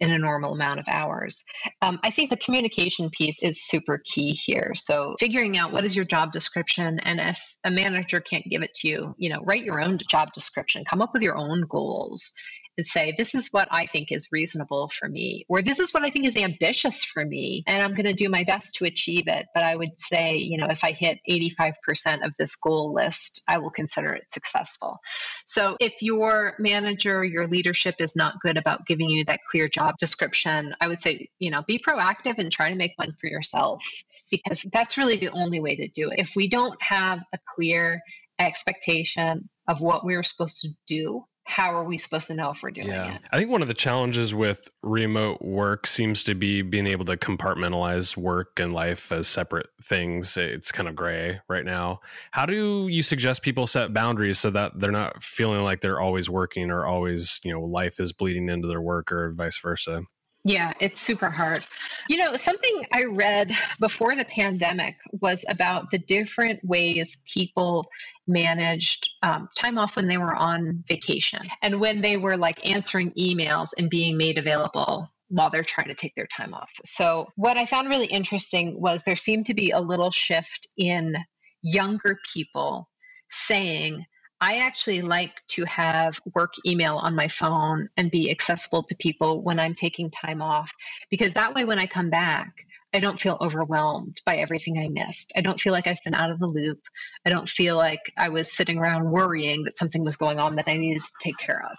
in 0.00 0.10
a 0.10 0.18
normal 0.18 0.52
amount 0.52 0.80
of 0.80 0.86
hours. 0.88 1.42
Um, 1.80 2.00
I 2.02 2.10
think 2.10 2.30
the 2.30 2.36
communication 2.36 3.08
piece 3.10 3.42
is 3.42 3.64
super 3.64 4.02
key 4.04 4.32
here. 4.32 4.72
So 4.74 5.14
figuring 5.20 5.56
out 5.56 5.72
what 5.72 5.84
is 5.84 5.94
your 5.94 6.04
job 6.04 6.32
description, 6.32 6.98
and 7.04 7.20
if 7.20 7.38
a 7.62 7.70
manager 7.70 8.20
can't 8.20 8.44
give 8.50 8.62
it 8.62 8.74
to 8.76 8.88
you, 8.88 9.14
you 9.16 9.30
know, 9.30 9.40
write 9.44 9.64
your 9.64 9.80
own 9.80 9.98
job 10.10 10.32
description. 10.32 10.84
Come 10.84 11.00
up 11.00 11.12
with 11.12 11.22
your 11.22 11.36
own 11.36 11.62
goals 11.68 12.32
and 12.76 12.86
say, 12.86 13.14
this 13.16 13.34
is 13.34 13.52
what 13.52 13.68
I 13.70 13.86
think 13.86 14.10
is 14.10 14.28
reasonable 14.32 14.90
for 14.98 15.08
me, 15.08 15.44
or 15.48 15.62
this 15.62 15.78
is 15.78 15.92
what 15.92 16.02
I 16.02 16.10
think 16.10 16.26
is 16.26 16.36
ambitious 16.36 17.04
for 17.04 17.24
me, 17.24 17.62
and 17.66 17.82
I'm 17.82 17.94
going 17.94 18.06
to 18.06 18.12
do 18.12 18.28
my 18.28 18.44
best 18.44 18.74
to 18.74 18.84
achieve 18.84 19.24
it. 19.26 19.46
But 19.54 19.62
I 19.62 19.76
would 19.76 19.98
say, 19.98 20.36
you 20.36 20.56
know, 20.56 20.66
if 20.68 20.82
I 20.82 20.92
hit 20.92 21.18
85% 21.30 22.24
of 22.24 22.32
this 22.38 22.54
goal 22.56 22.92
list, 22.92 23.42
I 23.48 23.58
will 23.58 23.70
consider 23.70 24.12
it 24.12 24.24
successful. 24.30 24.98
So 25.46 25.76
if 25.80 25.94
your 26.00 26.54
manager, 26.58 27.24
your 27.24 27.46
leadership 27.46 27.96
is 27.98 28.16
not 28.16 28.40
good 28.40 28.56
about 28.56 28.86
giving 28.86 29.10
you 29.10 29.24
that 29.26 29.40
clear 29.50 29.68
job 29.68 29.96
description, 29.98 30.74
I 30.80 30.88
would 30.88 31.00
say, 31.00 31.28
you 31.38 31.50
know, 31.50 31.62
be 31.66 31.78
proactive 31.78 32.38
and 32.38 32.50
try 32.50 32.70
to 32.70 32.76
make 32.76 32.92
one 32.96 33.14
for 33.20 33.28
yourself 33.28 33.84
because 34.30 34.64
that's 34.72 34.98
really 34.98 35.16
the 35.16 35.30
only 35.30 35.60
way 35.60 35.76
to 35.76 35.88
do 35.88 36.10
it. 36.10 36.18
If 36.18 36.32
we 36.34 36.48
don't 36.48 36.80
have 36.82 37.20
a 37.32 37.38
clear 37.54 38.00
expectation 38.38 39.48
of 39.68 39.80
what 39.80 40.04
we're 40.04 40.22
supposed 40.22 40.60
to 40.60 40.68
do 40.86 41.24
how 41.44 41.74
are 41.74 41.84
we 41.84 41.98
supposed 41.98 42.26
to 42.28 42.34
know 42.34 42.50
if 42.50 42.62
we're 42.62 42.70
doing 42.70 42.88
yeah. 42.88 43.16
it? 43.16 43.20
I 43.30 43.38
think 43.38 43.50
one 43.50 43.62
of 43.62 43.68
the 43.68 43.74
challenges 43.74 44.34
with 44.34 44.68
remote 44.82 45.42
work 45.42 45.86
seems 45.86 46.22
to 46.24 46.34
be 46.34 46.62
being 46.62 46.86
able 46.86 47.04
to 47.04 47.16
compartmentalize 47.16 48.16
work 48.16 48.58
and 48.58 48.72
life 48.72 49.12
as 49.12 49.28
separate 49.28 49.66
things. 49.82 50.36
It's 50.36 50.72
kind 50.72 50.88
of 50.88 50.96
gray 50.96 51.40
right 51.48 51.64
now. 51.64 52.00
How 52.30 52.46
do 52.46 52.88
you 52.88 53.02
suggest 53.02 53.42
people 53.42 53.66
set 53.66 53.92
boundaries 53.92 54.38
so 54.38 54.50
that 54.50 54.72
they're 54.80 54.90
not 54.90 55.22
feeling 55.22 55.62
like 55.62 55.80
they're 55.80 56.00
always 56.00 56.30
working 56.30 56.70
or 56.70 56.86
always, 56.86 57.40
you 57.44 57.52
know, 57.52 57.60
life 57.60 58.00
is 58.00 58.12
bleeding 58.12 58.48
into 58.48 58.66
their 58.66 58.82
work 58.82 59.12
or 59.12 59.32
vice 59.32 59.58
versa? 59.58 60.02
Yeah, 60.46 60.74
it's 60.78 61.00
super 61.00 61.30
hard. 61.30 61.66
You 62.08 62.18
know, 62.18 62.36
something 62.36 62.84
I 62.92 63.04
read 63.04 63.50
before 63.80 64.14
the 64.14 64.26
pandemic 64.26 64.94
was 65.22 65.42
about 65.48 65.90
the 65.90 65.98
different 65.98 66.62
ways 66.62 67.16
people 67.32 67.88
managed 68.26 69.08
um, 69.22 69.48
time 69.56 69.78
off 69.78 69.96
when 69.96 70.06
they 70.06 70.18
were 70.18 70.34
on 70.34 70.84
vacation 70.86 71.40
and 71.62 71.80
when 71.80 72.02
they 72.02 72.18
were 72.18 72.36
like 72.36 72.66
answering 72.68 73.10
emails 73.18 73.70
and 73.78 73.88
being 73.88 74.18
made 74.18 74.36
available 74.36 75.08
while 75.28 75.48
they're 75.48 75.64
trying 75.64 75.88
to 75.88 75.94
take 75.94 76.14
their 76.14 76.26
time 76.26 76.52
off. 76.52 76.70
So, 76.84 77.26
what 77.36 77.56
I 77.56 77.64
found 77.64 77.88
really 77.88 78.06
interesting 78.06 78.78
was 78.78 79.02
there 79.02 79.16
seemed 79.16 79.46
to 79.46 79.54
be 79.54 79.70
a 79.70 79.80
little 79.80 80.10
shift 80.10 80.68
in 80.76 81.16
younger 81.62 82.18
people 82.34 82.88
saying, 83.30 84.04
I 84.40 84.56
actually 84.58 85.00
like 85.00 85.42
to 85.48 85.64
have 85.64 86.20
work 86.34 86.52
email 86.66 86.96
on 86.96 87.14
my 87.14 87.28
phone 87.28 87.88
and 87.96 88.10
be 88.10 88.30
accessible 88.30 88.82
to 88.82 88.96
people 88.96 89.42
when 89.42 89.58
I'm 89.58 89.74
taking 89.74 90.10
time 90.10 90.42
off 90.42 90.72
because 91.10 91.32
that 91.34 91.54
way, 91.54 91.64
when 91.64 91.78
I 91.78 91.86
come 91.86 92.10
back, 92.10 92.52
I 92.92 93.00
don't 93.00 93.18
feel 93.18 93.38
overwhelmed 93.40 94.20
by 94.24 94.36
everything 94.36 94.78
I 94.78 94.88
missed. 94.88 95.32
I 95.36 95.40
don't 95.40 95.60
feel 95.60 95.72
like 95.72 95.86
I've 95.86 96.02
been 96.04 96.14
out 96.14 96.30
of 96.30 96.38
the 96.38 96.46
loop. 96.46 96.80
I 97.26 97.30
don't 97.30 97.48
feel 97.48 97.76
like 97.76 98.12
I 98.16 98.28
was 98.28 98.52
sitting 98.52 98.78
around 98.78 99.10
worrying 99.10 99.64
that 99.64 99.76
something 99.76 100.04
was 100.04 100.16
going 100.16 100.38
on 100.38 100.56
that 100.56 100.68
I 100.68 100.76
needed 100.76 101.02
to 101.02 101.10
take 101.20 101.36
care 101.38 101.64
of. 101.68 101.76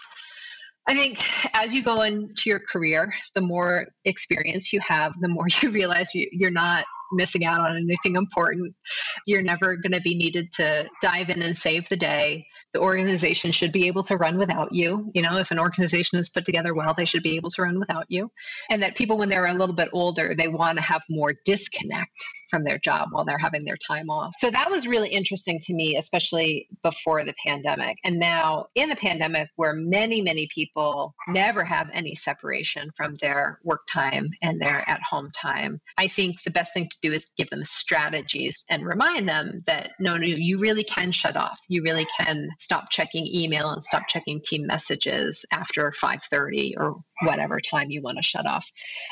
I 0.88 0.94
think 0.94 1.22
as 1.54 1.74
you 1.74 1.82
go 1.82 2.02
into 2.02 2.42
your 2.46 2.60
career, 2.60 3.12
the 3.34 3.40
more 3.40 3.86
experience 4.04 4.72
you 4.72 4.80
have, 4.86 5.12
the 5.20 5.28
more 5.28 5.46
you 5.62 5.70
realize 5.70 6.14
you, 6.14 6.28
are 6.46 6.50
not 6.50 6.84
missing 7.12 7.44
out 7.44 7.60
on 7.60 7.76
anything 7.76 8.16
important. 8.16 8.74
You're 9.26 9.42
never 9.42 9.76
going 9.76 9.92
to 9.92 10.00
be 10.00 10.14
needed 10.14 10.52
to 10.54 10.88
dive 11.02 11.28
in 11.30 11.42
and 11.42 11.56
save 11.56 11.88
the 11.88 11.96
day 11.96 12.46
the 12.76 12.82
organization 12.82 13.52
should 13.52 13.72
be 13.72 13.86
able 13.86 14.02
to 14.04 14.18
run 14.18 14.36
without 14.36 14.70
you. 14.70 15.10
You 15.14 15.22
know, 15.22 15.38
if 15.38 15.50
an 15.50 15.58
organization 15.58 16.18
is 16.18 16.28
put 16.28 16.44
together 16.44 16.74
well, 16.74 16.92
they 16.94 17.06
should 17.06 17.22
be 17.22 17.34
able 17.34 17.48
to 17.50 17.62
run 17.62 17.78
without 17.78 18.04
you. 18.08 18.30
And 18.68 18.82
that 18.82 18.96
people, 18.96 19.16
when 19.16 19.30
they're 19.30 19.46
a 19.46 19.54
little 19.54 19.74
bit 19.74 19.88
older, 19.94 20.34
they 20.36 20.48
want 20.48 20.76
to 20.76 20.82
have 20.82 21.00
more 21.08 21.32
disconnect 21.46 22.10
from 22.50 22.64
their 22.64 22.78
job 22.78 23.08
while 23.12 23.24
they're 23.24 23.38
having 23.38 23.64
their 23.64 23.78
time 23.86 24.10
off. 24.10 24.34
So 24.38 24.50
that 24.50 24.70
was 24.70 24.86
really 24.86 25.08
interesting 25.08 25.58
to 25.60 25.74
me, 25.74 25.96
especially 25.96 26.68
before 26.82 27.24
the 27.24 27.34
pandemic. 27.46 27.98
And 28.04 28.18
now 28.18 28.66
in 28.74 28.88
the 28.88 28.96
pandemic, 28.96 29.50
where 29.56 29.72
many, 29.72 30.22
many 30.22 30.48
people 30.54 31.14
never 31.28 31.64
have 31.64 31.90
any 31.92 32.14
separation 32.14 32.90
from 32.96 33.14
their 33.16 33.58
work 33.64 33.82
time 33.92 34.30
and 34.42 34.60
their 34.60 34.88
at 34.88 35.00
home 35.02 35.30
time, 35.40 35.80
I 35.98 36.08
think 36.08 36.42
the 36.42 36.50
best 36.50 36.72
thing 36.72 36.88
to 36.88 36.96
do 37.02 37.12
is 37.12 37.32
give 37.36 37.50
them 37.50 37.64
strategies 37.64 38.64
and 38.70 38.86
remind 38.86 39.28
them 39.28 39.62
that 39.66 39.90
no, 39.98 40.16
no, 40.16 40.26
you 40.26 40.58
really 40.58 40.84
can 40.84 41.12
shut 41.12 41.36
off. 41.36 41.58
You 41.68 41.82
really 41.82 42.06
can 42.18 42.48
stop 42.58 42.90
checking 42.90 43.26
email 43.26 43.70
and 43.70 43.82
stop 43.82 44.08
checking 44.08 44.40
team 44.40 44.66
messages 44.66 45.44
after 45.52 45.92
5:30 45.92 46.74
or 46.76 46.96
whatever 47.22 47.60
time 47.60 47.90
you 47.90 48.02
want 48.02 48.18
to 48.18 48.22
shut 48.22 48.46
off. 48.46 48.66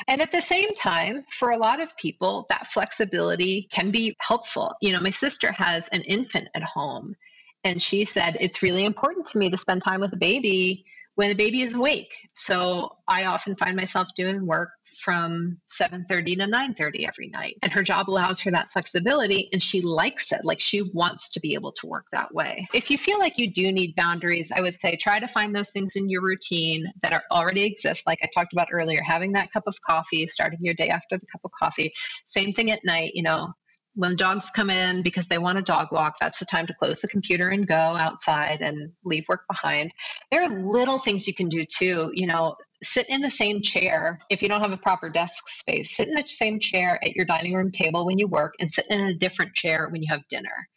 And 0.07 0.21
at 0.21 0.31
the 0.31 0.41
same 0.41 0.73
time, 0.75 1.25
for 1.39 1.51
a 1.51 1.57
lot 1.57 1.79
of 1.79 1.95
people, 1.97 2.45
that 2.49 2.67
flexibility 2.67 3.24
can 3.71 3.91
be 3.91 4.15
helpful. 4.19 4.73
You 4.81 4.93
know, 4.93 4.99
my 4.99 5.11
sister 5.11 5.51
has 5.51 5.87
an 5.89 6.01
infant 6.03 6.47
at 6.55 6.63
home, 6.63 7.15
and 7.63 7.81
she 7.81 8.05
said, 8.05 8.37
It's 8.39 8.61
really 8.61 8.85
important 8.85 9.25
to 9.27 9.37
me 9.37 9.49
to 9.49 9.57
spend 9.57 9.83
time 9.83 10.01
with 10.01 10.11
the 10.11 10.17
baby 10.17 10.85
when 11.15 11.29
the 11.29 11.35
baby 11.35 11.61
is 11.61 11.73
awake. 11.73 12.13
So 12.33 12.97
I 13.07 13.25
often 13.25 13.55
find 13.55 13.75
myself 13.75 14.07
doing 14.15 14.45
work 14.45 14.71
from 15.03 15.57
7:30 15.67 16.35
to 16.37 16.47
9:30 16.47 17.07
every 17.07 17.27
night. 17.27 17.57
And 17.61 17.71
her 17.71 17.83
job 17.83 18.09
allows 18.09 18.39
her 18.41 18.51
that 18.51 18.71
flexibility 18.71 19.49
and 19.51 19.61
she 19.61 19.81
likes 19.81 20.31
it. 20.31 20.41
Like 20.43 20.59
she 20.59 20.83
wants 20.93 21.29
to 21.31 21.39
be 21.39 21.53
able 21.53 21.71
to 21.73 21.87
work 21.87 22.05
that 22.11 22.33
way. 22.33 22.67
If 22.73 22.89
you 22.89 22.97
feel 22.97 23.19
like 23.19 23.37
you 23.37 23.51
do 23.51 23.71
need 23.71 23.95
boundaries, 23.95 24.51
I 24.55 24.61
would 24.61 24.79
say 24.79 24.95
try 24.95 25.19
to 25.19 25.27
find 25.27 25.55
those 25.55 25.71
things 25.71 25.95
in 25.95 26.09
your 26.09 26.21
routine 26.21 26.91
that 27.01 27.13
are 27.13 27.23
already 27.31 27.63
exist 27.63 28.07
like 28.07 28.19
I 28.23 28.29
talked 28.33 28.53
about 28.53 28.69
earlier, 28.71 29.01
having 29.03 29.31
that 29.33 29.51
cup 29.51 29.63
of 29.67 29.75
coffee, 29.81 30.27
starting 30.27 30.59
your 30.61 30.75
day 30.75 30.89
after 30.89 31.17
the 31.17 31.25
cup 31.27 31.41
of 31.43 31.51
coffee. 31.57 31.93
Same 32.25 32.53
thing 32.53 32.71
at 32.71 32.83
night, 32.85 33.11
you 33.13 33.23
know, 33.23 33.53
when 33.95 34.15
dogs 34.15 34.49
come 34.49 34.69
in 34.69 35.01
because 35.01 35.27
they 35.27 35.37
want 35.37 35.57
a 35.57 35.61
dog 35.61 35.87
walk, 35.91 36.15
that's 36.19 36.39
the 36.39 36.45
time 36.45 36.67
to 36.67 36.73
close 36.73 37.01
the 37.01 37.07
computer 37.07 37.49
and 37.49 37.67
go 37.67 37.75
outside 37.75 38.61
and 38.61 38.91
leave 39.05 39.25
work 39.29 39.43
behind. 39.49 39.91
There 40.31 40.43
are 40.43 40.49
little 40.49 40.99
things 40.99 41.27
you 41.27 41.33
can 41.33 41.49
do 41.49 41.65
too. 41.65 42.11
You 42.13 42.27
know, 42.27 42.55
sit 42.85 43.09
in 43.09 43.21
the 43.21 43.29
same 43.29 43.61
chair 43.61 44.19
if 44.29 44.41
you 44.41 44.47
don't 44.47 44.61
have 44.61 44.71
a 44.71 44.77
proper 44.77 45.09
desk 45.09 45.47
space. 45.49 45.95
Sit 45.95 46.07
in 46.07 46.15
the 46.15 46.23
same 46.27 46.59
chair 46.59 46.99
at 47.03 47.15
your 47.15 47.25
dining 47.25 47.53
room 47.53 47.71
table 47.71 48.05
when 48.05 48.17
you 48.17 48.27
work 48.27 48.53
and 48.59 48.71
sit 48.71 48.87
in 48.89 48.99
a 48.99 49.13
different 49.15 49.53
chair 49.55 49.89
when 49.89 50.01
you 50.01 50.07
have 50.09 50.21
dinner. 50.29 50.67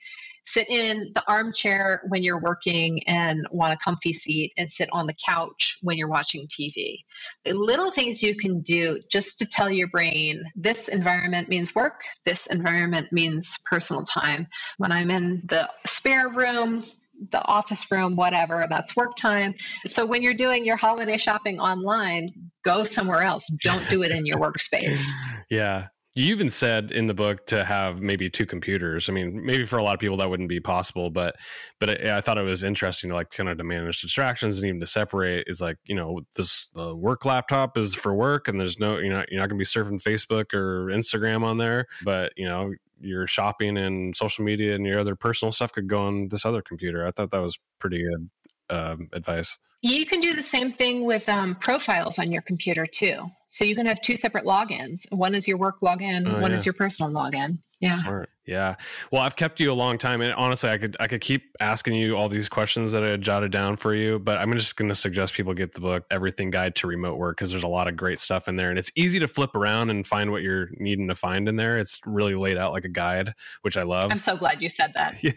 Sit 0.46 0.70
in 0.70 1.10
the 1.14 1.22
armchair 1.28 2.00
when 2.08 2.22
you're 2.22 2.40
working 2.40 3.06
and 3.06 3.46
want 3.50 3.74
a 3.74 3.78
comfy 3.84 4.14
seat, 4.14 4.54
and 4.56 4.68
sit 4.68 4.88
on 4.92 5.06
the 5.06 5.14
couch 5.26 5.76
when 5.82 5.98
you're 5.98 6.08
watching 6.08 6.48
TV. 6.48 6.96
The 7.44 7.52
little 7.52 7.90
things 7.90 8.22
you 8.22 8.34
can 8.34 8.62
do 8.62 8.98
just 9.12 9.38
to 9.40 9.46
tell 9.46 9.70
your 9.70 9.88
brain 9.88 10.42
this 10.56 10.88
environment 10.88 11.50
means 11.50 11.74
work, 11.74 12.00
this 12.24 12.46
environment 12.46 13.12
means 13.12 13.58
personal 13.68 14.04
time. 14.04 14.46
When 14.78 14.90
I'm 14.90 15.10
in 15.10 15.42
the 15.48 15.68
spare 15.86 16.30
room, 16.30 16.86
the 17.30 17.44
office 17.46 17.90
room, 17.90 18.16
whatever, 18.16 18.66
that's 18.68 18.96
work 18.96 19.16
time. 19.16 19.54
So 19.86 20.06
when 20.06 20.22
you're 20.22 20.34
doing 20.34 20.64
your 20.64 20.76
holiday 20.76 21.16
shopping 21.16 21.58
online, 21.58 22.30
go 22.64 22.84
somewhere 22.84 23.22
else. 23.22 23.46
Don't 23.62 23.86
do 23.88 24.02
it 24.02 24.10
in 24.10 24.26
your 24.26 24.38
workspace. 24.38 25.02
yeah. 25.50 25.88
You 26.14 26.34
even 26.34 26.48
said 26.48 26.90
in 26.90 27.06
the 27.06 27.14
book 27.14 27.46
to 27.46 27.64
have 27.64 28.00
maybe 28.00 28.28
two 28.28 28.44
computers. 28.44 29.08
I 29.08 29.12
mean, 29.12 29.44
maybe 29.44 29.64
for 29.64 29.78
a 29.78 29.84
lot 29.84 29.94
of 29.94 30.00
people 30.00 30.16
that 30.16 30.28
wouldn't 30.28 30.48
be 30.48 30.58
possible, 30.58 31.10
but 31.10 31.36
but 31.78 31.90
I, 31.90 32.16
I 32.16 32.20
thought 32.20 32.38
it 32.38 32.42
was 32.42 32.64
interesting 32.64 33.10
to 33.10 33.14
like 33.14 33.30
kind 33.30 33.48
of 33.48 33.58
to 33.58 33.62
manage 33.62 34.00
distractions 34.00 34.58
and 34.58 34.66
even 34.66 34.80
to 34.80 34.86
separate. 34.86 35.44
Is 35.46 35.60
like 35.60 35.76
you 35.84 35.94
know 35.94 36.22
this 36.34 36.70
the 36.74 36.96
work 36.96 37.24
laptop 37.24 37.76
is 37.78 37.94
for 37.94 38.14
work, 38.14 38.48
and 38.48 38.58
there's 38.58 38.80
no 38.80 38.98
you 38.98 39.10
know 39.10 39.22
you're 39.30 39.40
not 39.40 39.48
going 39.48 39.62
to 39.62 39.62
be 39.62 39.64
surfing 39.64 40.02
Facebook 40.02 40.54
or 40.54 40.86
Instagram 40.86 41.44
on 41.44 41.56
there, 41.56 41.86
but 42.02 42.32
you 42.36 42.48
know 42.48 42.72
your 43.00 43.26
shopping 43.26 43.76
and 43.76 44.16
social 44.16 44.44
media 44.44 44.74
and 44.74 44.86
your 44.86 44.98
other 44.98 45.14
personal 45.14 45.52
stuff 45.52 45.72
could 45.72 45.88
go 45.88 46.02
on 46.02 46.28
this 46.28 46.44
other 46.44 46.62
computer. 46.62 47.06
I 47.06 47.10
thought 47.10 47.30
that 47.30 47.42
was 47.42 47.58
pretty 47.78 48.02
good 48.02 48.30
um, 48.70 49.08
advice. 49.12 49.58
You 49.80 50.06
can 50.06 50.20
do 50.20 50.34
the 50.34 50.42
same 50.42 50.72
thing 50.72 51.04
with 51.04 51.28
um, 51.28 51.54
profiles 51.54 52.18
on 52.18 52.32
your 52.32 52.42
computer 52.42 52.84
too. 52.84 53.30
So 53.46 53.64
you 53.64 53.74
can 53.74 53.86
have 53.86 54.00
two 54.00 54.16
separate 54.16 54.44
logins. 54.44 55.10
One 55.10 55.34
is 55.34 55.48
your 55.48 55.56
work 55.56 55.80
login, 55.80 56.30
oh, 56.30 56.40
one 56.40 56.50
yeah. 56.50 56.56
is 56.56 56.66
your 56.66 56.74
personal 56.74 57.10
login. 57.10 57.58
Yeah. 57.80 58.02
Smart. 58.02 58.30
Yeah. 58.44 58.74
Well, 59.12 59.22
I've 59.22 59.36
kept 59.36 59.60
you 59.60 59.70
a 59.70 59.74
long 59.74 59.98
time, 59.98 60.20
and 60.20 60.32
honestly, 60.32 60.70
I 60.70 60.78
could 60.78 60.96
I 60.98 61.06
could 61.06 61.20
keep 61.20 61.54
asking 61.60 61.94
you 61.94 62.16
all 62.16 62.28
these 62.28 62.48
questions 62.48 62.92
that 62.92 63.04
I 63.04 63.08
had 63.08 63.20
jotted 63.20 63.52
down 63.52 63.76
for 63.76 63.94
you, 63.94 64.18
but 64.18 64.38
I'm 64.38 64.52
just 64.54 64.74
going 64.74 64.88
to 64.88 64.94
suggest 64.94 65.34
people 65.34 65.52
get 65.52 65.74
the 65.74 65.80
book 65.80 66.04
"Everything 66.10 66.50
Guide 66.50 66.74
to 66.76 66.86
Remote 66.86 67.18
Work" 67.18 67.36
because 67.36 67.50
there's 67.50 67.62
a 67.62 67.68
lot 67.68 67.88
of 67.88 67.96
great 67.96 68.18
stuff 68.18 68.48
in 68.48 68.56
there, 68.56 68.70
and 68.70 68.78
it's 68.78 68.90
easy 68.96 69.18
to 69.18 69.28
flip 69.28 69.54
around 69.54 69.90
and 69.90 70.06
find 70.06 70.32
what 70.32 70.42
you're 70.42 70.70
needing 70.78 71.08
to 71.08 71.14
find 71.14 71.46
in 71.46 71.56
there. 71.56 71.78
It's 71.78 72.00
really 72.06 72.34
laid 72.34 72.56
out 72.56 72.72
like 72.72 72.86
a 72.86 72.88
guide, 72.88 73.34
which 73.62 73.76
I 73.76 73.82
love. 73.82 74.10
I'm 74.10 74.18
so 74.18 74.36
glad 74.36 74.62
you 74.62 74.70
said 74.70 74.92
that. 74.94 75.16
Yeah. 75.22 75.32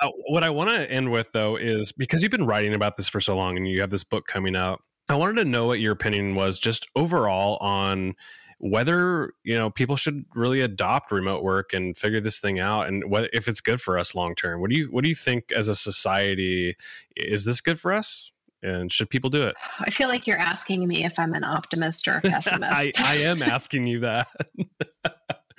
Uh, 0.00 0.08
what 0.28 0.42
I 0.42 0.50
want 0.50 0.70
to 0.70 0.90
end 0.90 1.10
with 1.10 1.30
though 1.32 1.56
is 1.56 1.92
because 1.92 2.22
you've 2.22 2.30
been 2.30 2.46
writing 2.46 2.74
about 2.74 2.96
this 2.96 3.08
for 3.08 3.20
so 3.20 3.36
long, 3.36 3.56
you 3.66 3.80
have 3.80 3.90
this 3.90 4.04
book 4.04 4.26
coming 4.26 4.56
out. 4.56 4.82
I 5.08 5.16
wanted 5.16 5.42
to 5.42 5.48
know 5.48 5.66
what 5.66 5.80
your 5.80 5.92
opinion 5.92 6.34
was 6.34 6.58
just 6.58 6.86
overall 6.94 7.56
on 7.58 8.14
whether 8.58 9.32
you 9.42 9.56
know 9.56 9.70
people 9.70 9.96
should 9.96 10.24
really 10.34 10.60
adopt 10.60 11.10
remote 11.10 11.42
work 11.42 11.72
and 11.72 11.96
figure 11.96 12.20
this 12.20 12.38
thing 12.38 12.60
out 12.60 12.88
and 12.88 13.10
what 13.10 13.30
if 13.32 13.48
it's 13.48 13.62
good 13.62 13.80
for 13.80 13.98
us 13.98 14.14
long 14.14 14.34
term. 14.34 14.60
What 14.60 14.70
do 14.70 14.76
you 14.76 14.86
what 14.86 15.02
do 15.02 15.08
you 15.08 15.14
think 15.14 15.50
as 15.50 15.68
a 15.68 15.74
society 15.74 16.76
is 17.16 17.44
this 17.44 17.60
good 17.60 17.80
for 17.80 17.92
us? 17.92 18.30
And 18.62 18.92
should 18.92 19.08
people 19.08 19.30
do 19.30 19.42
it? 19.44 19.56
I 19.78 19.90
feel 19.90 20.08
like 20.08 20.26
you're 20.26 20.38
asking 20.38 20.86
me 20.86 21.02
if 21.04 21.18
i'm 21.18 21.32
an 21.32 21.44
optimist 21.44 22.06
or 22.06 22.18
a 22.18 22.20
pessimist. 22.20 22.70
I, 22.70 22.92
I 22.98 23.16
am 23.16 23.42
asking 23.42 23.86
you 23.86 24.00
that 24.00 24.28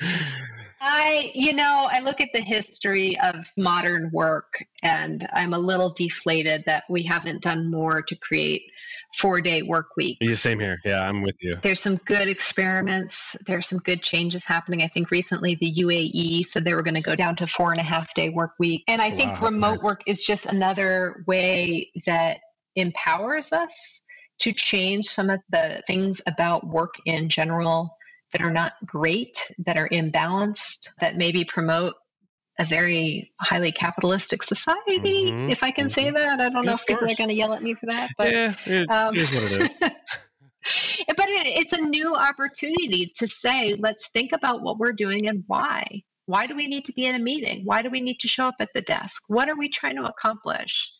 I, 0.83 1.31
you 1.35 1.53
know, 1.53 1.87
I 1.91 1.99
look 1.99 2.19
at 2.21 2.29
the 2.33 2.41
history 2.41 3.17
of 3.19 3.35
modern 3.55 4.09
work 4.11 4.65
and 4.81 5.27
I'm 5.31 5.53
a 5.53 5.59
little 5.59 5.91
deflated 5.91 6.63
that 6.65 6.85
we 6.89 7.03
haven't 7.03 7.43
done 7.43 7.69
more 7.69 8.01
to 8.01 8.15
create 8.15 8.63
four 9.15 9.41
day 9.41 9.61
work 9.61 9.95
weeks. 9.95 10.17
Yeah, 10.21 10.33
same 10.33 10.59
here. 10.59 10.79
Yeah, 10.83 11.07
I'm 11.07 11.21
with 11.21 11.37
you. 11.39 11.59
There's 11.61 11.81
some 11.81 11.97
good 12.05 12.27
experiments. 12.27 13.35
There's 13.45 13.69
some 13.69 13.77
good 13.79 14.01
changes 14.01 14.43
happening. 14.43 14.81
I 14.81 14.87
think 14.87 15.11
recently 15.11 15.55
the 15.61 15.71
UAE 15.71 16.47
said 16.47 16.65
they 16.65 16.73
were 16.73 16.83
going 16.83 16.95
to 16.95 17.01
go 17.01 17.15
down 17.15 17.35
to 17.35 17.47
four 17.47 17.71
and 17.71 17.79
a 17.79 17.83
half 17.83 18.11
day 18.15 18.29
work 18.29 18.53
week. 18.57 18.83
And 18.87 19.03
I 19.03 19.11
think 19.11 19.39
remote 19.39 19.75
nice. 19.75 19.83
work 19.83 20.01
is 20.07 20.23
just 20.23 20.47
another 20.47 21.23
way 21.27 21.91
that 22.07 22.39
empowers 22.75 23.53
us 23.53 24.01
to 24.39 24.51
change 24.51 25.05
some 25.05 25.29
of 25.29 25.41
the 25.51 25.83
things 25.85 26.21
about 26.25 26.65
work 26.65 26.95
in 27.05 27.29
general 27.29 27.95
that 28.31 28.41
are 28.41 28.51
not 28.51 28.73
great, 28.85 29.37
that 29.59 29.77
are 29.77 29.89
imbalanced, 29.89 30.89
that 30.99 31.17
maybe 31.17 31.43
promote 31.43 31.93
a 32.59 32.65
very 32.65 33.31
highly 33.39 33.71
capitalistic 33.71 34.43
society, 34.43 34.99
mm-hmm, 34.99 35.49
if 35.49 35.63
I 35.63 35.71
can 35.71 35.87
mm-hmm. 35.87 35.93
say 35.93 36.11
that. 36.11 36.39
I 36.39 36.49
don't 36.49 36.63
yeah, 36.63 36.69
know 36.69 36.75
if 36.75 36.85
people 36.85 37.09
are 37.09 37.15
going 37.15 37.29
to 37.29 37.35
yell 37.35 37.53
at 37.53 37.63
me 37.63 37.73
for 37.73 37.87
that, 37.87 38.11
but 38.17 38.31
yeah, 38.31 38.55
it 38.65 38.89
um, 38.89 39.15
is 39.15 39.31
what 39.33 39.43
it 39.43 39.61
is. 39.61 39.75
but 41.07 41.29
it, 41.29 41.47
it's 41.47 41.73
a 41.73 41.81
new 41.81 42.13
opportunity 42.13 43.11
to 43.15 43.27
say, 43.27 43.75
let's 43.79 44.09
think 44.11 44.31
about 44.31 44.61
what 44.61 44.77
we're 44.77 44.93
doing 44.93 45.27
and 45.27 45.43
why. 45.47 46.03
Why 46.27 46.47
do 46.47 46.55
we 46.55 46.67
need 46.67 46.85
to 46.85 46.93
be 46.93 47.07
in 47.07 47.15
a 47.15 47.19
meeting? 47.19 47.63
Why 47.65 47.81
do 47.81 47.89
we 47.89 47.99
need 47.99 48.19
to 48.19 48.27
show 48.27 48.45
up 48.45 48.55
at 48.59 48.69
the 48.73 48.81
desk? 48.81 49.23
What 49.27 49.49
are 49.49 49.57
we 49.57 49.69
trying 49.69 49.95
to 49.97 50.03
accomplish? 50.03 50.91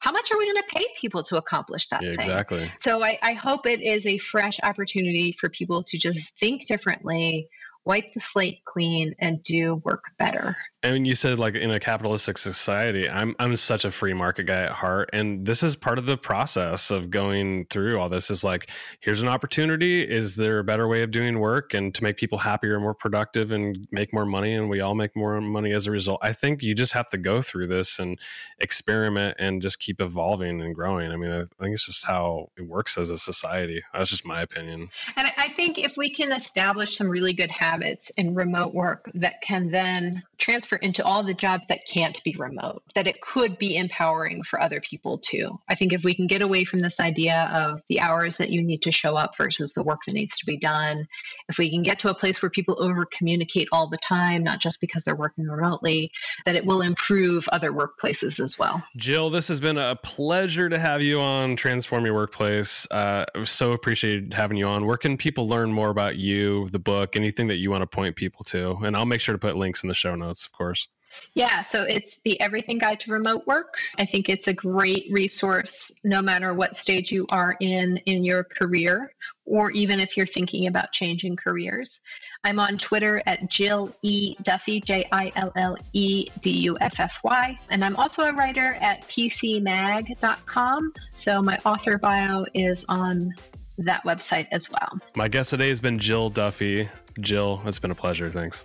How 0.00 0.12
much 0.12 0.32
are 0.32 0.38
we 0.38 0.46
going 0.46 0.62
to 0.62 0.78
pay 0.78 0.86
people 0.98 1.22
to 1.24 1.36
accomplish 1.36 1.88
that 1.88 2.02
yeah, 2.02 2.12
thing? 2.12 2.20
Exactly. 2.20 2.72
So 2.80 3.02
I, 3.02 3.18
I 3.22 3.34
hope 3.34 3.66
it 3.66 3.82
is 3.82 4.06
a 4.06 4.18
fresh 4.18 4.58
opportunity 4.62 5.36
for 5.38 5.48
people 5.48 5.84
to 5.84 5.98
just 5.98 6.36
think 6.38 6.66
differently, 6.66 7.48
wipe 7.84 8.06
the 8.14 8.20
slate 8.20 8.64
clean, 8.64 9.14
and 9.18 9.42
do 9.42 9.76
work 9.84 10.04
better. 10.18 10.56
I 10.82 10.92
mean, 10.92 11.04
you 11.04 11.14
said 11.14 11.38
like 11.38 11.54
in 11.54 11.70
a 11.70 11.78
capitalistic 11.78 12.38
society, 12.38 13.06
I'm 13.06 13.36
I'm 13.38 13.54
such 13.56 13.84
a 13.84 13.90
free 13.90 14.14
market 14.14 14.44
guy 14.44 14.62
at 14.62 14.72
heart, 14.72 15.10
and 15.12 15.44
this 15.44 15.62
is 15.62 15.76
part 15.76 15.98
of 15.98 16.06
the 16.06 16.16
process 16.16 16.90
of 16.90 17.10
going 17.10 17.66
through 17.66 18.00
all 18.00 18.08
this. 18.08 18.30
Is 18.30 18.42
like, 18.42 18.70
here's 19.00 19.20
an 19.20 19.28
opportunity. 19.28 20.00
Is 20.02 20.36
there 20.36 20.58
a 20.58 20.64
better 20.64 20.88
way 20.88 21.02
of 21.02 21.10
doing 21.10 21.38
work 21.38 21.74
and 21.74 21.94
to 21.94 22.02
make 22.02 22.16
people 22.16 22.38
happier, 22.38 22.74
and 22.74 22.82
more 22.82 22.94
productive, 22.94 23.52
and 23.52 23.86
make 23.90 24.14
more 24.14 24.24
money, 24.24 24.54
and 24.54 24.70
we 24.70 24.80
all 24.80 24.94
make 24.94 25.14
more 25.14 25.38
money 25.42 25.72
as 25.72 25.86
a 25.86 25.90
result? 25.90 26.18
I 26.22 26.32
think 26.32 26.62
you 26.62 26.74
just 26.74 26.94
have 26.94 27.10
to 27.10 27.18
go 27.18 27.42
through 27.42 27.66
this 27.66 27.98
and 27.98 28.18
experiment 28.58 29.36
and 29.38 29.60
just 29.60 29.80
keep 29.80 30.00
evolving 30.00 30.62
and 30.62 30.74
growing. 30.74 31.10
I 31.10 31.16
mean, 31.16 31.30
I 31.30 31.40
think 31.62 31.74
it's 31.74 31.84
just 31.84 32.06
how 32.06 32.48
it 32.56 32.62
works 32.62 32.96
as 32.96 33.10
a 33.10 33.18
society. 33.18 33.82
That's 33.92 34.08
just 34.08 34.24
my 34.24 34.40
opinion. 34.40 34.88
And 35.16 35.30
I 35.36 35.50
think 35.50 35.76
if 35.76 35.98
we 35.98 36.08
can 36.08 36.32
establish 36.32 36.96
some 36.96 37.10
really 37.10 37.34
good 37.34 37.50
habits 37.50 38.08
in 38.16 38.34
remote 38.34 38.72
work 38.72 39.10
that 39.12 39.42
can 39.42 39.70
then 39.70 40.22
transfer 40.38 40.69
into 40.76 41.04
all 41.04 41.22
the 41.22 41.34
jobs 41.34 41.64
that 41.68 41.86
can't 41.86 42.22
be 42.24 42.34
remote, 42.38 42.82
that 42.94 43.06
it 43.06 43.20
could 43.20 43.58
be 43.58 43.76
empowering 43.76 44.42
for 44.42 44.60
other 44.60 44.80
people 44.80 45.18
too. 45.18 45.58
I 45.68 45.74
think 45.74 45.92
if 45.92 46.04
we 46.04 46.14
can 46.14 46.26
get 46.26 46.42
away 46.42 46.64
from 46.64 46.80
this 46.80 47.00
idea 47.00 47.48
of 47.52 47.82
the 47.88 48.00
hours 48.00 48.36
that 48.38 48.50
you 48.50 48.62
need 48.62 48.82
to 48.82 48.92
show 48.92 49.16
up 49.16 49.36
versus 49.36 49.72
the 49.72 49.82
work 49.82 50.00
that 50.06 50.12
needs 50.12 50.36
to 50.38 50.46
be 50.46 50.56
done, 50.56 51.06
if 51.48 51.58
we 51.58 51.70
can 51.70 51.82
get 51.82 51.98
to 52.00 52.10
a 52.10 52.14
place 52.14 52.42
where 52.42 52.50
people 52.50 52.82
over 52.82 53.06
communicate 53.06 53.68
all 53.72 53.88
the 53.88 53.98
time, 53.98 54.42
not 54.42 54.60
just 54.60 54.80
because 54.80 55.04
they're 55.04 55.16
working 55.16 55.46
remotely, 55.46 56.10
that 56.44 56.56
it 56.56 56.64
will 56.64 56.82
improve 56.82 57.48
other 57.48 57.72
workplaces 57.72 58.40
as 58.40 58.58
well. 58.58 58.82
Jill, 58.96 59.30
this 59.30 59.48
has 59.48 59.60
been 59.60 59.78
a 59.78 59.96
pleasure 59.96 60.68
to 60.68 60.78
have 60.78 61.02
you 61.02 61.20
on 61.20 61.56
Transform 61.56 62.04
Your 62.04 62.14
Workplace. 62.14 62.86
Uh, 62.90 63.24
so 63.44 63.72
appreciated 63.72 64.34
having 64.34 64.56
you 64.56 64.66
on. 64.66 64.86
Where 64.86 64.96
can 64.96 65.16
people 65.16 65.48
learn 65.48 65.72
more 65.72 65.90
about 65.90 66.16
you, 66.16 66.68
the 66.70 66.78
book, 66.78 67.16
anything 67.16 67.48
that 67.48 67.56
you 67.56 67.70
want 67.70 67.82
to 67.82 67.86
point 67.86 68.16
people 68.16 68.44
to? 68.46 68.78
And 68.82 68.96
I'll 68.96 69.06
make 69.06 69.20
sure 69.20 69.34
to 69.34 69.38
put 69.38 69.56
links 69.56 69.82
in 69.82 69.88
the 69.88 69.94
show 69.94 70.14
notes, 70.14 70.46
of 70.46 70.52
course. 70.60 70.88
Yeah, 71.34 71.62
so 71.62 71.82
it's 71.82 72.18
the 72.24 72.40
Everything 72.40 72.78
Guide 72.78 73.00
to 73.00 73.12
Remote 73.12 73.46
Work. 73.46 73.74
I 73.98 74.04
think 74.04 74.28
it's 74.28 74.46
a 74.46 74.52
great 74.52 75.06
resource 75.10 75.90
no 76.04 76.22
matter 76.22 76.54
what 76.54 76.76
stage 76.76 77.10
you 77.10 77.26
are 77.30 77.56
in 77.60 77.96
in 78.06 78.24
your 78.24 78.44
career 78.44 79.12
or 79.44 79.70
even 79.72 79.98
if 79.98 80.16
you're 80.16 80.26
thinking 80.26 80.68
about 80.68 80.92
changing 80.92 81.36
careers. 81.36 82.00
I'm 82.44 82.60
on 82.60 82.78
Twitter 82.78 83.22
at 83.26 83.50
Jill 83.50 83.94
E. 84.02 84.36
Duffy, 84.42 84.80
J 84.80 85.06
I 85.12 85.32
L 85.36 85.52
L 85.56 85.76
E 85.92 86.28
D 86.40 86.50
U 86.50 86.78
F 86.80 87.00
F 87.00 87.18
Y. 87.24 87.58
And 87.70 87.84
I'm 87.84 87.96
also 87.96 88.22
a 88.24 88.32
writer 88.32 88.76
at 88.80 89.02
PCMag.com. 89.08 90.92
So 91.12 91.42
my 91.42 91.58
author 91.66 91.98
bio 91.98 92.46
is 92.54 92.84
on 92.88 93.34
that 93.78 94.04
website 94.04 94.46
as 94.52 94.70
well. 94.70 95.00
My 95.16 95.28
guest 95.28 95.50
today 95.50 95.68
has 95.68 95.80
been 95.80 95.98
Jill 95.98 96.30
Duffy. 96.30 96.88
Jill, 97.18 97.60
it's 97.66 97.78
been 97.78 97.90
a 97.90 97.94
pleasure. 97.94 98.30
Thanks. 98.30 98.64